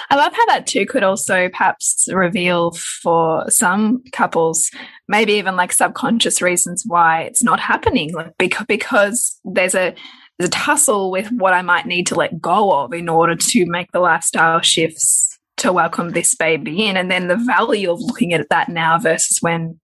I 0.09 0.15
love 0.15 0.33
how 0.33 0.45
that 0.45 0.65
too 0.65 0.85
could 0.85 1.03
also 1.03 1.49
perhaps 1.49 2.07
reveal 2.13 2.71
for 2.71 3.49
some 3.51 4.01
couples, 4.13 4.71
maybe 5.09 5.33
even 5.33 5.57
like 5.57 5.73
subconscious 5.73 6.41
reasons 6.41 6.83
why 6.87 7.23
it's 7.23 7.43
not 7.43 7.59
happening. 7.59 8.13
Like 8.13 8.33
because 8.37 8.65
because 8.67 9.39
there's 9.43 9.75
a 9.75 9.93
there's 10.37 10.47
a 10.47 10.51
tussle 10.51 11.11
with 11.11 11.29
what 11.33 11.53
I 11.53 11.61
might 11.61 11.85
need 11.85 12.07
to 12.07 12.15
let 12.15 12.39
go 12.39 12.71
of 12.71 12.93
in 12.93 13.09
order 13.09 13.35
to 13.35 13.65
make 13.65 13.91
the 13.91 13.99
lifestyle 13.99 14.61
shifts 14.61 15.37
to 15.57 15.73
welcome 15.73 16.11
this 16.11 16.35
baby 16.35 16.85
in. 16.85 16.95
And 16.95 17.11
then 17.11 17.27
the 17.27 17.35
value 17.35 17.91
of 17.91 17.99
looking 17.99 18.31
at 18.33 18.47
that 18.49 18.69
now 18.69 18.97
versus 18.97 19.39
when, 19.41 19.77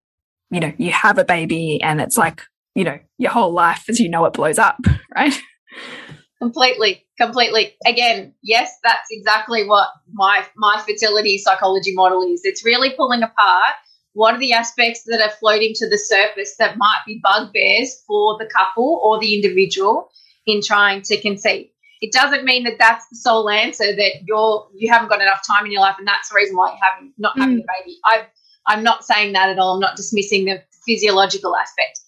you 0.50 0.62
know, 0.62 0.72
you 0.78 0.92
have 0.92 1.18
a 1.18 1.26
baby 1.26 1.82
and 1.82 2.00
it's 2.00 2.18
like, 2.18 2.44
you 2.76 2.84
know, 2.84 3.00
your 3.18 3.32
whole 3.32 3.52
life 3.52 3.86
as 3.90 4.00
you 4.00 4.10
know 4.10 4.26
it 4.26 4.34
blows 4.34 4.60
up, 4.60 4.78
right? 5.16 5.34
Completely, 6.42 7.06
completely. 7.20 7.76
Again, 7.86 8.34
yes, 8.42 8.72
that's 8.84 9.08
exactly 9.12 9.68
what 9.68 9.90
my 10.12 10.46
my 10.56 10.82
fertility 10.86 11.38
psychology 11.38 11.94
model 11.94 12.24
is. 12.24 12.42
It's 12.44 12.66
really 12.66 12.94
pulling 12.98 13.22
apart 13.22 13.76
what 14.14 14.34
are 14.34 14.40
the 14.40 14.54
aspects 14.54 15.04
that 15.06 15.22
are 15.22 15.30
floating 15.40 15.74
to 15.76 15.88
the 15.88 15.98
surface 15.98 16.56
that 16.58 16.78
might 16.78 17.02
be 17.06 17.22
bugbears 17.24 18.04
for 18.08 18.38
the 18.38 18.50
couple 18.58 19.00
or 19.04 19.20
the 19.20 19.36
individual 19.36 20.10
in 20.46 20.62
trying 20.62 21.02
to 21.04 21.22
conceive. 21.22 21.68
It 22.02 22.12
doesn't 22.12 22.44
mean 22.44 22.64
that 22.64 22.78
that's 22.80 23.08
the 23.10 23.18
sole 23.18 23.50
answer 23.50 23.96
that 23.96 24.12
you're 24.26 24.68
you 24.74 24.92
haven't 24.92 25.10
got 25.10 25.22
enough 25.22 25.42
time 25.46 25.66
in 25.66 25.72
your 25.72 25.82
life 25.82 25.96
and 26.00 26.08
that's 26.08 26.30
the 26.30 26.36
reason 26.36 26.58
why 26.58 26.70
you're 26.70 26.80
having 26.92 27.14
not 27.18 27.38
having 27.38 27.58
mm. 27.58 27.64
a 27.64 27.84
baby. 27.84 27.98
I 28.06 28.26
I'm 28.68 28.84
not 28.84 29.06
saying 29.06 29.34
that 29.34 29.50
at 29.50 29.60
all. 29.60 29.76
I'm 29.76 29.80
not 29.80 29.96
dismissing 29.96 30.46
the 30.46 30.64
physiological 30.86 31.56
aspect, 31.56 32.00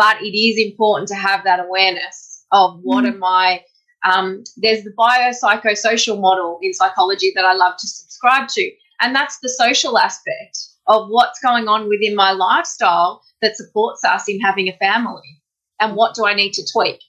but 0.00 0.22
it 0.22 0.34
is 0.34 0.58
important 0.58 1.06
to 1.06 1.14
have 1.14 1.44
that 1.44 1.60
awareness 1.60 2.42
of 2.52 2.80
what 2.82 3.04
mm. 3.04 3.08
am 3.08 3.22
I 3.22 3.62
um, 4.10 4.42
there's 4.56 4.82
the 4.82 4.94
biopsychosocial 4.98 6.18
model 6.18 6.58
in 6.62 6.72
psychology 6.72 7.32
that 7.34 7.44
I 7.44 7.52
love 7.52 7.74
to 7.76 7.86
subscribe 7.86 8.48
to, 8.48 8.70
and 9.02 9.14
that's 9.14 9.38
the 9.40 9.50
social 9.50 9.98
aspect 9.98 10.58
of 10.86 11.08
what's 11.10 11.38
going 11.40 11.68
on 11.68 11.86
within 11.86 12.16
my 12.16 12.32
lifestyle 12.32 13.20
that 13.42 13.58
supports 13.58 14.02
us 14.02 14.26
in 14.26 14.40
having 14.40 14.68
a 14.68 14.76
family, 14.78 15.42
and 15.80 15.96
what 15.96 16.14
do 16.14 16.24
I 16.24 16.32
need 16.32 16.54
to 16.54 16.66
tweak. 16.72 17.00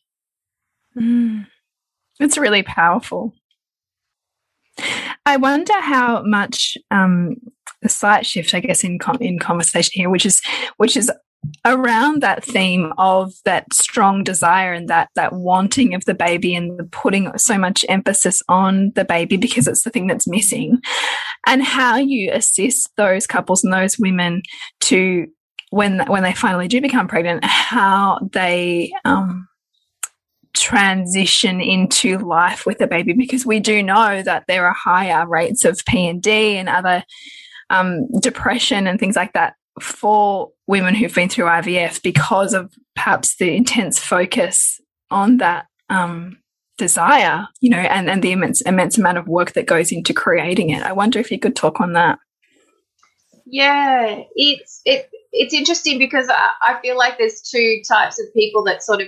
Mm. 0.98 1.48
It's 2.20 2.38
really 2.38 2.62
powerful. 2.62 3.34
I 5.26 5.38
wonder 5.38 5.80
how 5.80 6.24
much 6.24 6.78
um, 6.92 7.38
the 7.82 7.88
slight 7.88 8.26
shift, 8.26 8.54
I 8.54 8.60
guess, 8.60 8.84
in 8.84 9.00
in 9.22 9.40
conversation 9.40 9.94
here, 9.94 10.10
which 10.10 10.26
is 10.26 10.42
which 10.76 10.98
is 10.98 11.10
around 11.66 12.22
that 12.22 12.44
theme 12.44 12.94
of 12.98 13.34
that 13.46 13.74
strong 13.74 14.24
desire 14.24 14.74
and 14.74 14.88
that 14.90 15.10
that 15.16 15.34
wanting 15.34 15.94
of 15.94 16.06
the 16.06 16.14
baby 16.14 16.56
and 16.56 16.78
the 16.78 16.84
putting 16.86 17.36
so 17.38 17.58
much 17.58 17.86
emphasis 17.90 18.42
on 18.50 18.92
the 18.96 19.06
baby 19.06 19.38
because 19.38 19.68
it's 19.68 19.84
the 19.84 19.90
thing 19.90 20.08
that's 20.08 20.28
missing. 20.28 20.80
And 21.48 21.64
how 21.64 21.98
you 21.98 22.32
assist 22.32 22.90
those 22.98 23.28
couples 23.28 23.64
and 23.64 23.74
those 23.74 23.98
women 23.98 24.42
to 24.82 25.28
when 25.72 26.06
when 26.08 26.24
they 26.24 26.34
finally 26.34 26.68
do 26.68 26.82
become 26.82 27.08
pregnant 27.08 27.44
how 27.46 28.20
they 28.34 28.92
um, 29.06 29.48
transition 30.54 31.62
into 31.62 32.18
life 32.18 32.66
with 32.66 32.82
a 32.82 32.88
baby 32.88 33.14
because 33.14 33.46
we 33.46 33.60
do 33.60 33.82
know 33.82 34.22
that 34.22 34.44
there 34.48 34.68
are 34.68 34.74
higher 34.74 35.28
rates 35.28 35.66
of 35.66 35.78
PND 35.86 36.28
and 36.56 36.70
other 36.70 37.04
um, 37.70 38.08
depression 38.20 38.86
and 38.86 39.00
things 39.00 39.16
like 39.16 39.34
that 39.34 39.56
for 39.80 40.52
women 40.72 40.96
who've 40.96 41.14
been 41.14 41.28
through 41.28 41.46
IVF 41.46 42.02
because 42.02 42.54
of 42.54 42.74
perhaps 42.96 43.36
the 43.36 43.54
intense 43.54 44.00
focus 44.00 44.80
on 45.12 45.38
that 45.38 45.68
um, 45.90 46.38
desire, 46.78 47.46
you 47.60 47.70
know, 47.70 47.78
and, 47.78 48.10
and 48.10 48.24
the 48.24 48.32
immense 48.32 48.62
immense 48.62 48.98
amount 48.98 49.18
of 49.18 49.28
work 49.28 49.52
that 49.52 49.68
goes 49.68 49.92
into 49.92 50.14
creating 50.14 50.70
it. 50.70 50.82
I 50.82 50.94
wonder 50.94 51.20
if 51.20 51.30
you 51.30 51.38
could 51.38 51.58
talk 51.58 51.82
on 51.82 51.92
that. 51.94 52.20
Yeah, 53.46 54.24
it's 54.34 54.82
it 54.86 55.10
it's 55.34 55.54
interesting 55.54 56.00
because 56.00 56.30
I, 56.30 56.52
I 56.70 56.82
feel 56.82 56.98
like 56.98 57.18
there's 57.18 57.42
two 57.42 57.82
types 57.86 58.18
of 58.20 58.34
people 58.34 58.64
that 58.64 58.82
sort 58.82 59.02
of 59.02 59.08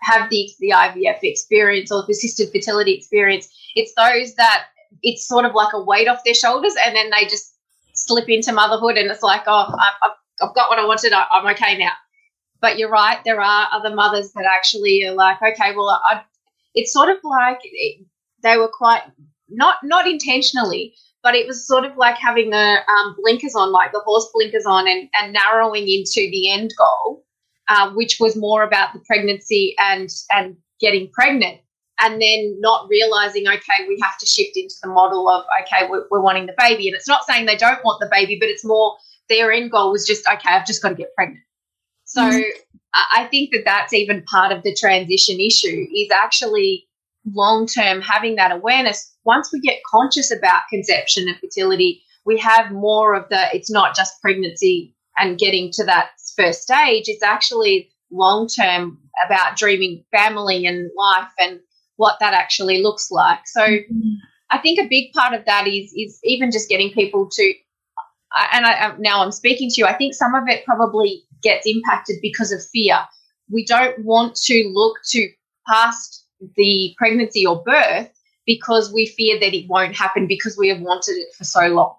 have 0.00 0.28
the 0.28 0.50
the 0.58 0.70
IVF 0.70 1.20
experience 1.22 1.92
or 1.92 2.02
the 2.04 2.12
assisted 2.12 2.50
fertility 2.50 2.94
experience. 2.94 3.48
It's 3.76 3.92
those 3.96 4.34
that 4.34 4.64
it's 5.02 5.26
sort 5.26 5.44
of 5.44 5.54
like 5.54 5.72
a 5.72 5.80
weight 5.80 6.08
off 6.08 6.24
their 6.24 6.34
shoulders, 6.34 6.74
and 6.84 6.96
then 6.96 7.10
they 7.10 7.26
just 7.26 7.54
slip 7.94 8.28
into 8.28 8.52
motherhood 8.52 8.98
and 8.98 9.10
it's 9.10 9.22
like, 9.22 9.42
oh, 9.46 9.72
I've, 9.72 9.94
I've 10.02 10.16
got 10.38 10.68
what 10.68 10.78
I 10.78 10.86
wanted. 10.86 11.12
I'm 11.12 11.46
okay 11.54 11.76
now. 11.78 11.92
But 12.60 12.78
you're 12.78 12.90
right. 12.90 13.18
There 13.24 13.40
are 13.40 13.68
other 13.72 13.94
mothers 13.94 14.32
that 14.32 14.44
actually 14.44 15.06
are 15.06 15.14
like, 15.14 15.38
okay, 15.42 15.74
well, 15.74 16.00
I, 16.10 16.22
it's 16.74 16.92
sort 16.92 17.10
of 17.10 17.18
like 17.22 17.58
it, 17.62 18.06
they 18.42 18.56
were 18.56 18.68
quite 18.68 19.02
not 19.48 19.76
not 19.82 20.06
intentionally, 20.06 20.94
but 21.22 21.34
it 21.34 21.46
was 21.46 21.66
sort 21.66 21.84
of 21.84 21.96
like 21.96 22.16
having 22.16 22.50
the 22.50 22.78
um, 22.88 23.16
blinkers 23.20 23.54
on, 23.54 23.72
like 23.72 23.92
the 23.92 24.00
horse 24.00 24.28
blinkers 24.32 24.66
on, 24.66 24.88
and, 24.88 25.08
and 25.20 25.32
narrowing 25.32 25.88
into 25.88 26.28
the 26.30 26.50
end 26.50 26.72
goal, 26.78 27.24
uh, 27.68 27.90
which 27.92 28.18
was 28.18 28.36
more 28.36 28.62
about 28.62 28.92
the 28.92 29.00
pregnancy 29.00 29.74
and 29.78 30.08
and 30.32 30.56
getting 30.80 31.10
pregnant 31.10 31.60
and 32.00 32.20
then 32.20 32.56
not 32.60 32.88
realizing, 32.90 33.48
okay, 33.48 33.86
we 33.88 33.98
have 34.02 34.18
to 34.18 34.26
shift 34.26 34.56
into 34.56 34.74
the 34.82 34.88
model 34.88 35.28
of, 35.28 35.44
okay, 35.62 35.88
we're, 35.88 36.04
we're, 36.10 36.20
wanting 36.20 36.46
the 36.46 36.54
baby. 36.58 36.88
And 36.88 36.94
it's 36.94 37.08
not 37.08 37.24
saying 37.24 37.46
they 37.46 37.56
don't 37.56 37.82
want 37.84 38.00
the 38.00 38.08
baby, 38.12 38.36
but 38.38 38.50
it's 38.50 38.64
more 38.64 38.96
their 39.28 39.52
end 39.52 39.70
goal 39.70 39.92
was 39.92 40.06
just, 40.06 40.26
okay, 40.28 40.50
I've 40.50 40.66
just 40.66 40.82
got 40.82 40.90
to 40.90 40.94
get 40.94 41.14
pregnant. 41.14 41.42
So 42.04 42.22
mm-hmm. 42.22 42.40
I 42.94 43.26
think 43.30 43.50
that 43.52 43.64
that's 43.64 43.92
even 43.92 44.22
part 44.22 44.52
of 44.52 44.62
the 44.62 44.74
transition 44.74 45.40
issue 45.40 45.86
is 45.94 46.10
actually 46.10 46.86
long 47.34 47.66
term 47.66 48.00
having 48.00 48.36
that 48.36 48.52
awareness. 48.52 49.12
Once 49.24 49.50
we 49.52 49.60
get 49.60 49.82
conscious 49.90 50.30
about 50.30 50.62
conception 50.70 51.28
and 51.28 51.36
fertility, 51.38 52.02
we 52.24 52.38
have 52.38 52.70
more 52.72 53.14
of 53.14 53.28
the, 53.28 53.48
it's 53.52 53.70
not 53.70 53.94
just 53.94 54.20
pregnancy 54.22 54.94
and 55.16 55.38
getting 55.38 55.70
to 55.72 55.84
that 55.84 56.10
first 56.36 56.62
stage, 56.62 57.04
it's 57.06 57.22
actually 57.22 57.90
long 58.10 58.46
term 58.48 58.98
about 59.24 59.56
dreaming 59.56 60.04
family 60.12 60.66
and 60.66 60.90
life 60.96 61.30
and 61.38 61.60
what 61.96 62.18
that 62.20 62.34
actually 62.34 62.82
looks 62.82 63.10
like. 63.10 63.40
So 63.46 63.62
mm-hmm. 63.62 64.14
I 64.50 64.58
think 64.58 64.78
a 64.78 64.88
big 64.88 65.12
part 65.12 65.34
of 65.34 65.44
that 65.46 65.66
is 65.66 65.92
is 65.96 66.20
even 66.22 66.52
just 66.52 66.68
getting 66.68 66.92
people 66.92 67.28
to 67.32 67.54
and 68.52 68.66
I, 68.66 68.94
now 68.98 69.22
I'm 69.22 69.32
speaking 69.32 69.70
to 69.70 69.80
you. 69.80 69.86
I 69.86 69.94
think 69.94 70.14
some 70.14 70.34
of 70.34 70.48
it 70.48 70.64
probably 70.64 71.22
gets 71.42 71.66
impacted 71.66 72.16
because 72.22 72.52
of 72.52 72.60
fear. 72.72 72.98
We 73.50 73.64
don't 73.64 74.04
want 74.04 74.36
to 74.44 74.70
look 74.74 74.96
to 75.10 75.28
past 75.68 76.24
the 76.56 76.94
pregnancy 76.98 77.46
or 77.46 77.62
birth 77.64 78.10
because 78.46 78.92
we 78.92 79.06
fear 79.06 79.38
that 79.40 79.54
it 79.54 79.66
won't 79.68 79.96
happen 79.96 80.26
because 80.26 80.56
we 80.56 80.68
have 80.68 80.80
wanted 80.80 81.12
it 81.12 81.34
for 81.36 81.44
so 81.44 81.66
long. 81.68 81.96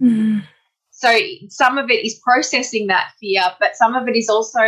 Mm. 0.00 0.44
So 0.90 1.18
some 1.48 1.78
of 1.78 1.90
it 1.90 2.04
is 2.04 2.20
processing 2.22 2.86
that 2.88 3.12
fear, 3.18 3.42
but 3.58 3.76
some 3.76 3.94
of 3.94 4.06
it 4.08 4.16
is 4.16 4.28
also 4.28 4.60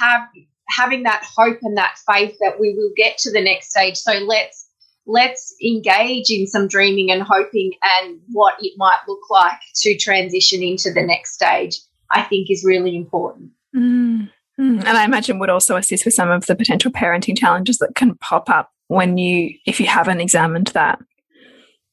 have 0.00 0.28
having 0.68 1.02
that 1.02 1.24
hope 1.36 1.58
and 1.62 1.76
that 1.76 1.96
faith 2.06 2.36
that 2.40 2.58
we 2.58 2.74
will 2.74 2.90
get 2.96 3.18
to 3.18 3.30
the 3.30 3.40
next 3.40 3.70
stage. 3.70 3.96
So 3.96 4.12
let's 4.12 4.63
let's 5.06 5.54
engage 5.62 6.30
in 6.30 6.46
some 6.46 6.68
dreaming 6.68 7.10
and 7.10 7.22
hoping 7.22 7.72
and 7.82 8.18
what 8.32 8.54
it 8.60 8.72
might 8.76 9.00
look 9.06 9.30
like 9.30 9.60
to 9.76 9.96
transition 9.96 10.62
into 10.62 10.92
the 10.92 11.02
next 11.02 11.34
stage. 11.34 11.78
I 12.10 12.22
think 12.22 12.50
is 12.50 12.64
really 12.64 12.96
important. 12.96 13.50
Mm. 13.74 14.30
Mm. 14.60 14.84
And 14.84 14.88
I 14.88 15.04
imagine 15.04 15.38
would 15.40 15.50
also 15.50 15.76
assist 15.76 16.04
with 16.04 16.14
some 16.14 16.30
of 16.30 16.46
the 16.46 16.54
potential 16.54 16.92
parenting 16.92 17.36
challenges 17.36 17.78
that 17.78 17.94
can 17.96 18.14
pop 18.18 18.48
up 18.48 18.70
when 18.86 19.18
you 19.18 19.54
if 19.66 19.80
you 19.80 19.86
haven't 19.86 20.20
examined 20.20 20.68
that. 20.68 21.00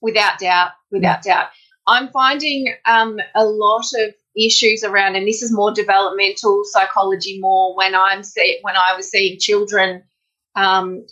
Without 0.01 0.39
doubt, 0.39 0.71
without 0.91 1.23
doubt. 1.23 1.47
I'm 1.87 2.09
finding 2.09 2.73
um, 2.85 3.19
a 3.35 3.43
lot 3.43 3.85
of 3.95 4.13
issues 4.35 4.83
around, 4.83 5.15
and 5.15 5.27
this 5.27 5.41
is 5.41 5.51
more 5.51 5.71
developmental 5.71 6.61
psychology, 6.65 7.39
more 7.39 7.75
when 7.75 7.95
I'm 7.95 8.23
see, 8.23 8.59
when 8.61 8.75
I 8.75 8.95
was 8.95 9.09
seeing 9.09 9.39
children, 9.39 10.03
um, 10.55 11.05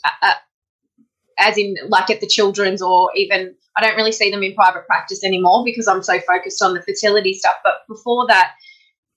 as 1.40 1.58
in 1.58 1.76
like 1.88 2.10
at 2.10 2.22
the 2.22 2.28
children's, 2.28 2.82
or 2.82 3.12
even 3.16 3.56
I 3.78 3.82
don't 3.82 3.96
really 3.96 4.12
see 4.12 4.30
them 4.30 4.44
in 4.44 4.54
private 4.56 4.86
practice 4.86 5.24
anymore 5.24 5.64
because 5.64 5.88
I'm 5.88 6.04
so 6.04 6.20
focused 6.22 6.62
on 6.62 6.74
the 6.74 6.82
fertility 6.82 7.34
stuff. 7.34 7.56
But 7.64 7.76
before 7.88 8.28
that, 8.28 8.52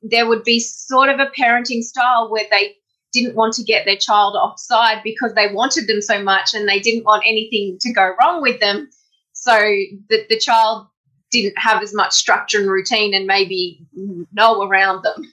there 0.02 0.28
would 0.28 0.44
be 0.44 0.60
sort 0.60 1.08
of 1.08 1.20
a 1.20 1.30
parenting 1.38 1.82
style 1.82 2.30
where 2.30 2.44
they 2.50 2.76
didn't 3.12 3.36
want 3.36 3.54
to 3.54 3.62
get 3.62 3.84
their 3.84 3.96
child 3.96 4.34
offside 4.34 5.02
because 5.04 5.34
they 5.34 5.52
wanted 5.52 5.86
them 5.86 6.00
so 6.00 6.22
much 6.22 6.54
and 6.54 6.68
they 6.68 6.80
didn't 6.80 7.04
want 7.04 7.24
anything 7.26 7.76
to 7.80 7.92
go 7.92 8.14
wrong 8.20 8.40
with 8.40 8.58
them. 8.60 8.88
So 9.32 9.56
the, 9.58 10.24
the 10.28 10.38
child 10.38 10.86
didn't 11.30 11.58
have 11.58 11.82
as 11.82 11.94
much 11.94 12.12
structure 12.12 12.58
and 12.58 12.70
routine 12.70 13.14
and 13.14 13.26
maybe 13.26 13.86
know 14.32 14.62
around 14.62 15.02
them. 15.02 15.32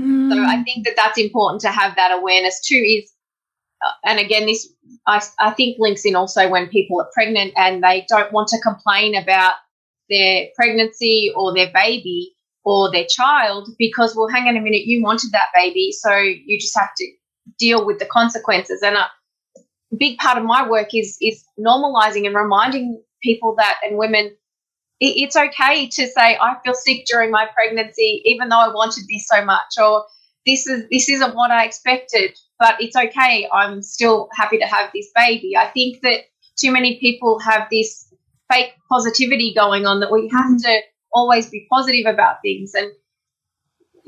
Mm. 0.00 0.32
So 0.32 0.42
I 0.42 0.62
think 0.62 0.86
that 0.86 0.94
that's 0.96 1.18
important 1.18 1.60
to 1.62 1.70
have 1.70 1.96
that 1.96 2.16
awareness 2.16 2.60
too. 2.64 2.76
Is 2.76 3.12
Uh, 3.84 3.92
and 4.04 4.18
again, 4.18 4.46
this 4.46 4.68
I, 5.06 5.22
I 5.38 5.50
think 5.52 5.76
links 5.78 6.04
in 6.04 6.16
also 6.16 6.48
when 6.48 6.68
people 6.68 7.00
are 7.00 7.10
pregnant 7.14 7.52
and 7.56 7.82
they 7.82 8.06
don't 8.08 8.32
want 8.32 8.48
to 8.48 8.60
complain 8.60 9.14
about 9.14 9.54
their 10.08 10.46
pregnancy 10.56 11.32
or 11.36 11.54
their 11.54 11.70
baby 11.72 12.34
or 12.64 12.90
their 12.90 13.06
child 13.08 13.68
because 13.78 14.14
well, 14.16 14.28
hang 14.28 14.48
on 14.48 14.56
a 14.56 14.60
minute, 14.60 14.86
you 14.86 15.02
wanted 15.02 15.32
that 15.32 15.48
baby, 15.54 15.92
so 15.92 16.16
you 16.16 16.58
just 16.58 16.78
have 16.78 16.90
to 16.96 17.06
deal 17.58 17.86
with 17.86 17.98
the 17.98 18.06
consequences. 18.06 18.82
And 18.82 18.96
uh, 18.96 19.06
a 19.56 19.96
big 19.96 20.18
part 20.18 20.38
of 20.38 20.44
my 20.44 20.68
work 20.68 20.88
is 20.94 21.16
is 21.20 21.44
normalizing 21.58 22.26
and 22.26 22.34
reminding 22.34 23.02
people 23.22 23.54
that 23.56 23.78
and 23.86 23.98
women 23.98 24.36
it's 25.00 25.36
okay 25.36 25.86
to 25.86 26.06
say 26.08 26.36
I 26.36 26.56
feel 26.64 26.74
sick 26.74 27.04
during 27.06 27.30
my 27.30 27.46
pregnancy, 27.54 28.22
even 28.24 28.48
though 28.48 28.58
I 28.58 28.68
wanted 28.68 29.04
this 29.08 29.28
so 29.28 29.44
much, 29.44 29.74
or 29.80 30.04
this 30.48 30.66
is 30.66 30.84
this 30.90 31.08
isn't 31.08 31.34
what 31.34 31.50
I 31.50 31.64
expected, 31.64 32.38
but 32.58 32.76
it's 32.80 32.96
okay. 32.96 33.48
I'm 33.52 33.82
still 33.82 34.28
happy 34.34 34.58
to 34.58 34.66
have 34.66 34.90
this 34.94 35.08
baby. 35.14 35.56
I 35.56 35.66
think 35.66 36.00
that 36.02 36.20
too 36.58 36.72
many 36.72 36.98
people 36.98 37.38
have 37.40 37.68
this 37.70 38.12
fake 38.50 38.72
positivity 38.90 39.52
going 39.54 39.86
on 39.86 40.00
that 40.00 40.10
we 40.10 40.28
have 40.32 40.56
to 40.56 40.80
always 41.12 41.50
be 41.50 41.66
positive 41.70 42.06
about 42.06 42.36
things 42.42 42.72
and 42.74 42.90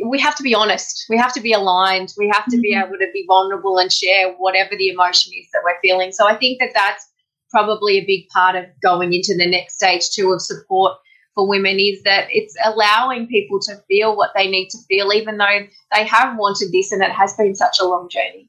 we 0.07 0.19
have 0.19 0.35
to 0.37 0.43
be 0.43 0.55
honest. 0.55 1.07
We 1.11 1.19
have 1.19 1.35
to 1.35 1.41
be 1.41 1.53
aligned. 1.53 2.15
We 2.17 2.31
have 2.33 2.47
to 2.47 2.59
be 2.59 2.75
mm-hmm. 2.75 2.89
able 2.89 2.99
to 2.99 3.11
be 3.13 3.25
vulnerable 3.29 3.79
and 3.79 3.93
share 3.93 4.33
whatever 4.33 4.71
the 4.77 4.89
emotion 4.89 5.33
is 5.39 5.47
that 5.53 5.61
we're 5.63 5.81
feeling. 5.83 6.13
So 6.13 6.27
I 6.27 6.37
think 6.37 6.59
that 6.61 6.71
that's 6.75 7.07
probably 7.51 7.99
a 7.99 8.07
big 8.07 8.29
part 8.29 8.57
of 8.57 8.65
going 8.83 9.13
into 9.13 9.35
the 9.37 9.47
next 9.47 9.75
stage 9.77 10.09
too 10.11 10.33
of 10.33 10.41
support 10.41 10.95
for 11.35 11.49
women 11.49 11.79
is 11.79 12.03
that 12.03 12.27
it's 12.31 12.57
allowing 12.65 13.27
people 13.27 13.61
to 13.61 13.77
feel 13.89 14.17
what 14.17 14.31
they 14.35 14.49
need 14.49 14.69
to 14.71 14.79
feel, 14.89 15.13
even 15.13 15.39
though 15.39 15.61
they 15.95 16.05
have 16.05 16.37
wanted 16.37 16.73
this 16.73 16.93
and 16.93 17.03
it 17.03 17.13
has 17.13 17.35
been 17.35 17.55
such 17.55 17.79
a 17.81 17.87
long 17.87 18.09
journey. 18.09 18.49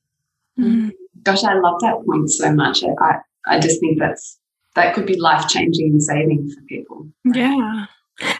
Mm. 0.59 0.91
Gosh, 1.23 1.43
I 1.43 1.53
love 1.53 1.79
that 1.81 2.03
point 2.05 2.29
so 2.29 2.51
much. 2.53 2.83
I, 2.83 3.17
I 3.45 3.59
just 3.59 3.79
think 3.79 3.99
that's 3.99 4.39
that 4.75 4.95
could 4.95 5.05
be 5.05 5.19
life 5.19 5.47
changing 5.47 5.91
and 5.91 6.03
saving 6.03 6.49
for 6.49 6.61
people. 6.63 7.07
Yeah 7.25 7.85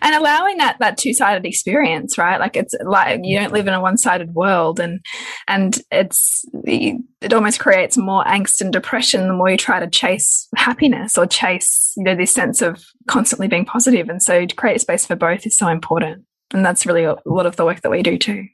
and 0.02 0.16
allowing 0.16 0.58
that 0.58 0.78
that 0.80 0.98
two-sided 0.98 1.46
experience 1.46 2.18
right? 2.18 2.40
Like 2.40 2.56
it's 2.56 2.74
like 2.84 3.22
you 3.24 3.40
don't 3.40 3.54
live 3.54 3.68
in 3.68 3.74
a 3.74 3.82
one-sided 3.82 4.34
world 4.34 4.80
and 4.80 5.00
and 5.48 5.80
it's 5.92 6.46
it 6.66 7.34
almost 7.34 7.60
creates 7.60 7.98
more 7.98 8.24
angst 8.26 8.62
and 8.62 8.74
depression 8.74 9.28
the 9.28 9.34
more 9.34 9.50
you 9.50 9.58
try 9.58 9.80
to 9.80 9.90
chase 9.90 10.48
happiness 10.56 11.18
or 11.18 11.26
chase 11.26 11.94
you 11.98 12.04
know 12.04 12.16
this 12.16 12.34
sense 12.34 12.62
of 12.62 12.84
constantly 13.08 13.48
being 13.48 13.66
positive. 13.66 14.10
and 14.10 14.22
so 14.22 14.46
to 14.46 14.56
create 14.56 14.82
space 14.82 15.06
for 15.06 15.16
both 15.16 15.46
is 15.46 15.58
so 15.58 15.68
important. 15.68 16.24
And 16.54 16.66
that's 16.66 16.86
really 16.86 17.04
a 17.04 17.16
lot 17.26 17.46
of 17.46 17.56
the 17.56 17.66
work 17.66 17.82
that 17.82 17.92
we 17.92 18.04
do 18.04 18.18
too. 18.18 18.46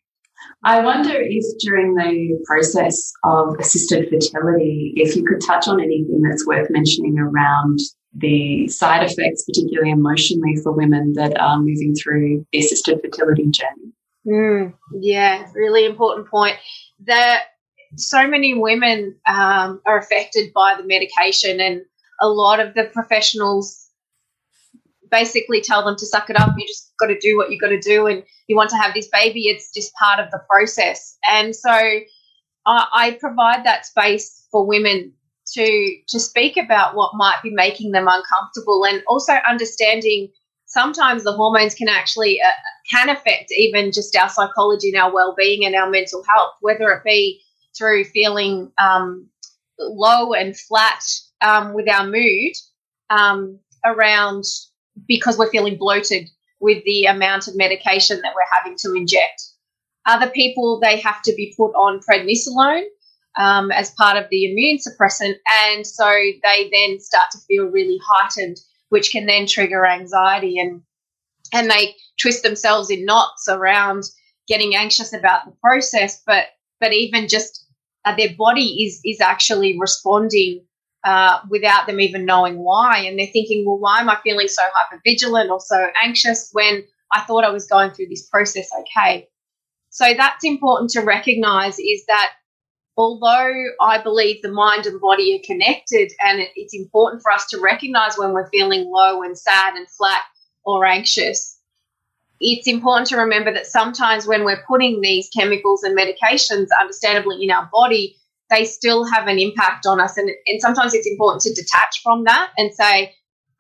I 0.64 0.84
wonder 0.84 1.14
if 1.14 1.44
during 1.60 1.96
the 1.96 2.44
process 2.46 3.12
of 3.24 3.56
assisted 3.60 4.10
fertility, 4.10 4.94
if 4.96 5.16
you 5.16 5.26
could 5.26 5.42
touch 5.46 5.68
on 5.68 5.80
anything 5.80 6.22
that's 6.22 6.46
worth 6.46 6.70
mentioning 6.70 7.18
around 7.20 7.80
the 8.18 8.68
side 8.68 9.04
effects, 9.04 9.44
particularly 9.44 9.92
emotionally 9.92 10.56
for 10.64 10.72
women 10.72 11.14
that 11.14 11.40
are 11.40 11.60
moving 11.60 11.94
through 11.96 12.46
the 12.52 12.60
assisted 12.60 13.00
fertility 13.02 13.46
journey. 13.50 13.94
Mm, 14.26 14.74
yeah, 15.00 15.48
really 15.54 15.86
important 15.86 16.28
point. 16.28 16.58
That 17.06 17.44
so 17.96 18.28
many 18.28 18.54
women 18.54 19.16
um, 19.28 19.82
are 19.86 19.98
affected 19.98 20.52
by 20.54 20.76
the 20.78 20.84
medication, 20.84 21.62
and 21.62 21.82
a 22.22 22.28
lot 22.28 22.60
of 22.60 22.74
the 22.74 22.86
professionals 22.86 23.86
basically 25.10 25.62
tell 25.62 25.86
them 25.86 25.96
to 25.96 26.06
suck 26.06 26.30
it 26.30 26.40
up. 26.40 26.54
You 26.58 26.68
just 26.68 26.92
got 27.00 27.08
to 27.08 27.20
do 27.20 27.38
what 27.38 27.52
you 27.52 27.60
got 27.60 27.70
to 27.70 27.80
do, 27.80 28.08
and 28.08 28.24
you 28.48 28.56
want 28.56 28.72
to 28.72 28.78
have 28.78 28.94
this 28.94 29.08
baby. 29.12 29.48
It's 29.48 29.72
just 29.74 29.94
part 29.94 30.20
of 30.20 30.32
the 30.32 30.42
process, 30.50 31.18
and 31.30 31.56
so 31.56 31.72
I, 31.72 32.02
I 32.66 33.18
provide 33.20 33.66
that 33.66 33.86
space 33.86 34.46
for 34.52 34.66
women 34.66 35.14
to 35.54 35.98
to 36.08 36.20
speak 36.20 36.58
about 36.58 36.96
what 36.96 37.16
might 37.16 37.42
be 37.44 37.52
making 37.52 37.92
them 37.92 38.08
uncomfortable 38.08 38.86
and 38.86 39.04
also 39.08 39.34
understanding 39.48 40.30
sometimes 40.66 41.24
the 41.24 41.32
hormones 41.32 41.74
can 41.74 41.88
actually 41.88 42.40
uh, 42.42 42.52
can 42.92 43.10
affect 43.10 43.52
even 43.52 43.92
just 43.92 44.16
our 44.16 44.30
psychology 44.30 44.90
and 44.90 44.98
our 44.98 45.14
well-being 45.14 45.66
and 45.66 45.76
our 45.76 45.90
mental 45.90 46.24
health 46.28 46.54
whether 46.62 46.90
it 46.90 47.04
be 47.04 47.42
through 47.78 48.04
feeling 48.04 48.72
um, 48.78 49.28
low 49.80 50.34
and 50.34 50.58
flat 50.58 51.04
um, 51.42 51.74
with 51.74 51.90
our 51.90 52.08
mood 52.08 52.54
um, 53.10 53.60
around 53.86 54.44
because 55.08 55.38
we're 55.38 55.52
feeling 55.52 55.78
bloated 55.78 56.28
with 56.60 56.84
the 56.86 57.06
amount 57.06 57.48
of 57.48 57.56
medication 57.56 58.20
that 58.22 58.34
we're 58.34 58.58
having 58.58 58.76
to 58.80 58.94
inject. 58.96 59.44
Other 60.06 60.30
people 60.30 60.80
they 60.80 61.00
have 61.00 61.22
to 61.24 61.34
be 61.36 61.54
put 61.56 61.72
on 61.74 62.00
prednisolone 62.00 62.84
um, 63.38 63.72
as 63.72 63.92
part 63.92 64.18
of 64.18 64.30
the 64.30 64.52
immune 64.52 64.78
suppressant. 64.78 65.36
And 65.66 65.86
so 65.86 66.06
they 66.44 66.70
then 66.72 67.00
start 67.00 67.32
to 67.32 67.40
feel 67.48 67.66
really 67.66 68.00
heightened, 68.06 68.58
which 68.90 69.12
can 69.12 69.26
then 69.26 69.46
trigger 69.46 69.86
anxiety 69.86 70.60
and 70.60 70.82
and 71.54 71.72
they 71.72 71.96
twist 72.22 72.44
themselves 72.44 72.90
in 72.90 73.06
knots 73.06 73.48
around 73.48 74.04
getting 74.50 74.76
anxious 74.76 75.14
about 75.14 75.46
the 75.46 75.54
process. 75.64 76.22
But 76.26 76.46
but 76.80 76.94
even 76.94 77.28
just 77.28 77.66
uh, 78.06 78.16
their 78.16 78.36
body 78.38 78.86
is 78.86 79.02
is 79.06 79.22
actually 79.22 79.78
responding 79.80 80.66
uh, 81.04 81.40
without 81.50 81.88
them 81.88 82.02
even 82.02 82.26
knowing 82.26 82.58
why, 82.58 83.00
and 83.00 83.18
they're 83.18 83.28
thinking, 83.28 83.66
well, 83.66 83.78
why 83.78 84.00
am 84.00 84.10
I 84.10 84.18
feeling 84.24 84.48
so 84.48 84.64
hyper 84.74 85.02
vigilant 85.06 85.50
or 85.50 85.60
so 85.60 85.88
anxious 86.04 86.50
when 86.52 86.84
I 87.14 87.22
thought 87.22 87.46
I 87.46 87.50
was 87.50 87.68
going 87.68 87.92
through 87.92 88.08
this 88.10 88.28
process 88.28 88.68
okay? 88.82 89.28
So 89.90 90.14
that's 90.16 90.44
important 90.44 90.92
to 90.92 91.02
recognize 91.02 91.80
is 91.80 92.06
that 92.08 92.32
although 92.98 93.54
I 93.80 94.02
believe 94.02 94.42
the 94.42 94.52
mind 94.52 94.88
and 94.88 95.00
body 95.00 95.36
are 95.36 95.46
connected, 95.46 96.12
and 96.20 96.42
it's 96.56 96.74
important 96.74 97.22
for 97.22 97.32
us 97.32 97.46
to 97.48 97.62
recognize 97.62 98.18
when 98.18 98.34
we're 98.34 98.50
feeling 98.50 98.90
low 98.90 99.22
and 99.22 99.38
sad 99.38 99.76
and 99.76 99.88
flat 99.88 100.24
or 100.66 100.84
anxious, 100.84 101.60
it's 102.40 102.68
important 102.68 103.08
to 103.08 103.18
remember 103.18 103.54
that 103.54 103.68
sometimes 103.68 104.28
when 104.28 104.44
we're 104.44 104.64
putting 104.68 105.02
these 105.02 105.30
chemicals 105.30 105.84
and 105.84 105.98
medications, 105.98 106.68
understandably, 106.80 107.44
in 107.44 107.52
our 107.52 107.70
body, 107.72 108.16
they 108.50 108.66
still 108.66 109.06
have 109.06 109.28
an 109.28 109.40
impact 109.40 109.86
on 109.86 110.00
us. 110.00 110.18
And, 110.18 110.30
and 110.48 110.62
sometimes 110.62 110.94
it's 110.94 111.08
important 111.08 111.42
to 111.44 111.54
detach 111.54 112.02
from 112.04 112.24
that 112.26 112.52
and 112.58 112.74
say, 112.74 113.14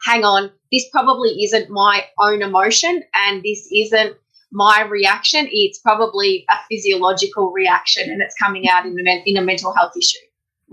hang 0.03 0.23
on, 0.23 0.51
this 0.71 0.85
probably 0.91 1.43
isn't 1.43 1.69
my 1.69 2.05
own 2.19 2.41
emotion, 2.41 3.03
and 3.13 3.43
this 3.43 3.67
isn't 3.71 4.15
my 4.51 4.83
reaction, 4.89 5.47
it's 5.51 5.79
probably 5.79 6.45
a 6.49 6.55
physiological 6.69 7.51
reaction 7.51 8.09
and 8.09 8.21
it's 8.21 8.35
coming 8.41 8.69
out 8.69 8.85
in 8.85 8.95
a, 9.07 9.23
in 9.25 9.37
a 9.37 9.41
mental 9.41 9.73
health 9.73 9.93
issue. 9.97 10.17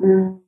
Mm, 0.01 0.41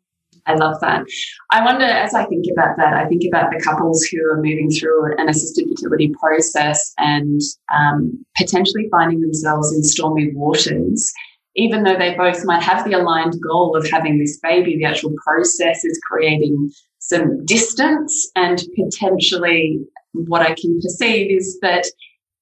I 0.47 0.55
love 0.55 0.81
that. 0.81 1.05
I 1.51 1.65
wonder, 1.65 1.85
as 1.85 2.15
I 2.15 2.25
think 2.27 2.45
about 2.53 2.77
that, 2.77 2.95
I 2.95 3.07
think 3.07 3.23
about 3.27 3.51
the 3.51 3.61
couples 3.63 4.05
who 4.05 4.19
are 4.31 4.37
moving 4.37 4.71
through 4.71 5.19
an 5.19 5.29
assisted 5.29 5.69
fertility 5.69 6.13
process 6.21 6.93
and 6.99 7.41
um, 7.75 8.25
potentially 8.37 8.89
finding 8.91 9.21
themselves 9.21 9.75
in 9.75 9.83
stormy 9.83 10.33
waters. 10.35 11.13
Even 11.57 11.85
though 11.85 11.97
they 11.97 12.15
both 12.15 12.45
might 12.45 12.63
have 12.63 12.85
the 12.85 12.93
aligned 12.93 13.35
goal 13.43 13.75
of 13.77 13.89
having 13.91 14.19
this 14.19 14.39
baby, 14.43 14.77
the 14.77 14.85
actual 14.85 15.15
process 15.25 15.85
is 15.85 15.99
creating 16.11 16.71
some 16.99 17.45
distance 17.47 18.31
and 18.37 18.63
potentially 18.77 19.81
what 20.13 20.43
I 20.43 20.55
can 20.55 20.79
perceive 20.81 21.31
is 21.31 21.59
that 21.63 21.87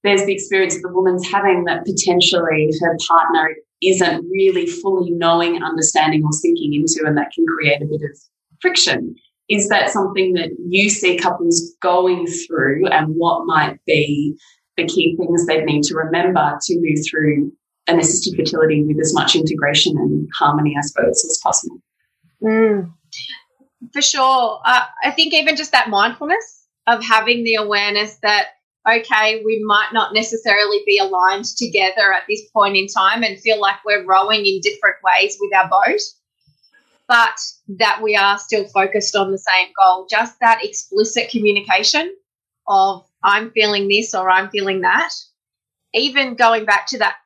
there's 0.05 0.25
the 0.27 0.35
experience 0.35 0.81
the 0.81 0.93
woman's 0.93 1.27
having 1.29 1.65
that 1.65 1.85
potentially 1.85 2.71
her 2.81 2.97
partner 3.09 3.55
isn't 3.83 4.25
really 4.31 4.67
fully 4.67 5.11
knowing, 5.11 5.63
understanding, 5.63 6.23
or 6.25 6.33
sinking 6.33 6.75
into, 6.75 7.05
and 7.07 7.17
that 7.17 7.33
can 7.35 7.45
create 7.47 7.83
a 7.83 7.87
bit 7.87 8.03
of 8.03 8.19
friction. 8.61 9.15
Is 9.49 9.69
that 9.69 9.91
something 9.91 10.35
that 10.35 10.51
you 10.69 10.89
see 10.89 11.19
couples 11.19 11.75
going 11.81 12.27
through, 12.27 12.87
and 12.89 13.15
what 13.17 13.47
might 13.47 13.79
be 13.87 14.37
the 14.77 14.87
key 14.87 15.17
things 15.17 15.47
they'd 15.47 15.65
need 15.65 15.83
to 15.85 15.95
remember 15.95 16.59
to 16.63 16.81
move 16.81 16.99
through 17.09 17.53
an 17.87 17.99
assisted 17.99 18.37
fertility 18.37 18.83
with 18.85 18.99
as 19.01 19.13
much 19.15 19.37
integration 19.37 19.97
and 19.99 20.29
harmony, 20.39 20.75
I 20.77 20.81
suppose, 20.83 21.25
as 21.25 21.39
possible? 21.43 21.79
Mm, 22.43 22.93
for 23.93 24.03
sure. 24.03 24.61
Uh, 24.65 24.85
I 25.03 25.11
think 25.11 25.35
even 25.35 25.57
just 25.57 25.73
that 25.73 25.91
mindfulness 25.91 26.67
of 26.87 27.03
having 27.03 27.45
the 27.45 27.55
awareness 27.55 28.19
that 28.23 28.49
okay, 28.89 29.43
we 29.45 29.63
might 29.65 29.91
not 29.93 30.15
necessarily 30.15 30.83
be 30.87 30.99
aligned 30.99 31.45
together 31.45 32.13
at 32.13 32.25
this 32.29 32.43
point 32.53 32.77
in 32.77 32.87
time 32.87 33.23
and 33.23 33.39
feel 33.41 33.61
like 33.61 33.77
we're 33.85 34.05
rowing 34.05 34.45
in 34.45 34.61
different 34.61 34.97
ways 35.03 35.37
with 35.41 35.55
our 35.55 35.69
boat, 35.69 36.01
but 37.09 37.37
that 37.79 38.01
we 38.03 38.17
are 38.17 38.39
still 38.39 38.67
focused 38.69 39.17
on 39.17 39.33
the 39.33 39.39
same 39.39 39.69
goal. 39.79 40.07
Just 40.11 40.39
that 40.41 40.65
explicit 40.65 41.31
communication 41.31 42.15
of 42.67 43.07
I'm 43.23 43.51
feeling 43.53 43.89
this 43.89 44.15
or 44.15 44.31
I'm 44.31 44.51
feeling 44.51 44.83
that. 44.83 45.11
Even 45.95 46.35
going 46.35 46.65
back 46.65 46.87
to 46.89 46.99
that 46.99 47.17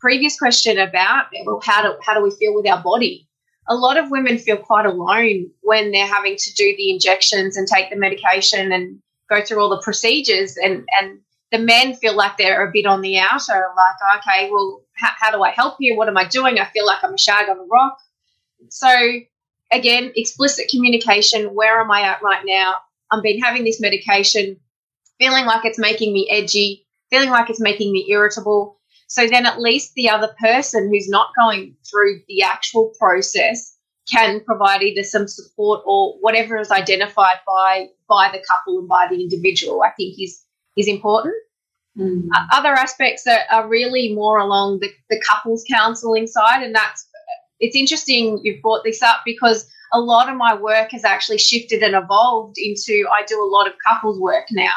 previous 0.00 0.38
question 0.38 0.78
about 0.78 1.26
well, 1.44 1.60
how 1.64 1.82
do 1.82 1.96
how 2.02 2.14
do 2.14 2.22
we 2.22 2.30
feel 2.30 2.54
with 2.54 2.68
our 2.68 2.82
body? 2.82 3.28
a 3.68 3.74
lot 3.74 3.98
of 3.98 4.10
women 4.10 4.38
feel 4.38 4.56
quite 4.56 4.86
alone 4.86 5.50
when 5.60 5.90
they're 5.90 6.06
having 6.06 6.36
to 6.36 6.54
do 6.54 6.74
the 6.76 6.90
injections 6.90 7.56
and 7.56 7.68
take 7.68 7.90
the 7.90 7.96
medication 7.96 8.72
and 8.72 9.00
go 9.28 9.42
through 9.42 9.60
all 9.60 9.68
the 9.68 9.82
procedures 9.82 10.56
and 10.56 10.86
and 11.00 11.20
the 11.50 11.58
men 11.58 11.94
feel 11.94 12.14
like 12.14 12.36
they're 12.36 12.66
a 12.66 12.70
bit 12.72 12.86
on 12.86 13.00
the 13.00 13.18
outer 13.18 13.64
like 13.76 14.18
okay 14.18 14.50
well 14.50 14.82
how, 14.94 15.10
how 15.18 15.30
do 15.30 15.42
i 15.42 15.50
help 15.50 15.76
you? 15.78 15.96
What 15.96 16.08
am 16.08 16.16
i 16.16 16.24
doing? 16.24 16.58
I 16.58 16.66
feel 16.66 16.86
like 16.86 17.02
i'm 17.02 17.14
a 17.14 17.18
shag 17.18 17.48
on 17.48 17.58
a 17.58 17.64
rock. 17.64 17.98
So 18.68 18.88
again 19.70 20.12
explicit 20.16 20.68
communication 20.70 21.54
where 21.54 21.80
am 21.80 21.90
i 21.90 22.02
at 22.02 22.22
right 22.22 22.44
now? 22.44 22.76
I've 23.10 23.22
been 23.22 23.40
having 23.40 23.64
this 23.64 23.80
medication 23.80 24.58
feeling 25.18 25.46
like 25.46 25.64
it's 25.64 25.78
making 25.78 26.12
me 26.12 26.28
edgy 26.30 26.86
feeling 27.10 27.30
like 27.30 27.50
it's 27.50 27.60
making 27.60 27.92
me 27.92 28.06
irritable. 28.10 28.78
So 29.06 29.26
then 29.26 29.46
at 29.46 29.60
least 29.60 29.94
the 29.94 30.10
other 30.10 30.34
person 30.40 30.90
who's 30.90 31.08
not 31.08 31.32
going 31.38 31.76
through 31.88 32.20
the 32.28 32.42
actual 32.42 32.92
process 32.98 33.77
can 34.10 34.40
provide 34.44 34.82
either 34.82 35.02
some 35.02 35.28
support 35.28 35.82
or 35.86 36.14
whatever 36.20 36.56
is 36.56 36.70
identified 36.70 37.38
by 37.46 37.88
by 38.08 38.30
the 38.32 38.42
couple 38.48 38.78
and 38.78 38.88
by 38.88 39.06
the 39.10 39.20
individual, 39.20 39.82
I 39.82 39.90
think 39.90 40.16
is 40.20 40.42
is 40.76 40.88
important. 40.88 41.34
Mm. 41.98 42.28
Uh, 42.32 42.46
other 42.52 42.68
aspects 42.68 43.26
are, 43.26 43.40
are, 43.50 43.68
really 43.68 44.14
more 44.14 44.38
along 44.38 44.78
the, 44.78 44.88
the 45.10 45.20
couples 45.28 45.64
counselling 45.70 46.26
side, 46.26 46.62
and 46.62 46.74
that's 46.74 47.06
it's 47.60 47.76
interesting 47.76 48.40
you've 48.42 48.62
brought 48.62 48.84
this 48.84 49.02
up 49.02 49.22
because 49.24 49.68
a 49.92 50.00
lot 50.00 50.28
of 50.28 50.36
my 50.36 50.54
work 50.54 50.92
has 50.92 51.04
actually 51.04 51.38
shifted 51.38 51.82
and 51.82 51.96
evolved 51.96 52.56
into 52.58 53.04
I 53.12 53.24
do 53.26 53.42
a 53.42 53.50
lot 53.50 53.66
of 53.66 53.74
couples 53.86 54.18
work 54.20 54.46
now, 54.50 54.74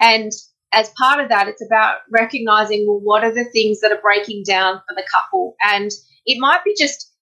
and 0.00 0.32
as 0.72 0.90
part 0.98 1.20
of 1.20 1.28
that, 1.28 1.46
it's 1.46 1.64
about 1.64 1.98
recognizing 2.10 2.84
well, 2.86 3.00
what 3.00 3.24
are 3.24 3.32
the 3.32 3.44
things 3.44 3.80
that 3.80 3.92
are 3.92 4.00
breaking 4.02 4.42
down 4.44 4.82
for 4.88 4.94
the 4.94 5.06
couple, 5.10 5.54
and 5.62 5.90
it 6.26 6.38
might 6.40 6.64
be 6.64 6.74
just 6.76 7.13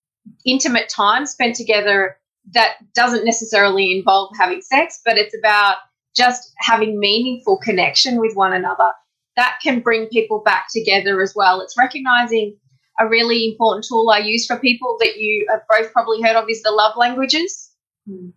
intimate 0.44 0.88
time 0.88 1.26
spent 1.26 1.56
together 1.56 2.16
that 2.54 2.76
doesn't 2.94 3.24
necessarily 3.24 3.96
involve 3.96 4.34
having 4.38 4.60
sex, 4.62 5.00
but 5.04 5.16
it's 5.16 5.36
about 5.36 5.76
just 6.16 6.52
having 6.58 6.98
meaningful 6.98 7.58
connection 7.58 8.20
with 8.20 8.34
one 8.34 8.52
another. 8.52 8.90
That 9.36 9.58
can 9.62 9.80
bring 9.80 10.08
people 10.08 10.42
back 10.44 10.66
together 10.70 11.22
as 11.22 11.32
well. 11.34 11.60
It's 11.60 11.78
recognizing 11.78 12.56
a 13.00 13.08
really 13.08 13.46
important 13.46 13.86
tool 13.88 14.10
I 14.10 14.18
use 14.18 14.46
for 14.46 14.58
people 14.58 14.96
that 15.00 15.16
you 15.16 15.46
have 15.50 15.62
both 15.68 15.92
probably 15.92 16.20
heard 16.22 16.36
of 16.36 16.48
is 16.50 16.62
the 16.62 16.70
love 16.70 16.96
languages. 16.96 17.70
Mm. 18.08 18.32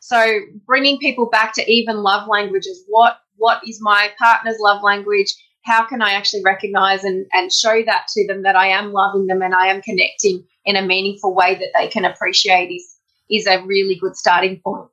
So 0.00 0.40
bringing 0.66 0.98
people 0.98 1.28
back 1.30 1.54
to 1.54 1.70
even 1.70 2.02
love 2.02 2.28
languages. 2.28 2.84
What 2.88 3.18
what 3.36 3.62
is 3.66 3.78
my 3.80 4.10
partner's 4.18 4.58
love 4.60 4.82
language? 4.82 5.32
How 5.64 5.86
can 5.86 6.02
I 6.02 6.12
actually 6.12 6.42
recognize 6.42 7.04
and, 7.04 7.26
and 7.32 7.52
show 7.52 7.82
that 7.84 8.06
to 8.08 8.26
them 8.26 8.42
that 8.42 8.56
I 8.56 8.68
am 8.68 8.92
loving 8.92 9.26
them 9.26 9.40
and 9.40 9.54
I 9.54 9.68
am 9.68 9.80
connecting 9.80 10.44
in 10.64 10.76
a 10.76 10.86
meaningful 10.86 11.34
way 11.34 11.54
that 11.54 11.70
they 11.78 11.88
can 11.88 12.04
appreciate 12.04 12.70
is 12.70 12.96
is 13.30 13.46
a 13.46 13.62
really 13.64 13.94
good 13.94 14.16
starting 14.16 14.60
point. 14.64 14.88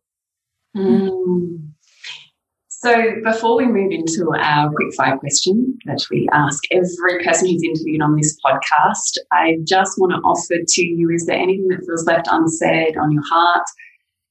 Mm. 0.76 1.72
So 2.70 3.15
before 3.24 3.57
we 3.57 3.65
move 3.65 3.91
into 3.91 4.32
our 4.38 4.70
quick 4.70 4.93
fire 4.95 5.18
question 5.18 5.78
that 5.86 6.05
we 6.11 6.30
ask 6.32 6.63
every 6.72 7.24
person 7.26 7.47
who's 7.47 7.63
interviewed 7.63 8.03
on 8.03 8.15
this 8.15 8.38
podcast, 8.45 9.18
I 9.32 9.57
just 9.68 9.97
want 9.97 10.11
to 10.13 10.20
offer 10.20 10.63
to 10.65 10.86
you, 10.86 11.09
is 11.09 11.26
there 11.26 11.36
anything 11.36 11.68
that 11.70 11.84
feels 11.88 12.05
left 12.05 12.28
unsaid 12.30 12.95
on 12.95 13.11
your 13.11 13.24
heart, 13.28 13.65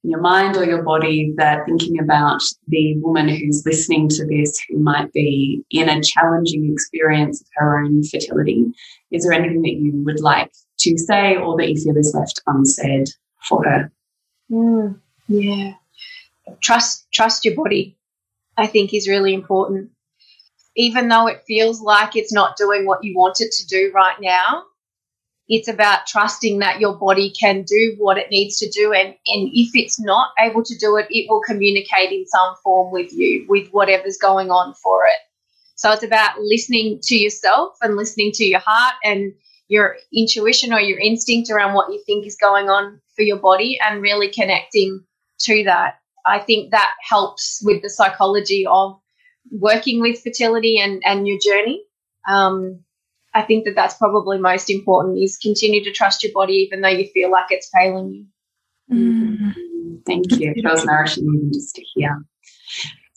in 0.05 0.11
your 0.11 0.21
mind 0.21 0.57
or 0.57 0.65
your 0.65 0.85
body 0.85 1.35
that 1.37 1.67
thinking 1.67 1.99
about 1.99 2.41
the 2.69 2.95
woman 2.99 3.29
who's 3.29 3.65
listening 3.67 4.09
to 4.11 4.25
this 4.25 4.57
who 4.69 4.79
might 4.79 5.13
be 5.13 5.65
in 5.73 5.89
a 5.89 6.01
challenging 6.01 6.71
experience 6.73 7.41
of 7.41 7.49
her 7.57 7.81
own 7.81 8.05
fertility, 8.05 8.65
is 9.11 9.25
there 9.25 9.33
anything 9.33 9.63
that 9.63 9.75
you 9.75 9.91
would 10.05 10.21
like 10.21 10.53
to 10.95 10.99
say 10.99 11.37
or 11.37 11.57
that 11.57 11.69
you 11.69 11.77
feel 11.77 11.97
is 11.97 12.15
left 12.15 12.41
unsaid 12.47 13.09
for 13.49 13.65
her? 13.65 13.93
Mm, 14.51 15.01
yeah. 15.29 15.75
Trust 16.63 17.07
trust 17.13 17.45
your 17.45 17.55
body, 17.55 17.97
I 18.57 18.67
think 18.67 18.95
is 18.95 19.09
really 19.09 19.35
important. 19.35 19.91
Even 20.77 21.09
though 21.09 21.27
it 21.27 21.43
feels 21.47 21.81
like 21.81 22.17
it's 22.17 22.33
not 22.33 22.57
doing 22.57 22.87
what 22.87 23.03
you 23.03 23.17
want 23.17 23.41
it 23.41 23.51
to 23.53 23.67
do 23.67 23.91
right 23.95 24.17
now, 24.21 24.65
it's 25.49 25.69
about 25.69 26.07
trusting 26.07 26.59
that 26.59 26.81
your 26.81 26.95
body 26.95 27.33
can 27.39 27.63
do 27.63 27.95
what 27.99 28.19
it 28.19 28.31
needs 28.31 28.59
to 28.59 28.69
do 28.71 28.93
and, 28.93 29.09
and 29.09 29.51
if 29.53 29.71
it's 29.75 30.01
not 30.01 30.31
able 30.41 30.63
to 30.65 30.77
do 30.77 30.97
it, 30.97 31.07
it 31.11 31.31
will 31.31 31.41
communicate 31.41 32.11
in 32.11 32.27
some 32.27 32.55
form 32.63 32.93
with 32.93 33.13
you, 33.13 33.47
with 33.49 33.69
whatever's 33.71 34.19
going 34.19 34.51
on 34.51 34.75
for 34.75 35.07
it. 35.07 35.19
So 35.77 35.93
it's 35.93 36.03
about 36.03 36.41
listening 36.41 37.01
to 37.05 37.17
yourself 37.17 37.77
and 37.83 37.97
listening 37.97 38.33
to 38.33 38.45
your 38.45 38.61
heart 38.61 38.95
and 39.05 39.33
your 39.69 39.97
intuition 40.13 40.73
or 40.73 40.81
your 40.81 40.99
instinct 40.99 41.51
around 41.51 41.75
what 41.75 41.93
you 41.93 42.03
think 42.07 42.27
is 42.27 42.37
going 42.37 42.69
on 42.69 43.01
for 43.15 43.23
your 43.23 43.39
body 43.39 43.79
and 43.85 44.03
really 44.03 44.29
connecting 44.29 45.05
to 45.41 45.65
that. 45.65 45.99
I 46.25 46.39
think 46.39 46.71
that 46.71 46.95
helps 47.09 47.61
with 47.65 47.83
the 47.83 47.91
psychology 47.91 48.67
of 48.67 48.99
working 49.51 50.01
with 50.01 50.23
fertility 50.23 50.79
and, 50.79 51.03
and 51.05 51.27
your 51.27 51.39
journey. 51.41 51.83
Um, 52.29 52.81
I 53.35 53.43
think 53.43 53.65
that 53.67 53.75
that's 53.75 53.95
probably 53.95 54.39
most 54.39 54.71
important 54.71 55.19
is 55.19 55.37
continue 55.37 55.85
to 55.85 55.93
trust 55.93 56.23
your 56.23 56.33
body 56.33 56.55
even 56.55 56.81
though 56.81 56.89
you 56.89 57.07
feel 57.13 57.31
like 57.31 57.47
it's 57.51 57.71
failing 57.73 58.11
you. 58.11 58.27
Mm. 58.93 59.55
Thank 60.07 60.31
you. 60.33 60.53
It 60.57 60.65
was 60.65 60.85
nourishing 60.85 61.51
just 61.53 61.75
to 61.75 61.83
hear. 61.95 62.25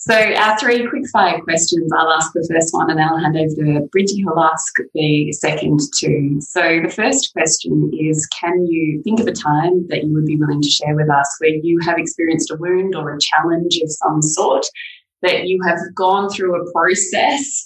So 0.02 0.16
our 0.16 0.58
three 0.58 0.88
quick 0.88 1.04
fire 1.12 1.42
questions. 1.42 1.92
I'll 1.92 2.14
ask 2.14 2.32
the 2.32 2.48
first 2.50 2.74
one 2.74 2.90
and 2.90 3.02
I'll 3.02 3.18
hand 3.18 3.36
over 3.36 3.54
to 3.54 3.86
Bridgie 3.92 4.22
who'll 4.22 4.40
ask 4.40 4.74
the 4.94 5.34
second 5.34 5.82
two. 6.00 6.40
So 6.40 6.80
the 6.82 6.90
first 6.90 7.34
question 7.34 7.92
is 8.00 8.26
can 8.28 8.66
you 8.66 9.02
think 9.04 9.20
of 9.20 9.28
a 9.28 9.34
time 9.34 9.86
that 9.90 10.06
you 10.06 10.14
would 10.14 10.26
be 10.26 10.38
willing 10.38 10.62
to 10.62 10.70
share 10.70 10.96
with 10.96 11.10
us 11.10 11.36
where 11.40 11.50
you 11.50 11.80
have 11.86 11.98
experienced 11.98 12.50
a 12.50 12.56
wound 12.56 12.96
or 12.96 13.14
a 13.14 13.20
challenge 13.20 13.78
of 13.84 13.92
some 13.92 14.22
sort 14.22 14.66
that 15.22 15.48
you 15.48 15.60
have 15.68 15.80
gone 15.96 16.30
through 16.30 16.56
a 16.56 16.72
process 16.72 17.66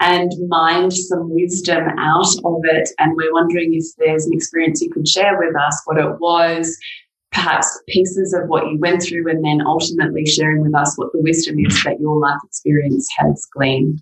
and 0.00 0.30
mined 0.48 0.92
some 0.92 1.30
wisdom 1.30 1.88
out 1.98 2.28
of 2.44 2.60
it 2.64 2.90
and 2.98 3.16
we're 3.16 3.32
wondering 3.32 3.72
if 3.72 3.86
there's 3.96 4.26
an 4.26 4.34
experience 4.34 4.82
you 4.82 4.90
could 4.90 5.08
share 5.08 5.38
with 5.38 5.56
us 5.56 5.80
what 5.86 5.96
it 5.96 6.20
was 6.20 6.76
perhaps 7.32 7.80
pieces 7.88 8.34
of 8.34 8.48
what 8.48 8.66
you 8.70 8.78
went 8.78 9.02
through 9.02 9.30
and 9.30 9.44
then 9.44 9.64
ultimately 9.64 10.26
sharing 10.26 10.62
with 10.62 10.74
us 10.74 10.96
what 10.96 11.12
the 11.12 11.20
wisdom 11.20 11.56
is 11.58 11.82
that 11.84 12.00
your 12.00 12.18
life 12.18 12.40
experience 12.44 13.08
has 13.18 13.46
gleaned. 13.54 14.00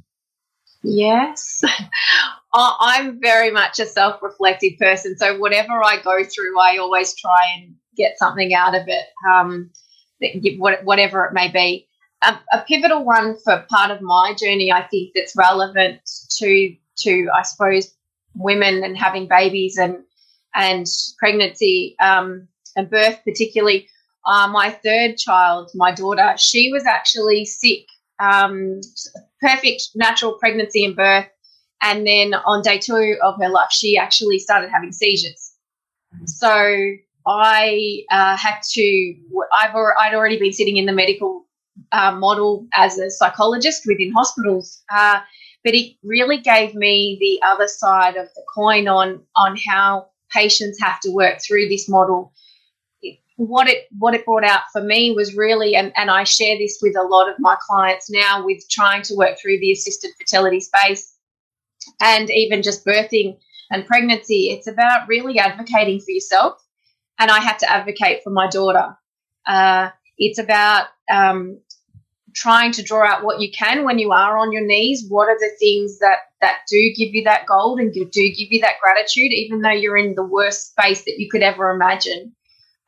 Yes. 0.82 1.62
I'm 2.54 3.20
very 3.20 3.50
much 3.50 3.78
a 3.78 3.86
self 3.86 4.22
reflective 4.22 4.78
person. 4.78 5.16
So, 5.18 5.38
whatever 5.38 5.82
I 5.84 6.00
go 6.02 6.24
through, 6.24 6.58
I 6.58 6.78
always 6.78 7.14
try 7.14 7.38
and 7.56 7.74
get 7.96 8.18
something 8.18 8.54
out 8.54 8.74
of 8.74 8.82
it, 8.86 9.06
um, 9.28 9.70
whatever 10.58 11.24
it 11.26 11.34
may 11.34 11.50
be. 11.50 11.86
A, 12.22 12.38
a 12.52 12.64
pivotal 12.66 13.04
one 13.04 13.36
for 13.44 13.64
part 13.68 13.90
of 13.90 14.00
my 14.00 14.34
journey, 14.38 14.72
I 14.72 14.82
think, 14.82 15.12
that's 15.14 15.36
relevant 15.36 16.00
to, 16.38 16.74
to 17.00 17.28
I 17.36 17.42
suppose, 17.42 17.94
women 18.34 18.82
and 18.82 18.96
having 18.96 19.28
babies 19.28 19.76
and, 19.78 19.98
and 20.54 20.86
pregnancy. 21.18 21.96
Um, 22.00 22.48
and 22.76 22.90
birth, 22.90 23.20
particularly. 23.24 23.88
Uh, 24.26 24.48
my 24.48 24.70
third 24.70 25.16
child, 25.16 25.70
my 25.74 25.92
daughter, 25.92 26.34
she 26.36 26.70
was 26.72 26.84
actually 26.84 27.44
sick. 27.44 27.86
Um, 28.20 28.80
perfect 29.40 29.90
natural 29.94 30.34
pregnancy 30.34 30.84
and 30.84 30.96
birth. 30.96 31.26
And 31.80 32.06
then 32.06 32.34
on 32.34 32.62
day 32.62 32.78
two 32.78 33.16
of 33.22 33.36
her 33.40 33.48
life, 33.48 33.70
she 33.70 33.96
actually 33.96 34.38
started 34.38 34.70
having 34.70 34.92
seizures. 34.92 35.52
So 36.26 36.50
I 37.26 38.02
uh, 38.10 38.36
had 38.36 38.60
to, 38.72 39.14
I've, 39.52 39.74
I'd 39.74 40.14
already 40.14 40.38
been 40.38 40.52
sitting 40.52 40.76
in 40.76 40.86
the 40.86 40.92
medical 40.92 41.46
uh, 41.92 42.12
model 42.12 42.66
as 42.74 42.98
a 42.98 43.10
psychologist 43.10 43.82
within 43.86 44.12
hospitals. 44.12 44.82
Uh, 44.92 45.20
but 45.64 45.74
it 45.74 45.96
really 46.02 46.38
gave 46.38 46.74
me 46.74 47.18
the 47.20 47.46
other 47.46 47.68
side 47.68 48.16
of 48.16 48.28
the 48.34 48.42
coin 48.54 48.88
on, 48.88 49.20
on 49.36 49.56
how 49.68 50.06
patients 50.30 50.80
have 50.80 51.00
to 51.00 51.10
work 51.10 51.38
through 51.46 51.68
this 51.68 51.88
model 51.88 52.32
what 53.38 53.68
it 53.68 53.84
what 53.96 54.14
it 54.14 54.24
brought 54.24 54.42
out 54.42 54.62
for 54.72 54.82
me 54.82 55.12
was 55.12 55.36
really 55.36 55.76
and, 55.76 55.92
and 55.96 56.10
I 56.10 56.24
share 56.24 56.58
this 56.58 56.80
with 56.82 56.96
a 56.96 57.04
lot 57.04 57.30
of 57.30 57.36
my 57.38 57.56
clients 57.68 58.10
now 58.10 58.44
with 58.44 58.68
trying 58.68 59.02
to 59.02 59.14
work 59.14 59.38
through 59.40 59.60
the 59.60 59.70
assisted 59.70 60.10
fertility 60.18 60.58
space 60.58 61.14
and 62.00 62.28
even 62.30 62.62
just 62.64 62.84
birthing 62.84 63.38
and 63.70 63.86
pregnancy. 63.86 64.50
It's 64.50 64.66
about 64.66 65.06
really 65.06 65.38
advocating 65.38 66.00
for 66.00 66.10
yourself 66.10 66.60
and 67.20 67.30
I 67.30 67.38
had 67.38 67.60
to 67.60 67.70
advocate 67.70 68.24
for 68.24 68.30
my 68.30 68.48
daughter. 68.48 68.96
Uh, 69.46 69.90
it's 70.16 70.40
about 70.40 70.88
um, 71.08 71.60
trying 72.34 72.72
to 72.72 72.82
draw 72.82 73.06
out 73.06 73.22
what 73.22 73.40
you 73.40 73.52
can 73.56 73.84
when 73.84 74.00
you 74.00 74.10
are 74.10 74.36
on 74.36 74.50
your 74.50 74.66
knees. 74.66 75.04
What 75.08 75.28
are 75.28 75.38
the 75.38 75.52
things 75.60 76.00
that 76.00 76.18
that 76.40 76.62
do 76.68 76.92
give 76.96 77.14
you 77.14 77.22
that 77.24 77.46
gold 77.46 77.78
and 77.78 77.92
do 77.92 78.04
give 78.04 78.50
you 78.50 78.60
that 78.62 78.80
gratitude 78.82 79.32
even 79.32 79.60
though 79.60 79.70
you're 79.70 79.96
in 79.96 80.14
the 80.16 80.24
worst 80.24 80.70
space 80.70 81.04
that 81.04 81.18
you 81.18 81.28
could 81.28 81.42
ever 81.42 81.70
imagine 81.70 82.32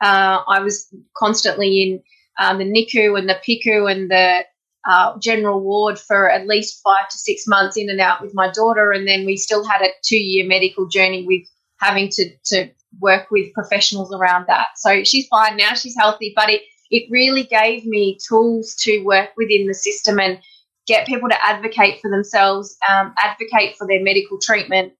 uh, 0.01 0.41
I 0.47 0.59
was 0.59 0.87
constantly 1.15 1.81
in 1.83 2.03
um, 2.39 2.57
the 2.57 2.65
NICU 2.65 3.17
and 3.17 3.29
the 3.29 3.39
PICU 3.47 3.91
and 3.91 4.09
the 4.09 4.45
uh, 4.89 5.17
general 5.19 5.61
ward 5.61 5.99
for 5.99 6.29
at 6.29 6.47
least 6.47 6.81
five 6.83 7.07
to 7.09 7.17
six 7.17 7.45
months 7.47 7.77
in 7.77 7.89
and 7.89 8.01
out 8.01 8.21
with 8.21 8.33
my 8.33 8.51
daughter. 8.51 8.91
And 8.91 9.07
then 9.07 9.25
we 9.25 9.37
still 9.37 9.63
had 9.63 9.81
a 9.81 9.89
two 10.03 10.17
year 10.17 10.47
medical 10.47 10.87
journey 10.87 11.25
with 11.25 11.47
having 11.79 12.09
to, 12.09 12.31
to 12.45 12.69
work 12.99 13.29
with 13.31 13.53
professionals 13.53 14.13
around 14.13 14.45
that. 14.47 14.67
So 14.77 15.03
she's 15.03 15.27
fine 15.27 15.57
now, 15.57 15.73
she's 15.73 15.95
healthy, 15.97 16.33
but 16.35 16.49
it, 16.49 16.61
it 16.89 17.09
really 17.09 17.43
gave 17.43 17.85
me 17.85 18.17
tools 18.27 18.75
to 18.81 19.03
work 19.03 19.29
within 19.37 19.67
the 19.67 19.73
system 19.73 20.19
and 20.19 20.39
get 20.87 21.07
people 21.07 21.29
to 21.29 21.45
advocate 21.45 22.01
for 22.01 22.09
themselves, 22.09 22.75
um, 22.89 23.13
advocate 23.19 23.75
for 23.77 23.87
their 23.87 24.03
medical 24.03 24.39
treatment, 24.39 24.93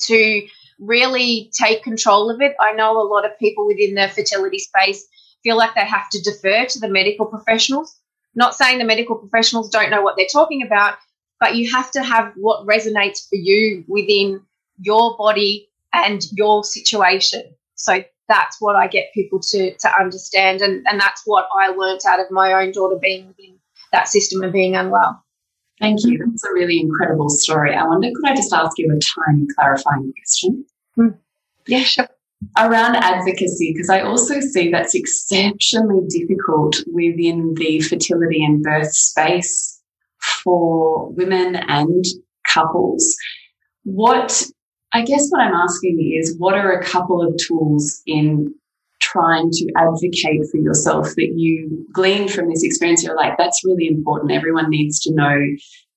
to 0.00 0.46
really 0.82 1.50
take 1.56 1.82
control 1.82 2.30
of 2.30 2.40
it. 2.40 2.54
I 2.60 2.72
know 2.72 3.00
a 3.00 3.06
lot 3.06 3.24
of 3.24 3.38
people 3.38 3.66
within 3.66 3.94
the 3.94 4.08
fertility 4.08 4.58
space 4.58 5.06
feel 5.42 5.56
like 5.56 5.74
they 5.74 5.86
have 5.86 6.08
to 6.10 6.22
defer 6.22 6.66
to 6.66 6.78
the 6.78 6.88
medical 6.88 7.26
professionals. 7.26 7.98
Not 8.34 8.54
saying 8.54 8.78
the 8.78 8.84
medical 8.84 9.16
professionals 9.16 9.70
don't 9.70 9.90
know 9.90 10.02
what 10.02 10.16
they're 10.16 10.26
talking 10.32 10.62
about, 10.62 10.94
but 11.38 11.56
you 11.56 11.70
have 11.72 11.90
to 11.92 12.02
have 12.02 12.32
what 12.36 12.66
resonates 12.66 13.28
for 13.28 13.36
you 13.36 13.84
within 13.88 14.42
your 14.78 15.16
body 15.16 15.68
and 15.92 16.24
your 16.32 16.64
situation. 16.64 17.42
So 17.74 18.02
that's 18.28 18.60
what 18.60 18.76
I 18.76 18.86
get 18.86 19.12
people 19.12 19.40
to 19.40 19.74
to 19.76 20.00
understand, 20.00 20.62
and 20.62 20.86
and 20.86 21.00
that's 21.00 21.22
what 21.26 21.46
I 21.60 21.68
learnt 21.70 22.06
out 22.06 22.20
of 22.20 22.30
my 22.30 22.52
own 22.52 22.72
daughter 22.72 22.96
being 23.00 23.26
within 23.28 23.58
that 23.92 24.08
system 24.08 24.42
and 24.42 24.52
being 24.52 24.76
unwell. 24.76 25.21
Thank 25.82 26.04
you. 26.04 26.24
That's 26.24 26.44
a 26.44 26.52
really 26.54 26.78
incredible 26.78 27.28
story. 27.28 27.74
I 27.74 27.84
wonder, 27.84 28.08
could 28.14 28.30
I 28.30 28.36
just 28.36 28.52
ask 28.52 28.78
you 28.78 28.86
a 28.86 29.26
tiny 29.26 29.46
clarifying 29.56 30.12
question? 30.16 30.64
Mm. 30.96 31.18
Yeah, 31.66 31.80
sure. 31.80 32.08
Around 32.56 32.96
advocacy, 32.96 33.72
because 33.74 33.90
I 33.90 34.00
also 34.00 34.38
see 34.38 34.70
that's 34.70 34.94
exceptionally 34.94 36.06
difficult 36.08 36.76
within 36.92 37.54
the 37.54 37.80
fertility 37.80 38.44
and 38.44 38.62
birth 38.62 38.92
space 38.92 39.80
for 40.44 41.10
women 41.10 41.56
and 41.56 42.04
couples. 42.46 43.16
What 43.82 44.46
I 44.92 45.02
guess 45.02 45.28
what 45.30 45.40
I'm 45.40 45.54
asking 45.54 46.14
is 46.16 46.36
what 46.38 46.54
are 46.54 46.72
a 46.72 46.84
couple 46.84 47.26
of 47.26 47.36
tools 47.38 48.02
in 48.06 48.54
trying 49.12 49.50
to 49.50 49.72
advocate 49.76 50.42
for 50.50 50.58
yourself 50.58 51.08
that 51.16 51.32
you 51.36 51.86
gleaned 51.92 52.32
from 52.32 52.48
this 52.48 52.62
experience? 52.62 53.02
You're 53.02 53.16
like, 53.16 53.36
that's 53.36 53.64
really 53.64 53.88
important. 53.88 54.32
Everyone 54.32 54.70
needs 54.70 55.00
to 55.00 55.14
know 55.14 55.38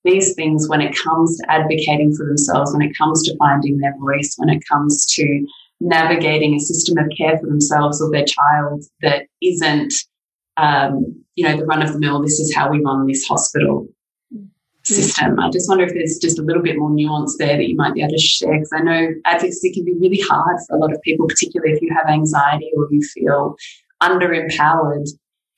these 0.03 0.34
things 0.36 0.70
when 0.70 0.82
it 0.82 0.95
comes 0.95 1.38
to 1.38 1.51
advocating 1.51 2.13
for 2.16 2.26
themselves, 2.26 2.74
when 2.74 2.88
it 2.88 2.95
comes 2.97 3.24
to 3.24 3.36
finding 3.38 3.78
their 3.80 3.95
voice, 3.97 4.36
when 4.38 4.49
it 4.49 4.63
comes 4.70 5.05
to 5.16 5.47
navigating 5.80 6.55
a 6.55 6.59
system 6.59 6.97
of 6.97 7.05
care 7.18 7.38
for 7.38 7.47
themselves 7.47 8.01
or 8.01 8.11
their 8.11 8.26
child 8.26 8.84
that 9.01 9.24
isn't, 9.41 9.93
um, 10.57 11.24
you 11.36 11.45
know, 11.45 11.57
the 11.57 11.66
run 11.66 11.82
of 11.82 11.91
the 11.91 11.99
mill, 11.99 12.22
this 12.22 12.39
is 12.39 12.55
how 12.55 12.70
we 12.70 12.82
run 12.82 13.07
this 13.07 13.26
hospital 13.26 13.88
system. 14.88 15.39
I 15.39 15.49
just 15.49 15.67
wonder 15.67 15.83
if 15.83 15.93
there's 15.93 16.17
just 16.17 16.39
a 16.39 16.43
little 16.43 16.61
bit 16.61 16.77
more 16.77 16.89
nuance 16.89 17.38
there 17.38 17.57
that 17.57 17.67
you 17.67 17.75
might 17.75 17.93
be 17.93 18.01
able 18.01 18.11
to 18.11 18.19
share 18.19 18.53
because 18.53 18.71
I 18.73 18.81
know 18.81 19.09
advocacy 19.25 19.73
can 19.73 19.86
be 19.86 19.93
really 19.99 20.21
hard 20.21 20.57
for 20.67 20.75
a 20.75 20.79
lot 20.79 20.93
of 20.93 21.01
people, 21.01 21.27
particularly 21.27 21.73
if 21.73 21.81
you 21.81 21.93
have 21.93 22.07
anxiety 22.07 22.71
or 22.77 22.88
you 22.91 23.01
feel 23.01 23.55
under 24.01 24.33
empowered 24.33 25.07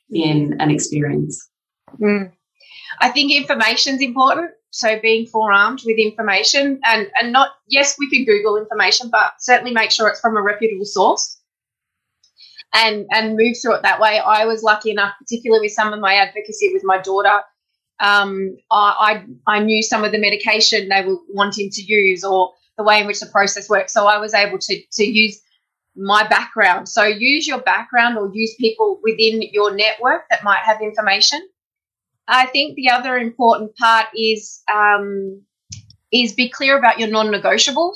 in 0.09 0.55
an 0.59 0.71
experience. 0.71 1.49
Mm. 1.99 2.31
I 2.99 3.09
think 3.09 3.35
information 3.35 3.95
is 3.95 4.01
important. 4.01 4.51
So 4.71 4.99
being 5.01 5.25
forearmed 5.25 5.81
with 5.85 5.97
information 5.97 6.79
and, 6.85 7.07
and 7.19 7.31
not, 7.31 7.51
yes, 7.67 7.95
we 7.97 8.09
can 8.09 8.25
Google 8.25 8.57
information, 8.57 9.09
but 9.09 9.33
certainly 9.39 9.71
make 9.71 9.91
sure 9.91 10.07
it's 10.07 10.19
from 10.19 10.37
a 10.37 10.41
reputable 10.41 10.85
source 10.85 11.37
and, 12.73 13.05
and 13.11 13.35
move 13.35 13.55
through 13.61 13.75
it 13.75 13.81
that 13.83 13.99
way. 13.99 14.19
I 14.19 14.45
was 14.45 14.63
lucky 14.63 14.91
enough, 14.91 15.13
particularly 15.19 15.65
with 15.65 15.71
some 15.71 15.93
of 15.93 15.99
my 15.99 16.15
advocacy 16.15 16.71
with 16.73 16.83
my 16.83 16.99
daughter, 16.99 17.41
um, 17.99 18.57
I, 18.71 19.23
I, 19.47 19.59
knew 19.59 19.81
some 19.81 20.03
of 20.03 20.11
the 20.11 20.19
medication 20.19 20.89
they 20.89 21.03
were 21.03 21.17
wanting 21.29 21.69
to 21.71 21.81
use 21.81 22.23
or 22.23 22.53
the 22.77 22.83
way 22.83 23.01
in 23.01 23.07
which 23.07 23.19
the 23.19 23.25
process 23.25 23.69
works. 23.69 23.91
So 23.91 24.05
I 24.05 24.19
was 24.19 24.35
able 24.35 24.59
to, 24.59 24.81
to 24.91 25.03
use 25.03 25.41
my 25.95 26.27
background. 26.27 26.87
So 26.87 27.03
use 27.03 27.47
your 27.47 27.59
background 27.59 28.17
or 28.17 28.29
use 28.33 28.53
people 28.55 28.99
within 29.01 29.41
your 29.51 29.75
network 29.75 30.29
that 30.29 30.43
might 30.43 30.59
have 30.59 30.81
information. 30.81 31.41
I 32.27 32.45
think 32.45 32.75
the 32.75 32.89
other 32.89 33.17
important 33.17 33.75
part 33.77 34.07
is 34.15 34.61
um, 34.73 35.41
is 36.11 36.33
be 36.33 36.49
clear 36.49 36.77
about 36.77 36.99
your 36.99 37.09
non-negotiables, 37.09 37.95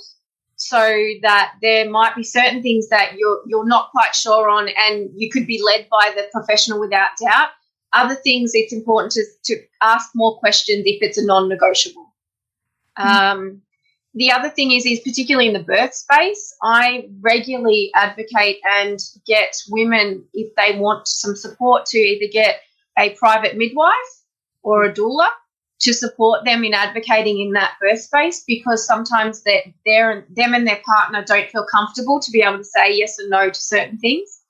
so 0.55 0.79
that 1.21 1.53
there 1.61 1.89
might 1.89 2.15
be 2.15 2.23
certain 2.23 2.61
things 2.61 2.89
that 2.89 3.15
you're 3.17 3.41
you're 3.47 3.67
not 3.67 3.91
quite 3.91 4.15
sure 4.15 4.49
on, 4.49 4.69
and 4.69 5.09
you 5.15 5.29
could 5.29 5.45
be 5.47 5.61
led 5.61 5.87
by 5.89 6.13
the 6.15 6.27
professional 6.31 6.79
without 6.79 7.09
doubt. 7.21 7.49
Other 7.93 8.15
things, 8.15 8.51
it's 8.53 8.73
important 8.73 9.11
to, 9.13 9.25
to 9.45 9.61
ask 9.81 10.09
more 10.15 10.37
questions 10.39 10.83
if 10.85 11.01
it's 11.01 11.17
a 11.17 11.25
non-negotiable. 11.25 12.13
Mm. 12.97 13.05
Um, 13.05 13.61
the 14.13 14.31
other 14.31 14.49
thing 14.49 14.71
is, 14.71 14.85
is 14.85 14.99
particularly 14.99 15.47
in 15.47 15.53
the 15.53 15.63
birth 15.63 15.93
space, 15.93 16.53
I 16.61 17.09
regularly 17.21 17.91
advocate 17.95 18.59
and 18.69 18.99
get 19.25 19.55
women 19.69 20.25
if 20.33 20.53
they 20.55 20.77
want 20.77 21.07
some 21.07 21.35
support 21.35 21.85
to 21.87 21.97
either 21.97 22.29
get 22.31 22.61
a 22.97 23.11
private 23.11 23.55
midwife 23.57 23.93
or 24.63 24.83
a 24.83 24.93
doula 24.93 25.29
to 25.79 25.93
support 25.93 26.45
them 26.45 26.63
in 26.63 26.73
advocating 26.73 27.41
in 27.41 27.53
that 27.53 27.73
birth 27.81 28.01
space 28.01 28.43
because 28.45 28.85
sometimes 28.85 29.43
that 29.43 29.63
they're 29.85 30.25
them 30.29 30.53
and 30.53 30.67
their 30.67 30.81
partner 30.85 31.23
don't 31.25 31.49
feel 31.49 31.65
comfortable 31.65 32.19
to 32.19 32.31
be 32.31 32.41
able 32.41 32.59
to 32.59 32.63
say 32.63 32.95
yes 32.95 33.17
or 33.19 33.27
no 33.29 33.49
to 33.49 33.59
certain 33.59 33.97
things. 33.97 34.40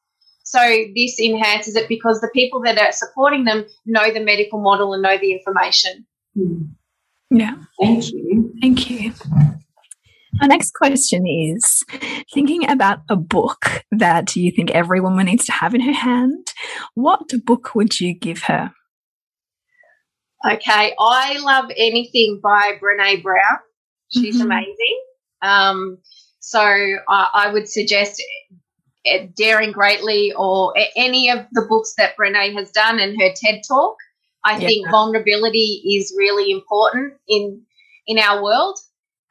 So 0.51 0.59
this 0.93 1.17
enhances 1.17 1.77
it 1.77 1.87
because 1.87 2.19
the 2.19 2.29
people 2.33 2.61
that 2.63 2.77
are 2.77 2.91
supporting 2.91 3.45
them 3.45 3.63
know 3.85 4.11
the 4.11 4.19
medical 4.19 4.59
model 4.59 4.93
and 4.93 5.01
know 5.01 5.17
the 5.17 5.31
information. 5.31 6.05
Hmm. 6.35 6.63
Yeah. 7.29 7.55
Thank 7.79 8.11
you. 8.11 8.53
Thank 8.59 8.89
you. 8.89 9.13
Our 10.41 10.49
next 10.49 10.73
question 10.73 11.25
is 11.25 11.85
thinking 12.33 12.69
about 12.69 12.99
a 13.07 13.15
book 13.15 13.85
that 13.91 14.35
you 14.35 14.51
think 14.51 14.71
every 14.71 14.99
woman 14.99 15.27
needs 15.27 15.45
to 15.45 15.53
have 15.53 15.73
in 15.73 15.79
her 15.79 15.93
hand, 15.93 16.51
what 16.95 17.31
book 17.45 17.73
would 17.73 18.01
you 18.01 18.13
give 18.13 18.43
her? 18.43 18.73
Okay, 20.45 20.93
I 20.99 21.37
love 21.39 21.71
anything 21.77 22.41
by 22.43 22.73
Brene 22.81 23.23
Brown. 23.23 23.59
She's 24.09 24.35
mm 24.35 24.41
-hmm. 24.41 24.51
amazing. 24.51 24.97
Um, 25.41 25.97
so 26.39 26.59
I, 26.59 27.45
I, 27.45 27.51
would 27.53 27.69
suggest 27.69 28.21
Daring 29.35 29.71
Greatly 29.71 30.33
or 30.33 30.73
any 30.95 31.29
of 31.29 31.45
the 31.51 31.65
books 31.67 31.93
that 31.97 32.15
Brene 32.17 32.53
has 32.53 32.71
done 32.71 32.99
and 32.99 33.19
her 33.19 33.29
TED 33.35 33.61
Talk. 33.67 33.95
I 34.43 34.57
yeah. 34.57 34.67
think 34.67 34.89
vulnerability 34.89 35.81
is 35.85 36.13
really 36.17 36.51
important 36.51 37.13
in 37.27 37.61
in 38.07 38.17
our 38.17 38.43
world, 38.43 38.79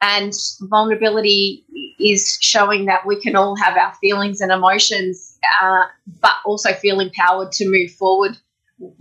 and 0.01 0.33
vulnerability 0.61 1.65
is 1.99 2.37
showing 2.41 2.85
that 2.85 3.05
we 3.05 3.19
can 3.19 3.35
all 3.35 3.55
have 3.57 3.77
our 3.77 3.93
feelings 3.95 4.41
and 4.41 4.51
emotions, 4.51 5.37
uh, 5.61 5.83
but 6.21 6.33
also 6.45 6.73
feel 6.73 6.99
empowered 6.99 7.51
to 7.53 7.69
move 7.69 7.91
forward 7.91 8.37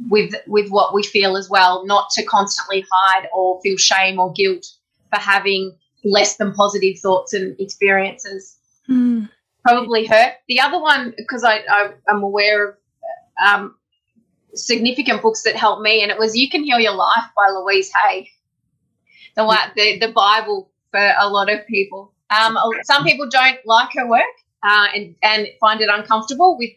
with 0.09 0.35
with 0.47 0.69
what 0.71 0.93
we 0.93 1.03
feel 1.03 1.37
as 1.37 1.49
well, 1.49 1.87
not 1.87 2.11
to 2.11 2.25
constantly 2.25 2.85
hide 2.93 3.29
or 3.33 3.61
feel 3.63 3.77
shame 3.77 4.19
or 4.19 4.33
guilt 4.33 4.67
for 5.11 5.19
having 5.19 5.75
less 6.05 6.37
than 6.37 6.53
positive 6.53 6.99
thoughts 6.99 7.33
and 7.33 7.59
experiences. 7.61 8.57
Mm. 8.89 9.29
Probably 9.63 10.07
hurt. 10.07 10.35
The 10.49 10.61
other 10.61 10.81
one, 10.81 11.15
because 11.17 11.45
I, 11.45 11.63
I 11.69 11.91
am 12.09 12.23
aware 12.23 12.69
of 12.69 12.75
um, 13.45 13.75
significant 14.55 15.23
books 15.23 15.43
that 15.43 15.57
helped 15.57 15.83
me, 15.83 16.03
and 16.03 16.11
it 16.11 16.19
was 16.19 16.37
"You 16.37 16.49
Can 16.49 16.65
Heal 16.65 16.81
Your 16.81 16.95
Life" 16.95 17.25
by 17.37 17.51
Louise 17.51 17.91
Hay. 17.93 18.31
The 19.37 19.45
the, 19.77 19.99
the 19.99 20.13
Bible 20.13 20.71
for 20.91 21.13
a 21.19 21.29
lot 21.29 21.51
of 21.53 21.67
people. 21.67 22.15
Um, 22.31 22.57
some 22.83 23.05
people 23.05 23.29
don't 23.29 23.59
like 23.65 23.91
her 23.95 24.09
work 24.09 24.25
uh, 24.63 24.87
and 24.95 25.15
and 25.23 25.47
find 25.61 25.81
it 25.81 25.89
uncomfortable 25.93 26.57
with 26.59 26.71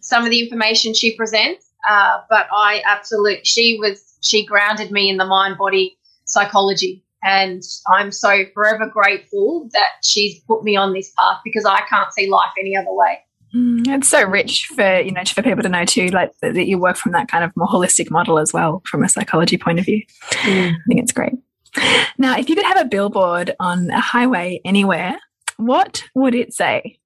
some 0.00 0.24
of 0.24 0.30
the 0.30 0.40
information 0.40 0.94
she 0.94 1.16
presents. 1.16 1.70
Uh, 1.88 2.20
but 2.28 2.46
I 2.52 2.82
absolutely, 2.86 3.40
she 3.44 3.78
was, 3.80 4.16
she 4.20 4.44
grounded 4.44 4.90
me 4.90 5.08
in 5.08 5.16
the 5.16 5.24
mind 5.24 5.56
body 5.58 5.96
psychology. 6.24 7.04
And 7.22 7.62
I'm 7.88 8.12
so 8.12 8.44
forever 8.54 8.88
grateful 8.88 9.68
that 9.72 9.88
she's 10.02 10.40
put 10.40 10.64
me 10.64 10.76
on 10.76 10.92
this 10.94 11.12
path 11.18 11.38
because 11.44 11.64
I 11.64 11.82
can't 11.82 12.12
see 12.12 12.30
life 12.30 12.52
any 12.58 12.76
other 12.76 12.92
way. 12.92 13.18
Mm, 13.54 13.86
it's 13.88 14.08
so 14.08 14.24
rich 14.24 14.66
for 14.76 15.00
you 15.00 15.10
know 15.10 15.22
for 15.24 15.42
people 15.42 15.62
to 15.62 15.68
know 15.68 15.84
too, 15.84 16.06
like 16.08 16.30
that 16.40 16.66
you 16.66 16.78
work 16.78 16.96
from 16.96 17.12
that 17.12 17.28
kind 17.28 17.42
of 17.42 17.50
more 17.56 17.66
holistic 17.66 18.10
model 18.10 18.38
as 18.38 18.52
well 18.52 18.80
from 18.86 19.02
a 19.02 19.08
psychology 19.08 19.58
point 19.58 19.80
of 19.80 19.84
view. 19.84 20.02
Mm. 20.42 20.72
I 20.72 20.76
think 20.86 21.00
it's 21.00 21.12
great. 21.12 21.32
Now, 22.18 22.36
if 22.36 22.48
you 22.48 22.56
could 22.56 22.64
have 22.64 22.80
a 22.80 22.84
billboard 22.88 23.54
on 23.60 23.90
a 23.90 24.00
highway 24.00 24.60
anywhere, 24.64 25.16
what 25.56 26.04
would 26.14 26.34
it 26.34 26.52
say? 26.52 26.98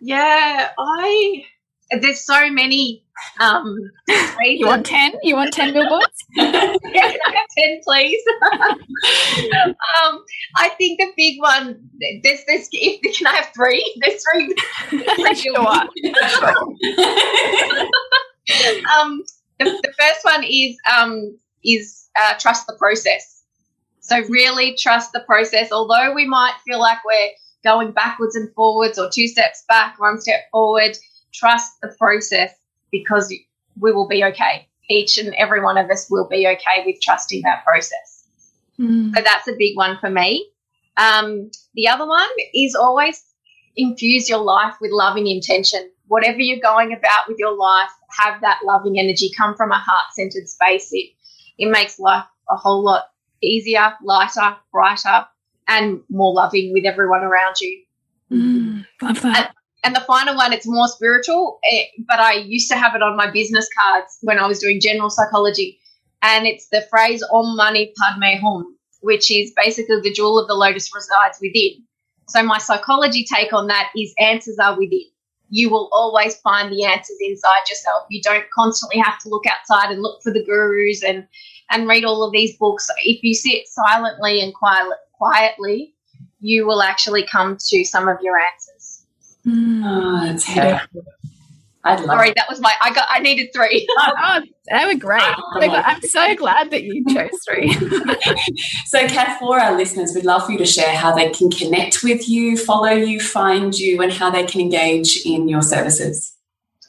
Yeah, 0.00 0.70
I 0.78 1.44
there's 1.90 2.24
so 2.24 2.50
many 2.50 3.06
um, 3.40 3.78
you 4.40 4.66
want 4.66 4.86
10? 4.86 5.14
You 5.22 5.36
want 5.36 5.52
10 5.52 5.72
billboards? 5.72 6.24
yeah, 6.34 6.76
10, 7.58 7.80
please. 7.82 8.22
um, 8.52 10.24
I 10.56 10.68
think 10.76 11.00
the 11.00 11.12
big 11.16 11.40
one, 11.40 11.88
there's, 12.22 12.40
there's, 12.46 12.68
if, 12.72 13.16
can 13.16 13.26
I 13.26 13.36
have 13.36 13.52
three? 13.54 14.00
There's 14.00 14.22
three. 14.32 14.54
three 14.88 15.34
sure. 15.34 15.58
um, 18.98 19.22
the, 19.58 19.64
the, 19.64 19.92
first 19.98 20.24
one 20.24 20.44
is, 20.44 20.76
um, 20.94 21.38
is 21.64 22.08
uh, 22.20 22.34
trust 22.38 22.66
the 22.66 22.74
process. 22.78 23.42
So 24.00 24.20
really 24.28 24.76
trust 24.78 25.12
the 25.12 25.20
process. 25.20 25.72
Although 25.72 26.14
we 26.14 26.26
might 26.26 26.54
feel 26.66 26.78
like 26.78 26.98
we're 27.04 27.30
going 27.64 27.92
backwards 27.92 28.36
and 28.36 28.52
forwards 28.54 28.98
or 28.98 29.10
two 29.12 29.26
steps 29.26 29.64
back, 29.68 29.98
one 29.98 30.20
step 30.20 30.42
forward. 30.52 30.96
Trust 31.36 31.80
the 31.82 31.94
process 31.98 32.50
because 32.90 33.32
we 33.78 33.92
will 33.92 34.08
be 34.08 34.24
okay. 34.24 34.68
Each 34.88 35.18
and 35.18 35.34
every 35.34 35.62
one 35.62 35.78
of 35.78 35.90
us 35.90 36.06
will 36.10 36.28
be 36.28 36.46
okay 36.46 36.84
with 36.86 37.00
trusting 37.02 37.42
that 37.42 37.64
process. 37.64 38.24
Mm. 38.78 39.14
So 39.14 39.22
that's 39.22 39.48
a 39.48 39.56
big 39.58 39.76
one 39.76 39.98
for 40.00 40.10
me. 40.10 40.50
Um, 40.96 41.50
the 41.74 41.88
other 41.88 42.06
one 42.06 42.28
is 42.54 42.74
always 42.74 43.22
infuse 43.76 44.28
your 44.28 44.42
life 44.42 44.74
with 44.80 44.90
loving 44.92 45.26
intention. 45.26 45.90
Whatever 46.06 46.40
you're 46.40 46.60
going 46.60 46.92
about 46.92 47.28
with 47.28 47.36
your 47.38 47.56
life, 47.56 47.90
have 48.18 48.40
that 48.40 48.60
loving 48.64 48.98
energy 48.98 49.30
come 49.36 49.54
from 49.56 49.72
a 49.72 49.78
heart 49.78 50.04
centered 50.14 50.48
space. 50.48 50.88
It, 50.92 51.10
it 51.58 51.70
makes 51.70 51.98
life 51.98 52.24
a 52.48 52.56
whole 52.56 52.82
lot 52.82 53.04
easier, 53.42 53.92
lighter, 54.02 54.56
brighter, 54.72 55.26
and 55.68 56.00
more 56.08 56.32
loving 56.32 56.72
with 56.72 56.84
everyone 56.86 57.22
around 57.22 57.56
you. 57.60 57.82
Mm, 58.32 58.86
love 59.02 59.20
that. 59.22 59.46
And, 59.46 59.54
and, 59.86 59.96
the 59.96 60.00
final 60.00 60.36
one, 60.36 60.52
it's 60.52 60.66
more 60.66 60.88
spiritual, 60.88 61.58
eh, 61.70 61.84
but 62.08 62.18
I 62.18 62.34
used 62.34 62.70
to 62.70 62.76
have 62.76 62.94
it 62.94 63.02
on 63.02 63.16
my 63.16 63.30
business 63.30 63.68
cards 63.78 64.18
when 64.22 64.38
I 64.38 64.46
was 64.46 64.58
doing 64.58 64.80
general 64.80 65.10
psychology. 65.10 65.78
And 66.22 66.46
it's 66.46 66.68
the 66.68 66.86
phrase 66.90 67.22
Om 67.32 67.56
Mani 67.56 67.92
Padme 67.96 68.40
Hum, 68.40 68.76
which 69.00 69.30
is 69.30 69.52
basically 69.56 70.00
the 70.02 70.12
jewel 70.12 70.38
of 70.38 70.48
the 70.48 70.54
lotus 70.54 70.90
resides 70.94 71.38
within. 71.40 71.84
So 72.28 72.42
my 72.42 72.58
psychology 72.58 73.24
take 73.24 73.52
on 73.52 73.68
that 73.68 73.90
is 73.96 74.12
answers 74.18 74.58
are 74.58 74.76
within. 74.78 75.04
You 75.48 75.70
will 75.70 75.88
always 75.92 76.36
find 76.38 76.72
the 76.72 76.84
answers 76.84 77.16
inside 77.20 77.68
yourself. 77.68 78.04
You 78.10 78.20
don't 78.22 78.50
constantly 78.52 78.98
have 79.00 79.18
to 79.20 79.28
look 79.28 79.44
outside 79.46 79.92
and 79.92 80.02
look 80.02 80.20
for 80.22 80.32
the 80.32 80.44
gurus 80.44 81.04
and 81.04 81.26
and 81.70 81.88
read 81.88 82.04
all 82.04 82.24
of 82.24 82.32
these 82.32 82.56
books. 82.56 82.88
If 83.04 83.22
you 83.22 83.34
sit 83.34 83.68
silently 83.68 84.40
and 84.40 84.54
quiet, 84.54 84.88
quietly, 85.12 85.94
you 86.40 86.66
will 86.66 86.82
actually 86.82 87.26
come 87.26 87.56
to 87.68 87.84
some 87.84 88.08
of 88.08 88.18
your 88.22 88.38
answers. 88.38 88.75
Mm. 89.46 89.82
Oh, 89.84 90.26
that's 90.26 90.54
yeah. 90.54 90.86
I'd 91.86 92.00
love 92.00 92.16
Sorry, 92.18 92.32
that 92.34 92.46
was 92.50 92.60
my. 92.60 92.72
I 92.82 92.92
got. 92.92 93.06
I 93.08 93.20
needed 93.20 93.52
three. 93.54 93.86
oh, 93.98 94.40
they 94.70 94.84
were 94.86 94.98
great. 94.98 95.22
I'm 95.22 96.02
so 96.02 96.34
glad 96.34 96.72
that 96.72 96.82
you 96.82 97.04
chose 97.14 97.30
three. 97.48 97.72
so, 98.86 99.06
Cath, 99.06 99.38
for 99.38 99.60
our 99.60 99.76
listeners, 99.76 100.12
we'd 100.12 100.24
love 100.24 100.46
for 100.46 100.52
you 100.52 100.58
to 100.58 100.66
share 100.66 100.96
how 100.96 101.14
they 101.14 101.30
can 101.30 101.48
connect 101.48 102.02
with 102.02 102.28
you, 102.28 102.56
follow 102.56 102.90
you, 102.90 103.20
find 103.20 103.78
you, 103.78 104.02
and 104.02 104.12
how 104.12 104.30
they 104.30 104.44
can 104.44 104.60
engage 104.60 105.24
in 105.24 105.48
your 105.48 105.62
services. 105.62 106.34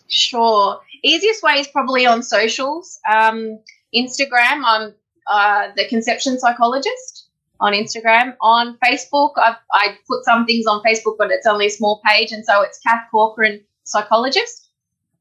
Sure. 0.07 0.79
Easiest 1.03 1.43
way 1.43 1.59
is 1.59 1.67
probably 1.67 2.07
on 2.07 2.23
socials. 2.23 2.99
Um, 3.11 3.59
Instagram, 3.93 4.63
I'm 4.65 4.95
uh, 5.29 5.67
the 5.75 5.87
conception 5.87 6.39
psychologist 6.39 7.16
on 7.59 7.73
Instagram. 7.73 8.35
On 8.41 8.77
Facebook, 8.83 9.31
I've, 9.37 9.55
I 9.73 9.97
put 10.07 10.23
some 10.23 10.45
things 10.45 10.65
on 10.65 10.81
Facebook, 10.83 11.15
but 11.17 11.31
it's 11.31 11.47
only 11.47 11.67
a 11.67 11.69
small 11.69 12.01
page, 12.05 12.31
and 12.31 12.45
so 12.45 12.61
it's 12.61 12.79
Cath 12.79 13.05
Corcoran 13.11 13.61
psychologist. 13.83 14.69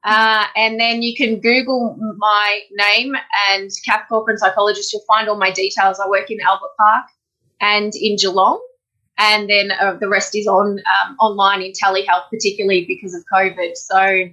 Uh, 0.05 0.45
and 0.55 0.79
then 0.79 1.03
you 1.03 1.17
can 1.17 1.41
Google 1.41 1.97
my 2.17 2.61
name 2.71 3.15
and 3.51 3.71
Cath 3.85 4.09
Corcoran 4.09 4.39
psychologist. 4.39 4.93
You'll 4.93 5.03
find 5.09 5.29
all 5.29 5.37
my 5.37 5.51
details. 5.51 5.99
I 5.99 6.09
work 6.09 6.31
in 6.31 6.39
Albert 6.41 6.77
Park 6.79 7.07
and 7.61 7.93
in 7.97 8.17
Geelong. 8.17 8.65
And 9.19 9.49
then 9.51 9.73
uh, 9.73 9.95
the 9.99 10.09
rest 10.09 10.37
is 10.37 10.47
on 10.47 10.79
um, 10.79 11.17
online 11.19 11.63
in 11.63 11.73
telehealth, 11.73 12.29
particularly 12.31 12.85
because 12.87 13.15
of 13.15 13.25
COVID. 13.33 13.75
So 13.75 14.29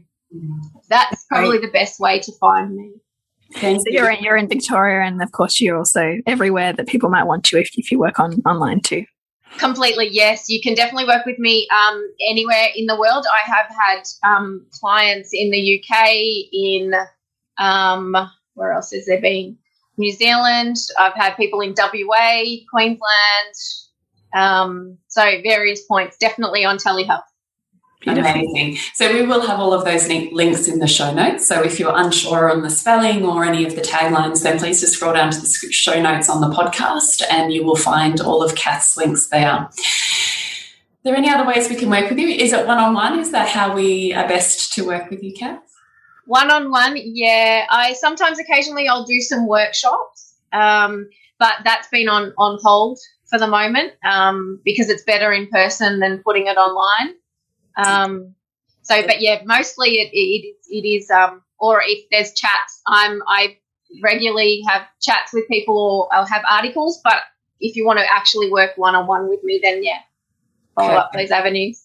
that's 0.90 1.26
probably 1.26 1.58
the 1.58 1.72
best 1.72 2.00
way 2.00 2.20
to 2.20 2.32
find 2.34 2.76
me. 2.76 2.92
So 3.60 3.84
you're 3.88 4.10
in, 4.10 4.24
you're 4.24 4.38
in 4.38 4.48
Victoria, 4.48 5.06
and 5.06 5.22
of 5.22 5.32
course 5.32 5.60
you're 5.62 5.78
also 5.78 6.18
everywhere 6.26 6.74
that 6.74 6.88
people 6.88 7.10
might 7.10 7.26
want 7.26 7.52
you 7.52 7.60
if, 7.60 7.72
if 7.76 7.92
you 7.92 8.00
work 8.00 8.20
on 8.20 8.42
online 8.46 8.82
too. 8.82 9.06
Completely, 9.58 10.10
yes. 10.10 10.50
You 10.50 10.62
can 10.62 10.74
definitely 10.74 11.06
work 11.06 11.26
with 11.26 11.38
me 11.38 11.68
um, 11.70 12.04
anywhere 12.30 12.68
in 12.76 12.88
the 12.88 13.00
world. 13.00 13.26
I 13.28 13.50
have 13.52 13.68
had 13.70 14.04
um, 14.24 14.66
clients 14.80 15.30
in 15.32 15.52
the 15.52 15.80
UK, 15.80 16.10
in 16.52 16.94
um, 17.60 18.16
where 18.56 18.74
else 18.74 18.92
has 18.92 19.06
there 19.06 19.22
been? 19.22 19.58
New 19.98 20.12
Zealand. 20.12 20.78
I've 21.00 21.14
had 21.14 21.36
people 21.36 21.62
in 21.62 21.76
WA, 21.78 22.44
Queensland. 22.70 23.54
Um, 24.34 24.98
so 25.08 25.22
various 25.44 25.84
points, 25.86 26.18
definitely 26.18 26.66
on 26.66 26.78
telehealth. 26.78 27.22
Beautiful. 28.04 28.32
Amazing. 28.32 28.78
So 28.94 29.14
we 29.14 29.26
will 29.26 29.42
have 29.42 29.60
all 29.60 29.74
of 29.74 29.86
those 29.86 30.08
links 30.08 30.68
in 30.68 30.80
the 30.80 30.88
show 30.88 31.14
notes. 31.14 31.48
So 31.48 31.64
if 31.64 31.80
you're 31.80 31.96
unsure 31.96 32.52
on 32.52 32.62
the 32.62 32.70
spelling 32.70 33.26
or 33.26 33.46
any 33.46 33.66
of 33.66 33.76
the 33.76 33.82
taglines, 33.82 34.44
then 34.44 34.60
please 34.60 34.82
just 34.82 34.94
scroll 34.94 35.14
down 35.14 35.32
to 35.32 35.40
the 35.40 35.48
show 35.72 36.02
notes 36.02 36.30
on 36.30 36.42
the 36.42 36.54
podcast 36.54 37.24
and 37.30 37.54
you 37.54 37.64
will 37.64 37.78
find 37.78 38.20
all 38.20 38.44
of 38.44 38.56
Cath's 38.56 38.98
links 38.98 39.28
there. 39.28 39.50
Are 39.50 39.70
there 41.04 41.16
any 41.16 41.30
other 41.30 41.46
ways 41.46 41.70
we 41.70 41.76
can 41.76 41.90
work 41.90 42.10
with 42.10 42.20
you? 42.20 42.28
Is 42.28 42.52
it 42.52 42.68
one 42.68 42.78
on 42.78 42.94
one? 42.94 43.20
Is 43.20 43.32
that 43.32 43.50
how 43.50 43.74
we 43.74 44.14
are 44.14 44.28
best 44.28 44.74
to 44.74 44.86
work 44.86 45.10
with 45.10 45.24
you, 45.24 45.34
Cath? 45.34 45.62
One 46.26 46.52
on 46.52 46.72
one, 46.72 46.96
yeah. 46.98 47.66
I 47.70 47.94
sometimes 47.94 48.40
occasionally 48.40 48.88
I'll 48.88 49.06
do 49.06 49.20
some 49.20 49.48
workshops, 49.48 50.36
um, 50.54 51.10
but 51.40 51.56
that's 51.66 51.90
been 51.90 52.08
on 52.08 52.34
on 52.38 52.58
hold 52.64 53.00
for 53.30 53.38
the 53.38 53.48
moment 53.48 53.94
um, 54.06 54.62
because 54.64 54.90
it's 54.90 55.04
better 55.04 55.34
in 55.34 55.48
person 55.48 56.00
than 56.00 56.20
putting 56.20 56.48
it 56.48 56.56
online. 56.56 57.16
Um, 57.78 58.36
so, 58.82 59.02
but 59.06 59.22
yeah, 59.22 59.42
mostly 59.46 59.96
it, 59.96 60.10
it, 60.14 60.56
it 60.70 60.88
is, 60.88 61.10
um, 61.10 61.42
or 61.60 61.82
if 61.84 62.06
there's 62.12 62.34
chats, 62.34 62.82
I'm, 62.88 63.22
I 63.28 63.58
regularly 64.02 64.62
have 64.68 64.84
chats 65.02 65.34
with 65.34 65.48
people 65.48 65.78
or 66.12 66.16
I'll 66.16 66.26
have 66.26 66.44
articles, 66.50 67.00
but 67.04 67.22
if 67.60 67.76
you 67.76 67.86
want 67.86 68.00
to 68.00 68.06
actually 68.12 68.52
work 68.52 68.72
one 68.76 68.96
on 68.96 69.08
one 69.08 69.30
with 69.30 69.44
me, 69.44 69.60
then 69.64 69.84
yeah, 69.84 70.00
follow 70.76 70.90
okay. 70.90 70.98
up 70.98 71.12
those 71.14 71.32
avenues. 71.32 71.83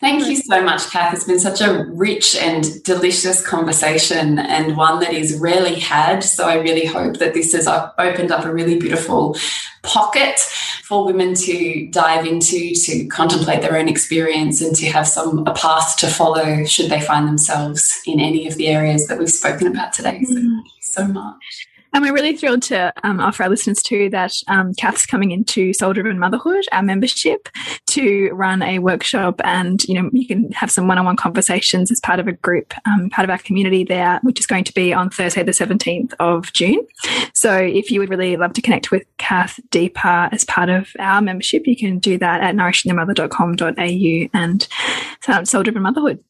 Thank 0.00 0.26
you 0.26 0.36
so 0.36 0.62
much, 0.62 0.90
Cath. 0.90 1.14
It's 1.14 1.24
been 1.24 1.40
such 1.40 1.60
a 1.60 1.84
rich 1.90 2.36
and 2.36 2.82
delicious 2.84 3.44
conversation 3.46 4.38
and 4.38 4.76
one 4.76 5.00
that 5.00 5.12
is 5.12 5.38
rarely 5.38 5.78
had. 5.78 6.20
So 6.20 6.46
I 6.46 6.56
really 6.56 6.84
hope 6.84 7.18
that 7.18 7.34
this 7.34 7.52
has 7.52 7.66
opened 7.66 8.30
up 8.30 8.44
a 8.44 8.52
really 8.52 8.78
beautiful 8.78 9.36
pocket 9.82 10.38
for 10.82 11.06
women 11.06 11.34
to 11.34 11.88
dive 11.90 12.26
into, 12.26 12.74
to 12.74 13.06
contemplate 13.06 13.62
their 13.62 13.76
own 13.76 13.88
experience 13.88 14.60
and 14.60 14.76
to 14.76 14.86
have 14.86 15.06
some 15.06 15.46
a 15.46 15.54
path 15.54 15.96
to 15.98 16.08
follow 16.08 16.64
should 16.64 16.90
they 16.90 17.00
find 17.00 17.26
themselves 17.26 18.02
in 18.06 18.20
any 18.20 18.46
of 18.46 18.56
the 18.56 18.68
areas 18.68 19.06
that 19.06 19.18
we've 19.18 19.30
spoken 19.30 19.66
about 19.66 19.92
today. 19.92 20.22
So 20.24 20.34
mm. 20.34 20.42
thank 20.42 20.66
you 20.66 20.82
so 20.82 21.06
much. 21.06 21.68
And 21.94 22.02
we're 22.02 22.12
really 22.12 22.36
thrilled 22.36 22.62
to 22.62 22.92
um, 23.04 23.20
offer 23.20 23.44
our 23.44 23.48
listeners 23.48 23.80
too 23.80 24.10
that 24.10 24.32
um, 24.48 24.74
Cath's 24.74 25.06
coming 25.06 25.30
into 25.30 25.72
Soul 25.72 25.92
Driven 25.92 26.18
Motherhood, 26.18 26.64
our 26.72 26.82
membership, 26.82 27.48
to 27.86 28.30
run 28.32 28.62
a 28.62 28.80
workshop, 28.80 29.40
and 29.44 29.82
you 29.84 29.94
know 29.94 30.10
you 30.12 30.26
can 30.26 30.50
have 30.50 30.72
some 30.72 30.88
one-on-one 30.88 31.14
conversations 31.14 31.92
as 31.92 32.00
part 32.00 32.18
of 32.18 32.26
a 32.26 32.32
group, 32.32 32.74
um, 32.84 33.10
part 33.10 33.24
of 33.24 33.30
our 33.30 33.38
community 33.38 33.84
there, 33.84 34.18
which 34.24 34.40
is 34.40 34.46
going 34.46 34.64
to 34.64 34.74
be 34.74 34.92
on 34.92 35.08
Thursday, 35.08 35.44
the 35.44 35.52
seventeenth 35.52 36.12
of 36.18 36.52
June. 36.52 36.84
So 37.32 37.56
if 37.56 37.92
you 37.92 38.00
would 38.00 38.10
really 38.10 38.36
love 38.36 38.54
to 38.54 38.60
connect 38.60 38.90
with 38.90 39.04
Cath 39.18 39.60
deeper 39.70 40.28
as 40.32 40.44
part 40.44 40.70
of 40.70 40.88
our 40.98 41.22
membership, 41.22 41.64
you 41.64 41.76
can 41.76 42.00
do 42.00 42.18
that 42.18 42.40
at 42.40 42.56
nourishingthemother.com.au 42.56 44.28
and 44.34 45.46
Soul 45.48 45.62
Driven 45.62 45.82
Motherhood. 45.82 46.24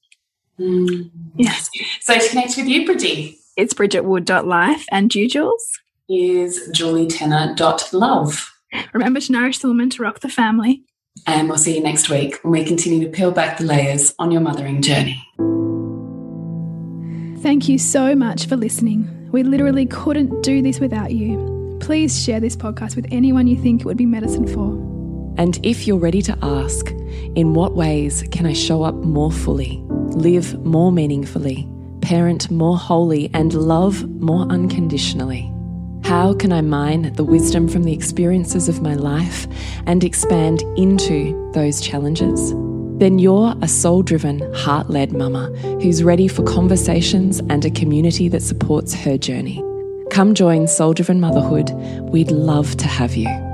Mm. 0.61 1.11
Yes. 1.37 1.71
So 2.03 2.19
to 2.19 2.29
connect 2.29 2.59
with 2.59 2.67
you, 2.67 2.85
Bridgie. 2.85 3.39
It's 3.57 3.75
bridgetwood.life. 3.75 4.87
And 4.91 5.15
you, 5.15 5.29
Jules? 5.29 5.81
Is 6.09 6.71
julietenner.love. 6.73 8.51
Remember 8.93 9.21
to 9.21 9.33
nourish 9.33 9.59
the 9.59 9.69
woman 9.69 9.91
to 9.91 10.03
rock 10.03 10.21
the 10.21 10.29
family. 10.29 10.83
And 11.27 11.49
we'll 11.49 11.59
see 11.59 11.77
you 11.77 11.83
next 11.83 12.11
week 12.11 12.41
when 12.43 12.53
we 12.53 12.65
continue 12.65 13.05
to 13.05 13.11
peel 13.11 13.31
back 13.31 13.59
the 13.59 13.65
layers 13.65 14.15
on 14.19 14.31
your 14.31 14.41
mothering 14.41 14.83
journey. 14.83 15.25
Thank 17.41 17.69
you 17.69 17.79
so 17.79 18.15
much 18.15 18.47
for 18.47 18.57
listening. 18.57 19.29
We 19.31 19.43
literally 19.43 19.87
couldn't 19.87 20.43
do 20.43 20.61
this 20.63 20.81
without 20.81 21.13
you. 21.13 21.79
Please 21.81 22.23
share 22.23 22.41
this 22.41 22.57
podcast 22.57 22.97
with 22.97 23.07
anyone 23.11 23.47
you 23.47 23.57
think 23.57 23.83
it 23.83 23.85
would 23.85 23.97
be 23.97 24.07
medicine 24.07 24.47
for. 24.47 24.73
And 25.37 25.59
if 25.65 25.87
you're 25.87 25.99
ready 25.99 26.23
to 26.23 26.39
ask, 26.43 26.91
in 27.35 27.55
what 27.55 27.75
ways 27.75 28.25
can 28.31 28.47
I 28.47 28.53
show 28.53 28.83
up 28.83 28.95
more 28.95 29.33
fully, 29.33 29.83
live 29.89 30.59
more 30.65 30.91
meaningfully? 30.91 31.69
Parent 32.05 32.51
more 32.51 32.77
wholly, 32.77 33.31
and 33.33 33.55
love 33.55 34.09
more 34.21 34.43
unconditionally? 34.43 35.51
How 36.05 36.35
can 36.35 36.53
I 36.53 36.61
mine 36.61 37.15
the 37.15 37.25
wisdom 37.25 37.67
from 37.67 37.85
the 37.85 37.95
experiences 37.95 38.69
of 38.69 38.83
my 38.83 38.93
life 38.95 39.47
and 39.87 40.05
expand 40.05 40.61
into 40.77 41.51
those 41.55 41.81
challenges? 41.81 42.53
Then 42.99 43.19
you're 43.19 43.55
a 43.63 43.69
soul 43.69 44.03
driven, 44.03 44.53
heart 44.55 44.91
led 44.91 45.13
mama 45.13 45.47
who's 45.81 46.05
ready 46.05 46.29
for 46.29 46.43
conversations 46.43 47.41
and 47.49 47.65
a 47.65 47.71
community 47.71 48.29
that 48.29 48.43
supports 48.43 48.93
her 48.93 49.17
journey. 49.17 49.65
Come 50.11 50.35
join 50.35 50.69
Soul 50.69 50.93
Driven 50.93 51.21
Motherhood. 51.21 51.71
We'd 52.13 52.31
love 52.31 52.77
to 52.77 52.87
have 52.87 53.17
you. 53.17 53.54